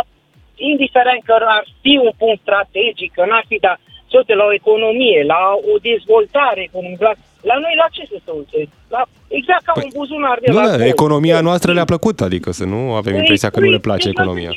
indiferent 0.70 1.22
că 1.29 1.35
ar 1.57 1.64
fi 1.83 1.92
un 2.07 2.12
punct 2.20 2.40
strategic, 2.46 3.11
că 3.16 3.22
n-ar 3.31 3.44
fi, 3.50 3.57
dar 3.66 3.76
se 4.11 4.16
uită 4.20 4.35
la 4.40 4.44
o 4.50 4.52
economie, 4.62 5.20
la 5.35 5.40
o 5.72 5.74
dezvoltare 5.90 6.61
economică. 6.68 7.02
La, 7.09 7.12
la 7.50 7.57
noi 7.64 7.74
la 7.83 7.87
ce 7.94 8.02
să 8.12 8.18
se 8.24 8.31
uite? 8.38 8.59
La, 8.94 9.00
exact 9.38 9.62
ca 9.68 9.72
un 9.85 9.90
buzunar 9.98 10.37
de 10.42 10.46
Păi, 10.46 10.55
Nu, 10.55 10.61
la 10.61 10.70
da, 10.70 10.76
gol. 10.76 10.94
economia 10.96 11.38
noastră 11.48 11.68
le-a 11.76 11.90
plăcut, 11.92 12.16
adică 12.29 12.48
să 12.61 12.64
nu 12.72 12.81
avem 13.00 13.12
Păi, 13.14 13.20
impresia 13.22 13.50
că 13.55 13.59
nu 13.61 13.70
le 13.74 13.79
păi, 13.81 13.87
place 13.88 14.07
deci 14.09 14.14
economia. 14.16 14.50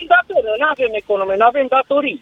Nu 0.61 0.67
avem 0.75 0.91
economie, 1.03 1.35
nu 1.41 1.47
avem 1.51 1.65
datorii. 1.77 2.19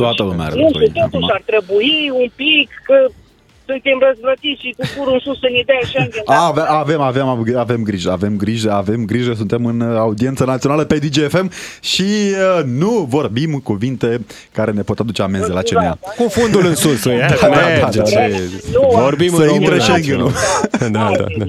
toată 0.00 0.22
lumea 0.22 0.44
are 0.46 0.54
Nu 0.54 0.68
știu, 0.68 0.80
datorii 0.80 0.92
totuși 1.02 1.30
acum. 1.30 1.36
ar 1.38 1.42
trebui 1.50 2.10
un 2.22 2.28
pic 2.42 2.68
că 2.88 2.96
suntem 3.66 3.96
răzvrătiți 4.06 4.60
și 4.62 4.74
cu 4.78 4.84
curul 4.96 5.12
în 5.12 5.18
sus 5.18 5.38
să 5.38 5.48
ne 5.54 5.62
dea 5.66 5.80
Schengen. 5.82 6.22
A, 6.24 6.46
Avem, 6.46 6.64
avem, 6.68 7.00
avem, 7.00 7.26
avem 7.56 7.82
grijă, 7.82 8.10
avem 8.10 8.36
grijă, 8.36 8.72
avem 8.72 9.04
grijă, 9.04 9.32
suntem 9.36 9.66
în 9.66 9.80
uh, 9.80 9.96
audiență 9.98 10.44
națională 10.44 10.84
pe 10.84 10.98
DGFM 10.98 11.50
și 11.80 12.02
uh, 12.02 12.64
nu 12.64 13.06
vorbim 13.08 13.52
cuvinte 13.62 14.24
care 14.52 14.70
ne 14.70 14.82
pot 14.82 14.98
aduce 14.98 15.22
amenzi 15.22 15.50
la 15.50 15.62
CNA. 15.62 15.98
Cu 16.16 16.28
fundul 16.28 16.66
în 16.66 16.74
sus, 16.74 17.04
e, 17.04 17.26
Da, 17.28 17.48
da, 17.48 17.56
merge, 17.56 17.80
da, 17.80 18.02
da. 18.02 18.02
ce... 18.02 18.40
Nu, 18.72 18.88
Vorbim 19.00 19.28
să 19.34 19.42
în 19.42 19.48
intre 19.48 19.76
română. 19.76 19.82
Schengen-ul. 19.82 20.32
Da, 20.78 20.88
da, 20.88 21.24
da. 21.38 21.46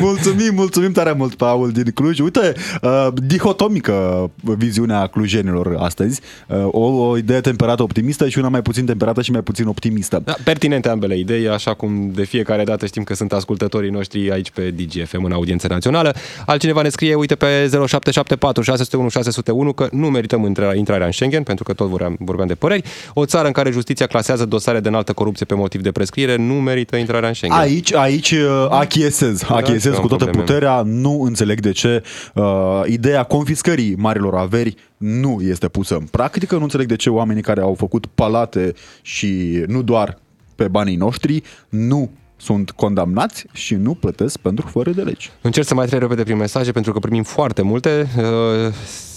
Mulțumim, 0.00 0.54
mulțumim 0.54 0.92
tare 0.92 1.12
mult, 1.12 1.34
Paul, 1.34 1.70
din 1.70 1.90
Cluj. 1.94 2.18
Uite, 2.18 2.52
uh, 2.82 3.06
dihotomică 3.14 4.30
viziunea 4.42 5.06
clujenilor 5.06 5.76
astăzi. 5.78 6.20
Uh, 6.46 6.64
o, 6.70 7.08
o 7.08 7.16
idee 7.16 7.40
temperată 7.40 7.82
optimistă 7.82 8.28
și 8.28 8.38
una 8.38 8.48
mai 8.48 8.62
puțin 8.62 8.86
temperată 8.86 9.22
și 9.22 9.30
mai 9.30 9.40
puțin 9.40 9.66
optimistă. 9.66 10.22
Da, 10.24 10.34
pertinente 10.44 10.88
ambele 10.88 11.18
idei, 11.18 11.48
așa 11.50 11.74
cum 11.74 12.10
de 12.14 12.24
fiecare 12.24 12.64
dată 12.64 12.86
știm 12.86 13.02
că 13.02 13.14
sunt 13.14 13.32
ascultătorii 13.32 13.90
noștri 13.90 14.30
aici 14.32 14.50
pe 14.50 14.70
DGFM 14.70 15.24
în 15.24 15.32
audiență 15.32 15.66
națională. 15.68 16.14
Altcineva 16.46 16.82
ne 16.82 16.88
scrie, 16.88 17.14
uite, 17.14 17.34
pe 17.34 17.46
0774 17.46 18.62
601 18.62 19.08
601 19.08 19.72
că 19.72 19.88
nu 19.92 20.10
merităm 20.10 20.54
intra- 20.54 20.74
intrarea 20.74 21.06
în 21.06 21.12
Schengen, 21.12 21.42
pentru 21.42 21.64
că 21.64 21.72
tot 21.72 21.88
vorbeam, 21.88 22.16
vorbeam 22.18 22.48
de 22.48 22.54
păreri. 22.54 22.82
O 23.14 23.24
țară 23.24 23.46
în 23.46 23.52
care 23.52 23.70
justiția 23.70 24.06
clasează 24.06 24.44
dosare 24.44 24.80
de 24.80 24.88
înaltă 24.88 25.12
corupție 25.12 25.46
pe 25.46 25.54
motiv 25.54 25.80
de 25.80 25.92
prescriere 25.92 26.36
nu 26.36 26.54
merită 26.54 26.96
intrarea 26.96 27.28
în 27.28 27.34
Schengen. 27.34 27.58
Aici, 27.58 27.94
aici 27.94 28.30
uh, 28.30 28.66
achiesez, 28.68 29.42
achiesez 29.48 29.94
am 29.94 30.00
cu 30.00 30.08
toată 30.08 30.24
probleme. 30.24 30.46
puterea, 30.46 30.82
nu 30.84 31.22
înțeleg 31.22 31.60
de 31.60 31.72
ce 31.72 32.02
uh, 32.34 32.80
ideea 32.86 33.22
confiscării 33.22 33.94
marilor 33.96 34.34
averi 34.34 34.74
nu 34.96 35.40
este 35.40 35.68
pusă 35.68 35.94
în 35.94 36.04
practică, 36.10 36.56
nu 36.56 36.62
înțeleg 36.62 36.86
de 36.86 36.96
ce 36.96 37.10
oamenii 37.10 37.42
care 37.42 37.60
au 37.60 37.74
făcut 37.74 38.06
palate 38.06 38.72
și 39.02 39.62
nu 39.66 39.82
doar 39.82 40.18
pe 40.60 40.68
banii 40.68 40.96
noștri, 40.96 41.42
nu 41.68 42.10
sunt 42.36 42.70
condamnați 42.70 43.44
și 43.52 43.74
nu 43.74 43.94
plătesc 43.94 44.38
pentru 44.38 44.66
fără 44.66 44.90
de 44.90 45.02
legi. 45.02 45.30
Încerc 45.40 45.66
să 45.66 45.74
mai 45.74 45.86
trec 45.86 46.00
repede 46.00 46.22
prin 46.22 46.36
mesaje 46.36 46.72
pentru 46.72 46.92
că 46.92 46.98
primim 46.98 47.22
foarte 47.22 47.62
multe. 47.62 48.08
Uh, 48.16 48.24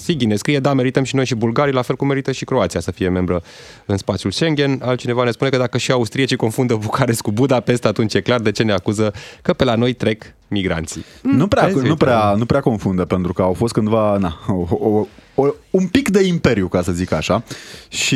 Sighi 0.03 0.25
ne 0.25 0.35
scrie, 0.35 0.59
da, 0.59 0.73
merităm 0.73 1.03
și 1.03 1.15
noi 1.15 1.25
și 1.25 1.35
bulgarii, 1.35 1.73
la 1.73 1.81
fel 1.81 1.95
cum 1.95 2.07
merită 2.07 2.31
și 2.31 2.45
Croația 2.45 2.79
să 2.79 2.91
fie 2.91 3.09
membră 3.09 3.43
în 3.85 3.97
spațiul 3.97 4.31
Schengen. 4.31 4.79
Altcineva 4.83 5.23
ne 5.23 5.31
spune 5.31 5.49
că 5.49 5.57
dacă 5.57 5.77
și 5.77 5.91
austriecii 5.91 6.35
confundă 6.35 6.75
Bucarest 6.75 7.21
cu 7.21 7.31
Budapest, 7.31 7.85
atunci 7.85 8.13
e 8.13 8.21
clar 8.21 8.39
de 8.39 8.51
ce 8.51 8.63
ne 8.63 8.71
acuză 8.73 9.13
că 9.41 9.53
pe 9.53 9.63
la 9.63 9.75
noi 9.75 9.93
trec 9.93 10.23
migranții. 10.53 11.05
Nu 11.21 11.47
prea, 11.47 11.63
Vezi, 11.63 11.75
nu, 11.75 11.81
uite, 11.81 11.95
prea, 11.95 12.33
nu 12.37 12.45
prea 12.45 12.61
confundă, 12.61 13.05
pentru 13.05 13.33
că 13.33 13.41
au 13.41 13.53
fost 13.53 13.73
cândva 13.73 14.17
na, 14.17 14.39
o, 14.47 14.67
o, 14.69 15.07
o, 15.35 15.53
un 15.69 15.87
pic 15.87 16.09
de 16.09 16.23
imperiu, 16.23 16.67
ca 16.67 16.81
să 16.81 16.91
zic 16.91 17.11
așa. 17.11 17.43
Și 17.87 18.15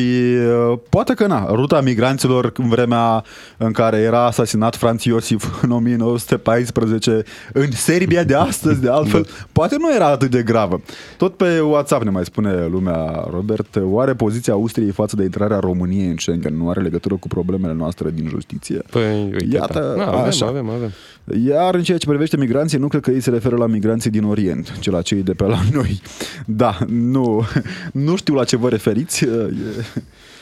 uh, 0.70 0.80
poate 0.90 1.14
că, 1.14 1.28
na, 1.28 1.46
ruta 1.50 1.82
migranților 1.82 2.52
în 2.58 2.70
vremea 2.70 3.24
în 3.58 3.72
care 3.72 3.98
era 3.98 4.26
asasinat 4.26 4.76
Franz 4.76 5.04
Iosif 5.04 5.64
în 5.64 5.72
1914 5.72 7.24
în 7.54 7.72
Serbia 7.72 8.24
de 8.24 8.36
astăzi, 8.36 8.82
de 8.82 8.90
altfel, 8.90 9.28
poate 9.52 9.76
nu 9.80 9.94
era 9.94 10.08
atât 10.08 10.32
de 10.32 10.44
gravă. 10.44 10.82
Tot 11.18 11.36
pe 11.36 11.60
WhatsApp 11.60 12.04
ne 12.04 12.10
mai 12.10 12.26
spune 12.26 12.66
lumea, 12.66 13.28
Robert, 13.32 13.80
oare 13.82 14.14
poziția 14.14 14.54
Austriei 14.54 14.92
față 14.92 15.16
de 15.16 15.24
intrarea 15.24 15.60
României 15.60 16.10
în 16.10 16.18
Schengen 16.18 16.58
nu 16.58 16.70
are 16.70 16.82
legătură 16.82 17.16
cu 17.16 17.28
problemele 17.28 17.74
noastre 17.74 18.12
din 18.12 18.28
justiție? 18.30 18.82
Păi, 18.90 19.24
uite, 19.24 19.56
Iată, 19.56 19.94
da. 19.98 20.08
avem, 20.08 20.20
așa. 20.20 20.46
avem, 20.46 20.70
avem. 20.70 20.92
Iar 21.36 21.76
în 21.76 21.84
ceea 21.84 21.98
ce 21.98 22.08
privește 22.08 22.38
migranții, 22.38 22.78
nu 22.78 22.88
cred 22.88 23.02
că 23.02 23.12
ei 23.12 23.20
se 23.20 23.30
referă 23.30 23.56
la 23.56 23.68
migranții 23.68 24.10
din 24.10 24.24
Orient, 24.24 24.78
ci 24.80 24.90
la 24.90 25.02
cei 25.02 25.24
de 25.24 25.34
pe 25.34 25.44
la 25.44 25.60
noi. 25.72 26.02
Da, 26.46 26.78
nu, 26.88 27.46
nu 27.92 28.16
știu 28.16 28.34
la 28.34 28.44
ce 28.44 28.58
vă 28.58 28.70
referiți. 28.70 29.26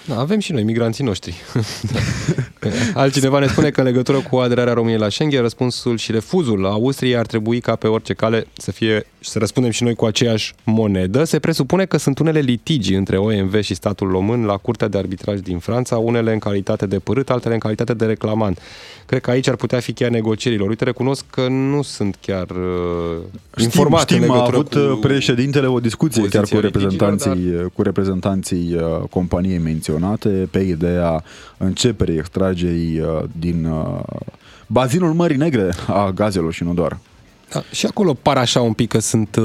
E- 0.08 0.14
Da, 0.14 0.20
avem 0.20 0.40
și 0.40 0.52
noi 0.52 0.64
migranții 0.64 1.04
noștri. 1.04 1.34
Altcineva 2.94 3.40
ne 3.40 3.48
spune 3.48 3.70
că 3.70 3.80
în 3.80 3.86
legătură 3.86 4.20
cu 4.30 4.36
aderarea 4.38 4.74
României 4.74 5.00
la 5.00 5.10
Schengen, 5.10 5.42
răspunsul 5.42 5.98
și 5.98 6.12
refuzul 6.12 6.66
Austriei 6.66 7.18
ar 7.18 7.26
trebui 7.26 7.60
ca 7.60 7.76
pe 7.76 7.88
orice 7.88 8.14
cale 8.14 8.48
să 8.58 8.72
fie 8.72 9.06
să 9.20 9.40
răspundem 9.40 9.72
și 9.72 9.84
noi 9.84 9.96
cu 9.96 10.06
aceeași 10.06 10.54
monedă. 10.64 11.24
Se 11.24 11.40
presupune 11.40 11.86
că 11.86 11.98
sunt 11.98 12.20
unele 12.20 12.40
litigi 12.40 12.94
între 12.94 13.18
OMV 13.18 13.62
și 13.62 13.74
statul 13.74 14.10
român 14.10 14.46
la 14.46 14.58
Curtea 14.58 14.88
de 14.88 14.98
Arbitraj 14.98 15.40
din 15.40 15.58
Franța, 15.60 15.98
unele 15.98 16.34
în 16.34 16.40
calitate 16.40 16.86
de 16.86 17.00
părât, 17.00 17.30
altele 17.30 17.54
în 17.54 17.60
calitate 17.60 17.94
de 17.94 18.06
reclamant. 18.06 18.60
Cred 19.06 19.22
că 19.22 19.30
aici 19.32 19.48
ar 19.48 19.56
putea 19.56 19.80
fi 19.80 19.94
chiar 19.94 20.10
negocierilor. 20.10 20.70
Uite, 20.70 20.84
recunosc 20.84 21.26
că 21.30 21.48
nu 21.48 21.82
sunt 21.82 22.18
chiar 22.22 22.50
uh, 22.50 23.22
informat 23.58 24.02
știm, 24.02 24.18
în 24.18 24.24
știm, 24.24 24.32
a 24.32 24.44
legătură 24.44 24.58
avut 24.58 24.74
cu... 24.74 24.80
uh, 24.80 24.98
președintele 25.02 25.68
o 25.68 25.80
discuție 25.80 26.22
chiar 26.22 26.44
cu 26.44 26.50
poziția 26.50 26.60
reprezentanții, 26.60 27.72
cu 27.74 27.82
reprezentanții 27.82 28.76
uh, 28.76 29.08
companiei 29.10 29.58
menționate 29.58 29.94
pe 30.52 30.60
ideea 30.60 31.24
începerii 31.58 32.18
extragerii 32.18 33.00
uh, 33.00 33.24
din 33.40 33.66
uh, 33.66 34.00
bazinul 34.68 35.14
Mării 35.14 35.38
Negre 35.38 35.74
a 35.88 36.10
gazelor 36.10 36.54
și 36.54 36.64
nu 36.64 36.74
doar. 36.74 36.98
Da, 37.56 37.64
și 37.72 37.86
acolo 37.86 38.14
par 38.14 38.38
așa 38.38 38.62
un 38.62 38.74
pic 38.74 38.90
că 38.90 39.00
sunt 39.00 39.36
uh, 39.36 39.44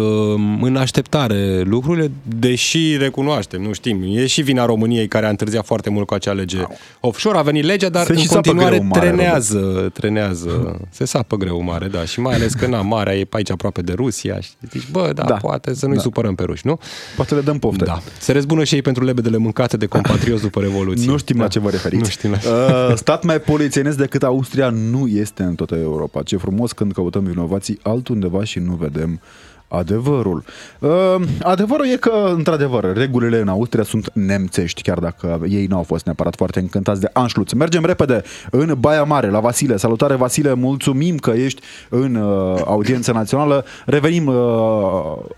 în 0.60 0.76
așteptare 0.76 1.60
lucrurile, 1.60 2.10
deși 2.38 2.96
recunoaștem, 2.96 3.62
nu 3.62 3.72
știm, 3.72 4.02
e 4.06 4.26
și 4.26 4.42
vina 4.42 4.64
României 4.64 5.08
care 5.08 5.26
a 5.26 5.28
întârziat 5.28 5.66
foarte 5.66 5.90
mult 5.90 6.06
cu 6.06 6.14
acea 6.14 6.32
lege 6.32 6.62
offshore, 7.00 7.38
a 7.38 7.42
venit 7.42 7.64
legea, 7.64 7.88
dar 7.88 8.04
Se 8.06 8.12
în 8.12 8.18
și 8.18 8.26
sapă 8.26 8.40
continuare 8.40 8.76
greu 8.76 8.88
mare, 8.88 9.06
trenează, 9.06 9.90
trenează, 9.92 10.80
se 10.90 11.04
sapă 11.04 11.36
greu 11.36 11.62
mare, 11.62 11.86
da, 11.86 12.04
și 12.04 12.20
mai 12.20 12.34
ales 12.34 12.52
că 12.52 12.66
na, 12.66 12.80
marea 12.82 13.16
e 13.16 13.24
pe 13.24 13.36
aici 13.36 13.50
aproape 13.50 13.82
de 13.82 13.92
Rusia 13.92 14.40
și 14.40 14.50
zici, 14.70 14.90
bă, 14.90 15.10
da, 15.14 15.24
Da. 15.24 15.34
poate 15.34 15.74
să 15.74 15.86
nu-i 15.86 15.96
Da. 15.96 16.02
supărăm 16.02 16.34
pe 16.34 16.42
ruși, 16.42 16.66
nu? 16.66 16.78
Poate 17.16 17.34
le 17.34 17.40
dăm 17.40 17.58
pofte. 17.58 17.84
Da. 17.84 18.02
Se 18.18 18.32
răzbună 18.32 18.64
și 18.64 18.74
ei 18.74 18.82
pentru 18.82 19.04
lebedele 19.04 19.36
mâncate 19.36 19.76
de 19.76 19.86
compatrioți 19.86 20.42
după 20.42 20.60
Revoluție. 20.60 21.10
Nu 21.10 21.16
știm 21.16 21.36
da. 21.36 21.42
la 21.42 21.48
ce 21.48 21.58
vă 21.58 21.70
referiți. 21.70 22.02
Nu 22.02 22.08
știm 22.08 22.30
la 22.30 22.38
Uh, 22.50 22.94
Stat 22.96 23.24
mai 23.24 23.40
polițienesc 23.40 23.96
decât 23.96 24.22
Austria 24.22 24.68
nu 24.68 25.06
este 25.06 25.42
în 25.42 25.54
toată 25.54 25.74
Europa. 25.76 26.22
Ce 26.22 26.36
frumos 26.36 26.72
când 26.72 26.92
căutăm 26.92 27.24
vinovații 27.24 27.78
altundeva 28.00 28.44
și 28.44 28.58
nu 28.58 28.74
vedem 28.74 29.20
adevărul. 29.68 30.42
Uh, 30.80 31.16
adevărul 31.42 31.86
e 31.86 31.96
că, 31.96 32.32
într-adevăr, 32.36 32.96
regulile 32.96 33.38
în 33.38 33.48
Austria 33.48 33.82
sunt 33.82 34.12
nemțești, 34.12 34.82
chiar 34.82 34.98
dacă 34.98 35.40
ei 35.48 35.66
nu 35.66 35.76
au 35.76 35.82
fost 35.82 36.04
neapărat 36.04 36.34
foarte 36.36 36.58
încântați 36.60 37.00
de 37.00 37.10
Anschluss. 37.12 37.52
Mergem 37.52 37.84
repede 37.84 38.22
în 38.50 38.74
Baia 38.80 39.02
Mare, 39.02 39.28
la 39.30 39.40
Vasile. 39.40 39.76
Salutare, 39.76 40.14
Vasile, 40.14 40.54
mulțumim 40.54 41.16
că 41.16 41.30
ești 41.30 41.62
în 41.90 42.14
uh, 42.14 42.60
audiență 42.64 43.12
națională. 43.12 43.64
Revenim 43.86 44.26
uh, 44.26 44.36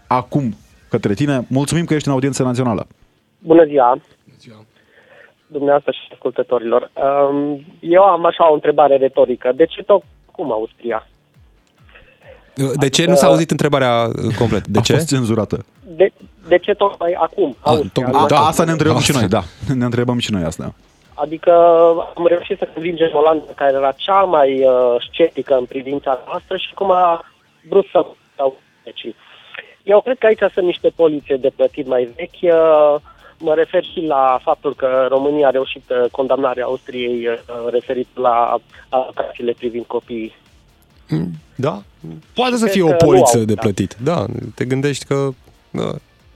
acum 0.06 0.54
către 0.88 1.14
tine. 1.14 1.46
Mulțumim 1.48 1.84
că 1.84 1.94
ești 1.94 2.08
în 2.08 2.14
audiență 2.14 2.42
națională. 2.42 2.86
Bună 3.38 3.64
ziua! 3.64 3.98
Dumneavoastră 5.46 5.92
și 5.92 6.12
ascultătorilor. 6.12 6.90
Um, 6.94 7.64
Eu 7.80 8.02
am 8.02 8.24
așa 8.24 8.50
o 8.50 8.54
întrebare 8.54 8.96
retorică. 8.96 9.52
De 9.56 9.64
ce 9.64 9.82
tot 9.82 10.02
cum 10.30 10.52
Austria? 10.52 11.06
De 12.74 12.88
ce 12.88 13.06
nu 13.06 13.14
s-a 13.14 13.26
auzit 13.26 13.50
întrebarea 13.50 14.08
uh, 14.24 14.34
complet? 14.38 14.66
De 14.66 14.78
a 14.78 14.82
ce? 14.82 14.92
fost 14.92 15.08
cenzurată. 15.08 15.64
De, 15.86 16.12
de 16.48 16.58
ce 16.58 16.74
tocmai 16.74 17.12
acum 17.12 17.56
Austria? 17.60 17.90
tocmai- 17.92 18.22
A, 18.22 18.26
Da. 18.26 18.34
da, 18.34 18.40
asta 18.46 18.64
ne 18.64 18.70
întrebăm 18.70 18.96
Asta. 18.96 19.12
și 19.12 19.18
noi, 19.18 19.28
da. 19.28 19.42
Ne 19.74 19.84
întrebăm 19.84 20.18
și 20.18 20.32
noi 20.32 20.42
asta. 20.42 20.74
Adică 21.14 21.52
am 22.16 22.26
reușit 22.26 22.58
să 22.58 22.68
convingem 22.74 23.10
Olanda, 23.12 23.44
care 23.54 23.72
era 23.72 23.92
cea 23.96 24.20
mai 24.20 24.64
uh, 24.66 24.96
sceptică 25.12 25.54
în 25.56 25.64
privința 25.64 26.20
noastră 26.26 26.56
și 26.56 26.74
cum 26.74 26.90
a 26.90 27.24
vrut 27.68 27.86
să 27.92 28.06
sau 28.36 28.56
deci. 28.84 29.14
Eu 29.82 30.00
cred 30.00 30.18
că 30.18 30.26
aici 30.26 30.52
sunt 30.52 30.66
niște 30.66 30.88
poliție 30.96 31.36
de 31.36 31.50
plătit 31.56 31.86
mai 31.86 32.08
vechi. 32.16 32.52
Uh, 32.54 32.94
mă 33.38 33.54
refer 33.54 33.84
și 33.84 34.00
la 34.00 34.38
faptul 34.42 34.74
că 34.74 35.06
România 35.08 35.46
a 35.46 35.50
reușit 35.50 35.84
uh, 35.90 36.10
condamnarea 36.10 36.64
Austriei 36.64 37.26
uh, 37.26 37.36
referit 37.70 38.08
la 38.14 38.58
alocațiile 38.88 39.52
privind 39.52 39.84
copiii. 39.84 40.34
Da? 41.54 41.82
Poate 42.34 42.56
să 42.56 42.60
cred 42.60 42.72
fie 42.72 42.82
o 42.82 42.86
că 42.86 42.92
nu 42.92 43.06
poliță 43.06 43.38
au, 43.38 43.44
de 43.44 43.54
da. 43.54 43.60
plătit. 43.60 43.96
Da, 44.02 44.26
te 44.54 44.64
gândești 44.64 45.04
că... 45.04 45.28
da, 45.70 45.90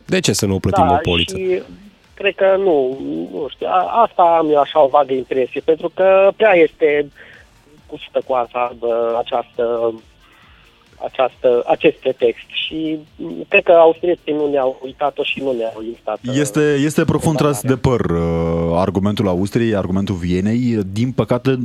De 0.04 0.20
ce 0.20 0.32
să 0.32 0.46
nu 0.46 0.54
o 0.54 0.58
plătim 0.58 0.86
da, 0.86 0.92
o 0.92 0.98
poliță? 1.02 1.36
și 1.36 1.62
cred 2.14 2.34
că 2.34 2.56
nu, 2.58 2.98
nu 3.32 3.46
știu, 3.50 3.66
a, 3.66 4.02
asta 4.02 4.22
am 4.22 4.50
eu 4.50 4.60
așa 4.60 4.82
o 4.82 4.88
vagă 4.88 5.12
impresie, 5.12 5.60
pentru 5.64 5.90
că 5.94 6.30
prea 6.36 6.52
este 6.54 7.10
cuțită 7.86 8.22
cu 8.26 8.32
asta 8.32 8.74
bă, 8.78 9.16
această, 9.18 9.94
această, 11.04 11.62
acest 11.66 11.96
pretext 11.96 12.46
și 12.66 12.98
m, 13.16 13.44
cred 13.48 13.62
că 13.62 13.72
austriecii 13.72 14.32
nu 14.32 14.50
ne-au 14.50 14.80
uitat-o 14.84 15.22
și 15.22 15.42
nu 15.42 15.52
ne-au 15.52 15.82
uitat. 15.86 16.18
Este, 16.22 16.76
este 16.84 17.04
profund 17.04 17.36
tras 17.36 17.60
de 17.60 17.76
păr 17.76 18.00
uh, 18.00 18.18
argumentul 18.74 19.28
Austriei, 19.28 19.76
argumentul 19.76 20.14
Vienei. 20.14 20.78
Din 20.92 21.12
păcate, 21.12 21.58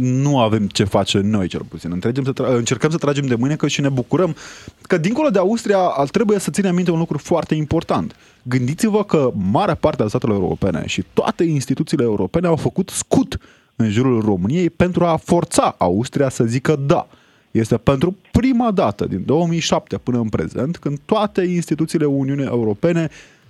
nu 0.00 0.40
avem 0.40 0.66
ce 0.66 0.84
face 0.84 1.18
noi, 1.18 1.48
cel 1.48 1.62
puțin. 1.68 1.90
Înțelegem 1.92 2.24
să 2.24 2.32
tra- 2.32 2.56
încercăm 2.56 2.90
să 2.90 2.96
tragem 2.96 3.26
de 3.26 3.34
mâine 3.34 3.56
că 3.56 3.68
și 3.68 3.80
ne 3.80 3.88
bucurăm 3.88 4.36
că, 4.82 4.98
dincolo 4.98 5.28
de 5.28 5.38
Austria, 5.38 5.78
ar 5.78 6.08
trebui 6.08 6.40
să 6.40 6.50
ținem 6.50 6.74
minte 6.74 6.90
un 6.90 6.98
lucru 6.98 7.18
foarte 7.18 7.54
important. 7.54 8.16
Gândiți-vă 8.42 9.04
că 9.04 9.30
marea 9.52 9.74
parte 9.74 10.02
a 10.02 10.06
statelor 10.06 10.34
europene 10.34 10.82
și 10.86 11.04
toate 11.12 11.44
instituțiile 11.44 12.04
europene 12.04 12.46
au 12.46 12.56
făcut 12.56 12.88
scut 12.88 13.38
în 13.76 13.90
jurul 13.90 14.20
României 14.20 14.70
pentru 14.70 15.04
a 15.04 15.16
forța 15.16 15.74
Austria 15.78 16.28
să 16.28 16.44
zică 16.44 16.76
da. 16.86 17.06
Este 17.52 17.76
pentru 17.76 18.16
prima 18.30 18.70
dată 18.70 19.04
din 19.06 19.22
2007 19.26 19.98
până 19.98 20.18
în 20.18 20.28
prezent 20.28 20.76
când 20.76 20.98
toate 21.04 21.42
instituțiile 21.42 22.04
Uniunii 22.04 22.44
Europene 22.44 23.08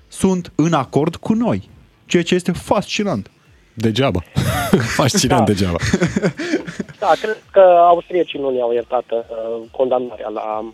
sunt 0.08 0.52
în 0.54 0.72
acord 0.72 1.16
cu 1.16 1.32
noi. 1.32 1.68
Ceea 2.06 2.22
ce 2.22 2.34
este 2.34 2.52
fascinant. 2.52 3.30
Degeaba. 3.74 4.22
Fascinant 4.96 5.46
Da. 5.46 5.52
degeaba. 5.52 5.76
Da, 6.98 7.12
cred 7.20 7.42
că 7.50 7.60
austriecii 7.60 8.40
nu 8.40 8.50
ne-au 8.50 8.72
iertat 8.72 9.04
uh, 9.10 9.68
condamnarea 9.70 10.28
la... 10.28 10.72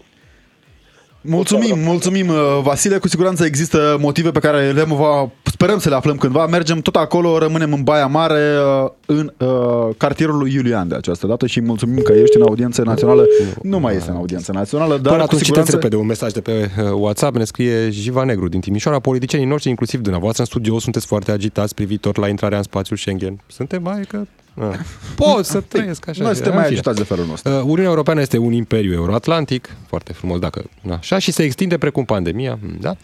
Mulțumim, 1.28 1.78
mulțumim, 1.78 2.28
uh, 2.28 2.60
Vasile. 2.62 2.98
Cu 2.98 3.08
siguranță 3.08 3.44
există 3.44 3.96
motive 4.00 4.30
pe 4.30 4.38
care 4.38 4.70
le 4.70 4.82
va, 4.82 5.30
sperăm 5.42 5.78
să 5.78 5.88
le 5.88 5.94
aflăm 5.94 6.16
cândva. 6.16 6.46
Mergem 6.46 6.80
tot 6.80 6.96
acolo, 6.96 7.38
rămânem 7.38 7.72
în 7.72 7.82
Baia 7.82 8.06
Mare, 8.06 8.56
uh, 8.84 8.90
în 9.06 9.32
uh, 9.38 9.48
cartierul 9.96 10.38
lui 10.38 10.52
Iulian 10.54 10.88
de 10.88 10.94
această 10.94 11.26
dată 11.26 11.46
și 11.46 11.60
mulțumim 11.60 12.02
că 12.02 12.12
ești 12.12 12.36
în 12.36 12.42
audiență 12.42 12.82
națională. 12.82 13.26
Nu 13.62 13.78
mai 13.78 13.94
este 13.96 14.10
în 14.10 14.16
audiență 14.16 14.52
națională, 14.52 14.92
dar 14.92 15.12
Până 15.12 15.16
cu 15.16 15.22
atunci 15.22 15.42
citesc 15.42 15.44
siguranță... 15.44 15.72
repede 15.72 15.96
un 15.96 16.06
mesaj 16.06 16.32
de 16.32 16.40
pe 16.40 16.70
uh, 16.82 16.90
WhatsApp, 16.92 17.36
ne 17.36 17.44
scrie 17.44 17.90
Jiva 17.90 18.24
Negru 18.24 18.48
din 18.48 18.60
Timișoara. 18.60 18.98
Politicienii 18.98 19.46
noștri, 19.46 19.70
inclusiv 19.70 20.00
dumneavoastră 20.00 20.42
în 20.42 20.48
studio, 20.48 20.78
sunteți 20.78 21.06
foarte 21.06 21.30
agitați 21.30 21.74
privitor 21.74 22.18
la 22.18 22.28
intrarea 22.28 22.56
în 22.56 22.64
spațiul 22.64 22.98
Schengen. 22.98 23.40
Suntem 23.46 23.82
mai 23.82 24.00
că... 24.08 24.18
Ah. 24.60 24.78
Pot 25.14 25.44
să 25.44 25.60
trăiesc 25.60 26.08
așa. 26.08 26.22
Noi 26.22 26.34
suntem 26.34 26.52
În 26.52 26.58
mai 26.58 26.66
fine. 26.66 26.76
agitați 26.78 26.98
de 26.98 27.04
felul 27.04 27.26
nostru. 27.26 27.52
Uh, 27.52 27.60
Uniunea 27.62 27.84
Europeană 27.88 28.20
este 28.20 28.38
un 28.38 28.52
imperiu 28.52 28.92
euroatlantic, 28.92 29.68
foarte 29.86 30.12
frumos 30.12 30.38
dacă 30.38 30.64
așa, 30.98 31.18
și 31.18 31.32
se 31.32 31.42
extinde 31.42 31.78
precum 31.78 32.04
pandemia, 32.04 32.58
da? 32.80 32.94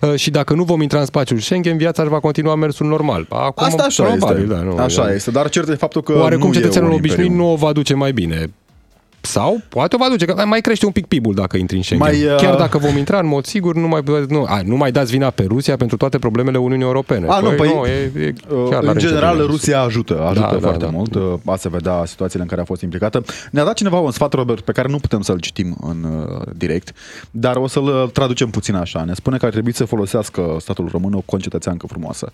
Uh, 0.00 0.14
Și 0.14 0.30
dacă 0.30 0.54
nu 0.54 0.64
vom 0.64 0.80
intra 0.80 0.98
în 1.00 1.04
spațiul 1.06 1.38
Schengen, 1.38 1.76
viața 1.76 2.02
își 2.02 2.10
va 2.10 2.20
continua 2.20 2.54
mersul 2.54 2.86
normal. 2.86 3.26
Acum, 3.28 3.64
Asta 3.66 3.82
așa 3.82 4.02
probabil, 4.02 4.42
este. 4.42 4.54
Da, 4.54 4.60
nu, 4.62 4.76
așa 4.76 5.10
e- 5.10 5.14
este, 5.14 5.30
dar 5.30 5.48
cert 5.48 5.68
e 5.68 5.74
faptul 5.74 6.02
că 6.02 6.18
Oarecum 6.18 6.46
nu 6.46 6.52
e 6.54 6.56
cetățeanul 6.56 6.90
un 6.90 6.96
obișnuit 6.96 7.26
imperiu. 7.26 7.44
nu 7.46 7.52
o 7.52 7.56
va 7.56 7.72
duce 7.72 7.94
mai 7.94 8.12
bine. 8.12 8.50
Sau 9.26 9.60
poate 9.68 9.94
o 9.94 9.98
va 9.98 10.08
duce, 10.08 10.24
că 10.24 10.44
mai 10.46 10.60
crește 10.60 10.86
un 10.86 10.92
pic 10.92 11.06
PIB-ul 11.06 11.34
dacă 11.34 11.56
intri 11.56 11.76
în 11.76 11.82
Schengen. 11.82 12.08
Mai, 12.08 12.24
uh, 12.24 12.36
Chiar 12.36 12.54
dacă 12.54 12.78
vom 12.78 12.96
intra, 12.96 13.18
în 13.18 13.26
mod 13.26 13.44
sigur, 13.46 13.74
nu 13.74 13.88
mai, 13.88 14.02
nu, 14.28 14.44
a, 14.48 14.60
nu 14.64 14.76
mai 14.76 14.92
dați 14.92 15.10
vina 15.10 15.30
pe 15.30 15.44
Rusia 15.48 15.76
pentru 15.76 15.96
toate 15.96 16.18
problemele 16.18 16.58
Uniunii 16.58 16.84
Europene. 16.84 17.26
A, 17.28 17.40
nu, 17.40 17.50
păi, 17.50 17.72
nu, 17.74 17.86
e, 17.86 18.12
e, 18.26 18.32
Uh, 18.48 18.68
chiar 18.70 18.80
în 18.80 18.86
n-are 18.86 18.98
general, 18.98 19.20
nicio 19.20 19.26
problemă. 19.26 19.50
Rusia 19.50 19.80
ajută, 19.80 20.22
ajută 20.22 20.40
Da, 20.40 20.52
da, 20.52 20.58
foarte 20.58 20.84
da. 20.84 20.90
mult. 20.90 21.14
Uh, 21.14 21.32
A 21.44 21.56
se 21.56 21.68
vedea 21.68 22.02
situațiile 22.06 22.42
în 22.42 22.48
care 22.48 22.60
a 22.60 22.64
fost 22.64 22.82
implicată. 22.82 23.24
Ne-a 23.50 23.64
dat 23.64 23.74
cineva 23.74 23.98
un 23.98 24.10
sfat, 24.10 24.32
Robert, 24.32 24.60
pe 24.60 24.72
care 24.72 24.88
nu 24.88 24.98
putem 24.98 25.20
să-l 25.20 25.38
citim 25.38 25.76
în 25.80 26.04
uh, 26.04 26.40
direct, 26.56 26.92
dar 27.30 27.56
o 27.56 27.66
să-l 27.66 27.84
uh, 27.84 28.10
traducem 28.12 28.50
puțin 28.50 28.74
așa. 28.74 29.04
Ne 29.04 29.14
spune 29.14 29.36
că 29.36 29.44
ar 29.44 29.50
trebui 29.50 29.74
să 29.74 29.84
folosească 29.84 30.56
statul 30.60 30.88
român 30.92 31.12
o 31.12 31.20
concetățeancă 31.24 31.86
frumoasă. 31.86 32.32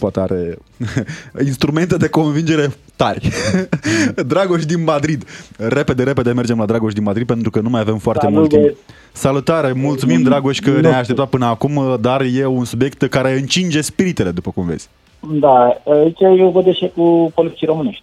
Poate 0.00 0.20
are 0.20 0.58
instrumente 1.44 1.96
de 1.96 2.08
convingere 2.08 2.74
tari. 2.96 3.30
Dragoș 4.26 4.64
din 4.64 4.84
Madrid. 4.84 5.24
Repede, 5.56 6.02
repede 6.02 6.25
mergem 6.32 6.58
la 6.58 6.64
Dragoș 6.64 6.92
din 6.92 7.02
Madrid 7.02 7.26
pentru 7.26 7.50
că 7.50 7.60
nu 7.60 7.68
mai 7.68 7.80
avem 7.80 7.96
foarte 7.98 8.20
Salut, 8.24 8.38
mult 8.38 8.48
timp. 8.50 8.62
băieți. 8.62 8.80
Salutare, 9.12 9.72
mulțumim 9.72 10.22
Dragoș 10.22 10.58
că 10.58 10.70
Nu 10.70 10.74
ne-ai 10.74 10.84
știu. 10.90 11.00
așteptat 11.00 11.28
până 11.28 11.46
acum, 11.46 11.76
uh, 11.76 11.94
dar 12.00 12.20
e 12.34 12.46
un 12.46 12.64
subiect 12.64 13.02
care 13.02 13.32
încinge 13.38 13.80
spiritele, 13.80 14.30
după 14.30 14.50
cum 14.50 14.66
vezi. 14.66 14.88
Da, 15.20 15.76
aici 15.84 16.20
eu 16.20 16.50
văd 16.50 16.74
și 16.74 16.90
cu 16.94 17.32
poliții 17.34 17.66
românești. 17.66 18.02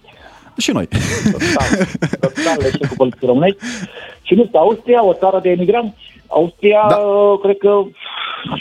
Și 0.57 0.71
noi. 0.71 0.88
Total, 1.32 1.88
total 2.19 2.71
și 2.71 2.78
cu 2.89 2.93
poliții 2.97 3.28
românești. 3.28 3.57
Și 4.21 4.34
nu 4.34 4.45
știu, 4.45 4.59
Austria, 4.59 5.05
o 5.05 5.13
țară 5.13 5.39
de 5.43 5.49
emigranți. 5.49 5.95
Austria, 6.28 6.80
Da. 6.89 6.95
da. 6.95 7.01
cred 7.41 7.57
că 7.57 7.82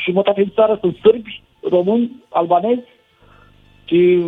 jumătate 0.04 0.40
din 0.42 0.52
țară 0.54 0.78
sunt 0.80 0.96
sârbi, 1.02 1.42
români, 1.70 2.10
albanezi 2.28 2.82
și, 3.84 4.22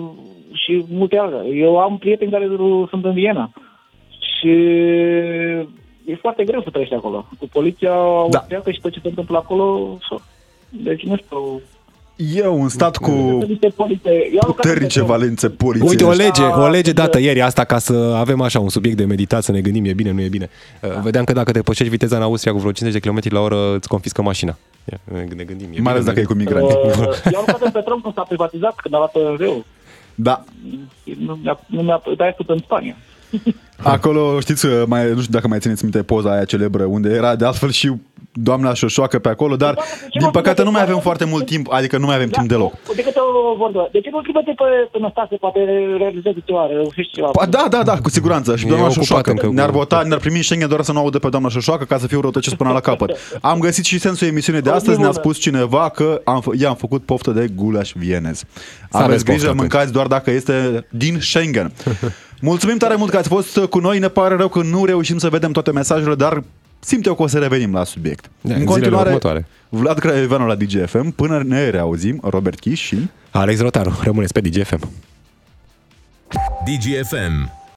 și 0.53 0.85
multe 0.91 1.19
altele. 1.19 1.55
Eu 1.57 1.79
am 1.79 1.99
prieteni 1.99 2.31
care 2.31 2.49
sunt 2.91 3.05
în 3.05 3.13
Viena 3.13 3.51
și 4.45 6.11
e 6.11 6.17
foarte 6.21 6.45
greu 6.45 6.63
să 6.63 6.71
trăiești 6.71 6.95
acolo. 6.95 7.27
Cu 7.39 7.49
poliția 7.53 7.93
austriacă 7.93 8.71
și 8.71 8.81
tot 8.81 8.93
ce 8.93 9.01
se 9.03 9.09
întâmplă 9.09 9.37
acolo, 9.37 9.99
deci 10.69 11.03
nu 11.03 11.17
știu, 11.17 11.61
E 12.35 12.47
un 12.47 12.69
stat 12.69 12.97
cu 12.97 13.11
sunt 13.11 13.49
niște 13.49 13.69
polițe. 13.69 14.11
Eu 14.11 14.39
am 14.41 14.47
lucrat 14.47 14.55
puternice 14.55 14.99
într-o- 14.99 15.15
valențe 15.15 15.49
poliției. 15.49 15.89
Uite, 15.91 16.05
o 16.05 16.11
lege, 16.13 16.43
o 16.43 16.69
lege 16.69 16.93
Da, 16.93 17.03
dată 17.03 17.19
da. 17.19 17.25
ieri 17.25 17.41
asta 17.43 17.65
ca 17.65 17.79
să 17.79 18.15
avem 18.17 18.41
așa 18.41 18.61
un 18.61 18.69
subiect 18.69 18.97
de 18.97 19.05
meditat, 19.05 19.43
să 19.43 19.53
ne 19.53 19.61
gândim, 19.61 19.85
e 19.85 19.93
bine, 19.93 20.11
nu 20.11 20.21
e 20.21 20.29
bine. 20.29 20.49
Uh, 20.83 20.91
Vedeam 21.03 21.25
că 21.25 21.33
dacă 21.33 21.51
depășești 21.51 21.91
viteza 21.91 22.17
în 22.17 22.23
Austria 22.23 22.53
cu 22.53 22.59
vreo 22.59 22.73
50 22.73 23.03
de 23.03 23.09
km 23.09 23.19
la 23.35 23.41
oră, 23.41 23.75
îți 23.75 23.89
confiscă 23.89 24.23
mașina. 24.23 24.57
Ia, 24.93 24.99
Ne 25.13 25.27
ne 25.37 25.45
gândim, 25.45 25.69
e 25.75 25.81
Mai 25.81 25.93
ales 25.93 26.05
bine, 26.05 26.15
dacă 26.15 26.19
e 26.21 26.23
nu 26.23 26.29
cu 26.29 26.35
migranți. 26.35 26.77
Uh, 26.77 27.33
eu 27.33 27.39
am 27.39 27.45
lucrat 27.47 27.61
în 27.63 27.71
Petrom 27.71 28.01
când 28.01 28.15
s-a 28.15 28.23
privatizat, 28.23 28.75
când 28.83 28.95
a 28.95 28.97
luat 28.97 29.15
OMV-ul. 29.17 29.65
Da. 30.15 30.45
Nu 31.19 31.39
mi-a, 31.43 31.61
nu 31.67 31.83
mi-a, 31.83 32.03
dar 32.17 32.27
e 32.27 32.35
în 32.47 32.59
Spania. 32.59 32.97
Acolo, 33.83 34.41
știți, 34.41 34.67
mai, 34.87 35.05
nu 35.11 35.21
știu 35.21 35.33
dacă 35.33 35.49
mai 35.49 35.59
țineți 35.59 35.83
minte 35.83 36.03
poza 36.03 36.33
aia 36.33 36.45
celebră, 36.45 36.85
unde 36.85 37.09
era 37.09 37.37
de 37.37 37.45
altfel 37.45 37.71
și 37.71 37.93
doamna 38.33 38.75
Șoșoacă 38.75 39.19
pe 39.19 39.29
acolo, 39.29 39.57
dar 39.57 39.79
din 40.21 40.31
păcate 40.31 40.63
nu 40.63 40.71
mai 40.71 40.83
avem 40.83 40.99
foarte 40.99 41.25
mult 41.25 41.47
timp, 41.47 41.67
adică 41.71 41.99
nu 41.99 42.07
mai 42.07 42.15
avem 42.15 42.29
timp 42.29 42.49
deloc. 42.49 42.73
De 42.97 43.03
câte 43.03 43.19
o 43.53 43.57
vorbă. 43.57 43.89
De 43.93 44.01
ce 44.01 44.09
nu 44.13 44.21
trimite 44.21 44.53
pe, 44.57 44.65
pe 44.93 44.99
Năstase, 44.99 45.37
poate 45.37 45.59
realizeze 45.99 46.43
ceva, 46.45 46.67
reușești 46.67 47.13
ceva. 47.13 47.27
Pa, 47.29 47.47
da, 47.47 47.67
da, 47.71 47.83
da, 47.83 47.99
cu 47.99 48.11
siguranță. 48.11 48.57
Și 48.57 48.65
E 48.65 48.69
doamna 48.69 48.87
ocupat 48.87 49.05
Șoșoacă 49.05 49.31
încă 49.31 49.47
cu- 49.47 49.53
ne-ar 49.53 49.71
vota, 49.71 50.03
ne-ar 50.07 50.21
primi 50.21 50.37
în 50.37 50.43
Schengen 50.43 50.69
doar 50.69 50.83
să 50.83 50.93
nu 50.93 50.99
audă 50.99 51.19
pe 51.19 51.29
doamna 51.29 51.49
Șoșoacă 51.49 51.85
ca 51.85 51.99
să 51.99 52.07
fiu 52.07 52.21
răutăcios 52.21 52.55
până 52.55 52.71
la 52.73 52.81
capăt. 52.89 53.17
Am 53.41 53.59
găsit 53.59 53.85
și 53.85 53.99
sensul 53.99 54.27
emisiunii 54.27 54.63
de 54.63 54.71
astăzi, 54.71 55.01
ne-a 55.01 55.13
spus 55.13 55.39
cineva 55.39 55.89
că 55.89 56.21
am, 56.25 56.41
fă- 56.43 56.61
i-am 56.61 56.75
făcut 56.75 57.05
poftă 57.05 57.31
de 57.31 57.47
gulaș 57.55 57.93
vienez. 57.95 58.45
aveți 58.91 59.05
Aveți 59.05 59.25
grijă, 59.25 59.39
poftă 59.47 59.51
atunci. 59.51 59.61
mâncați 59.73 59.93
doar 59.93 60.07
dacă 60.07 60.31
este 60.31 60.87
din 60.91 61.19
Schengen. 61.21 61.73
Mulțumim 62.45 62.77
tare 62.77 62.95
mult 62.95 63.11
că 63.11 63.17
ați 63.17 63.29
fost 63.29 63.59
cu 63.59 63.79
noi, 63.79 63.99
ne 63.99 64.09
pare 64.09 64.35
rău 64.35 64.49
că 64.49 64.63
nu 64.63 64.85
reușim 64.85 65.19
să 65.19 65.29
vedem 65.29 65.53
toate 65.53 65.73
mesajele, 65.73 66.15
dar 66.15 66.43
simt 66.81 67.07
eu 67.07 67.15
că 67.15 67.23
o 67.23 67.27
să 67.27 67.39
revenim 67.39 67.73
la 67.73 67.85
subiect. 67.85 68.31
Da, 68.41 68.55
în 68.55 68.67
zilele 68.73 68.97
următoare. 68.97 69.47
Vlad 69.69 69.99
Craioveanu 69.99 70.47
la 70.47 70.55
DGFM, 70.55 71.11
până 71.11 71.43
ne 71.47 71.71
reauzim, 71.71 72.21
Robert 72.23 72.59
Chiș 72.59 72.81
și... 72.81 72.97
Alex 73.31 73.61
Rotaru, 73.61 73.99
rămâneți 74.03 74.33
pe 74.33 74.41
DGFM. 74.41 74.89
DGFM. 76.65 77.64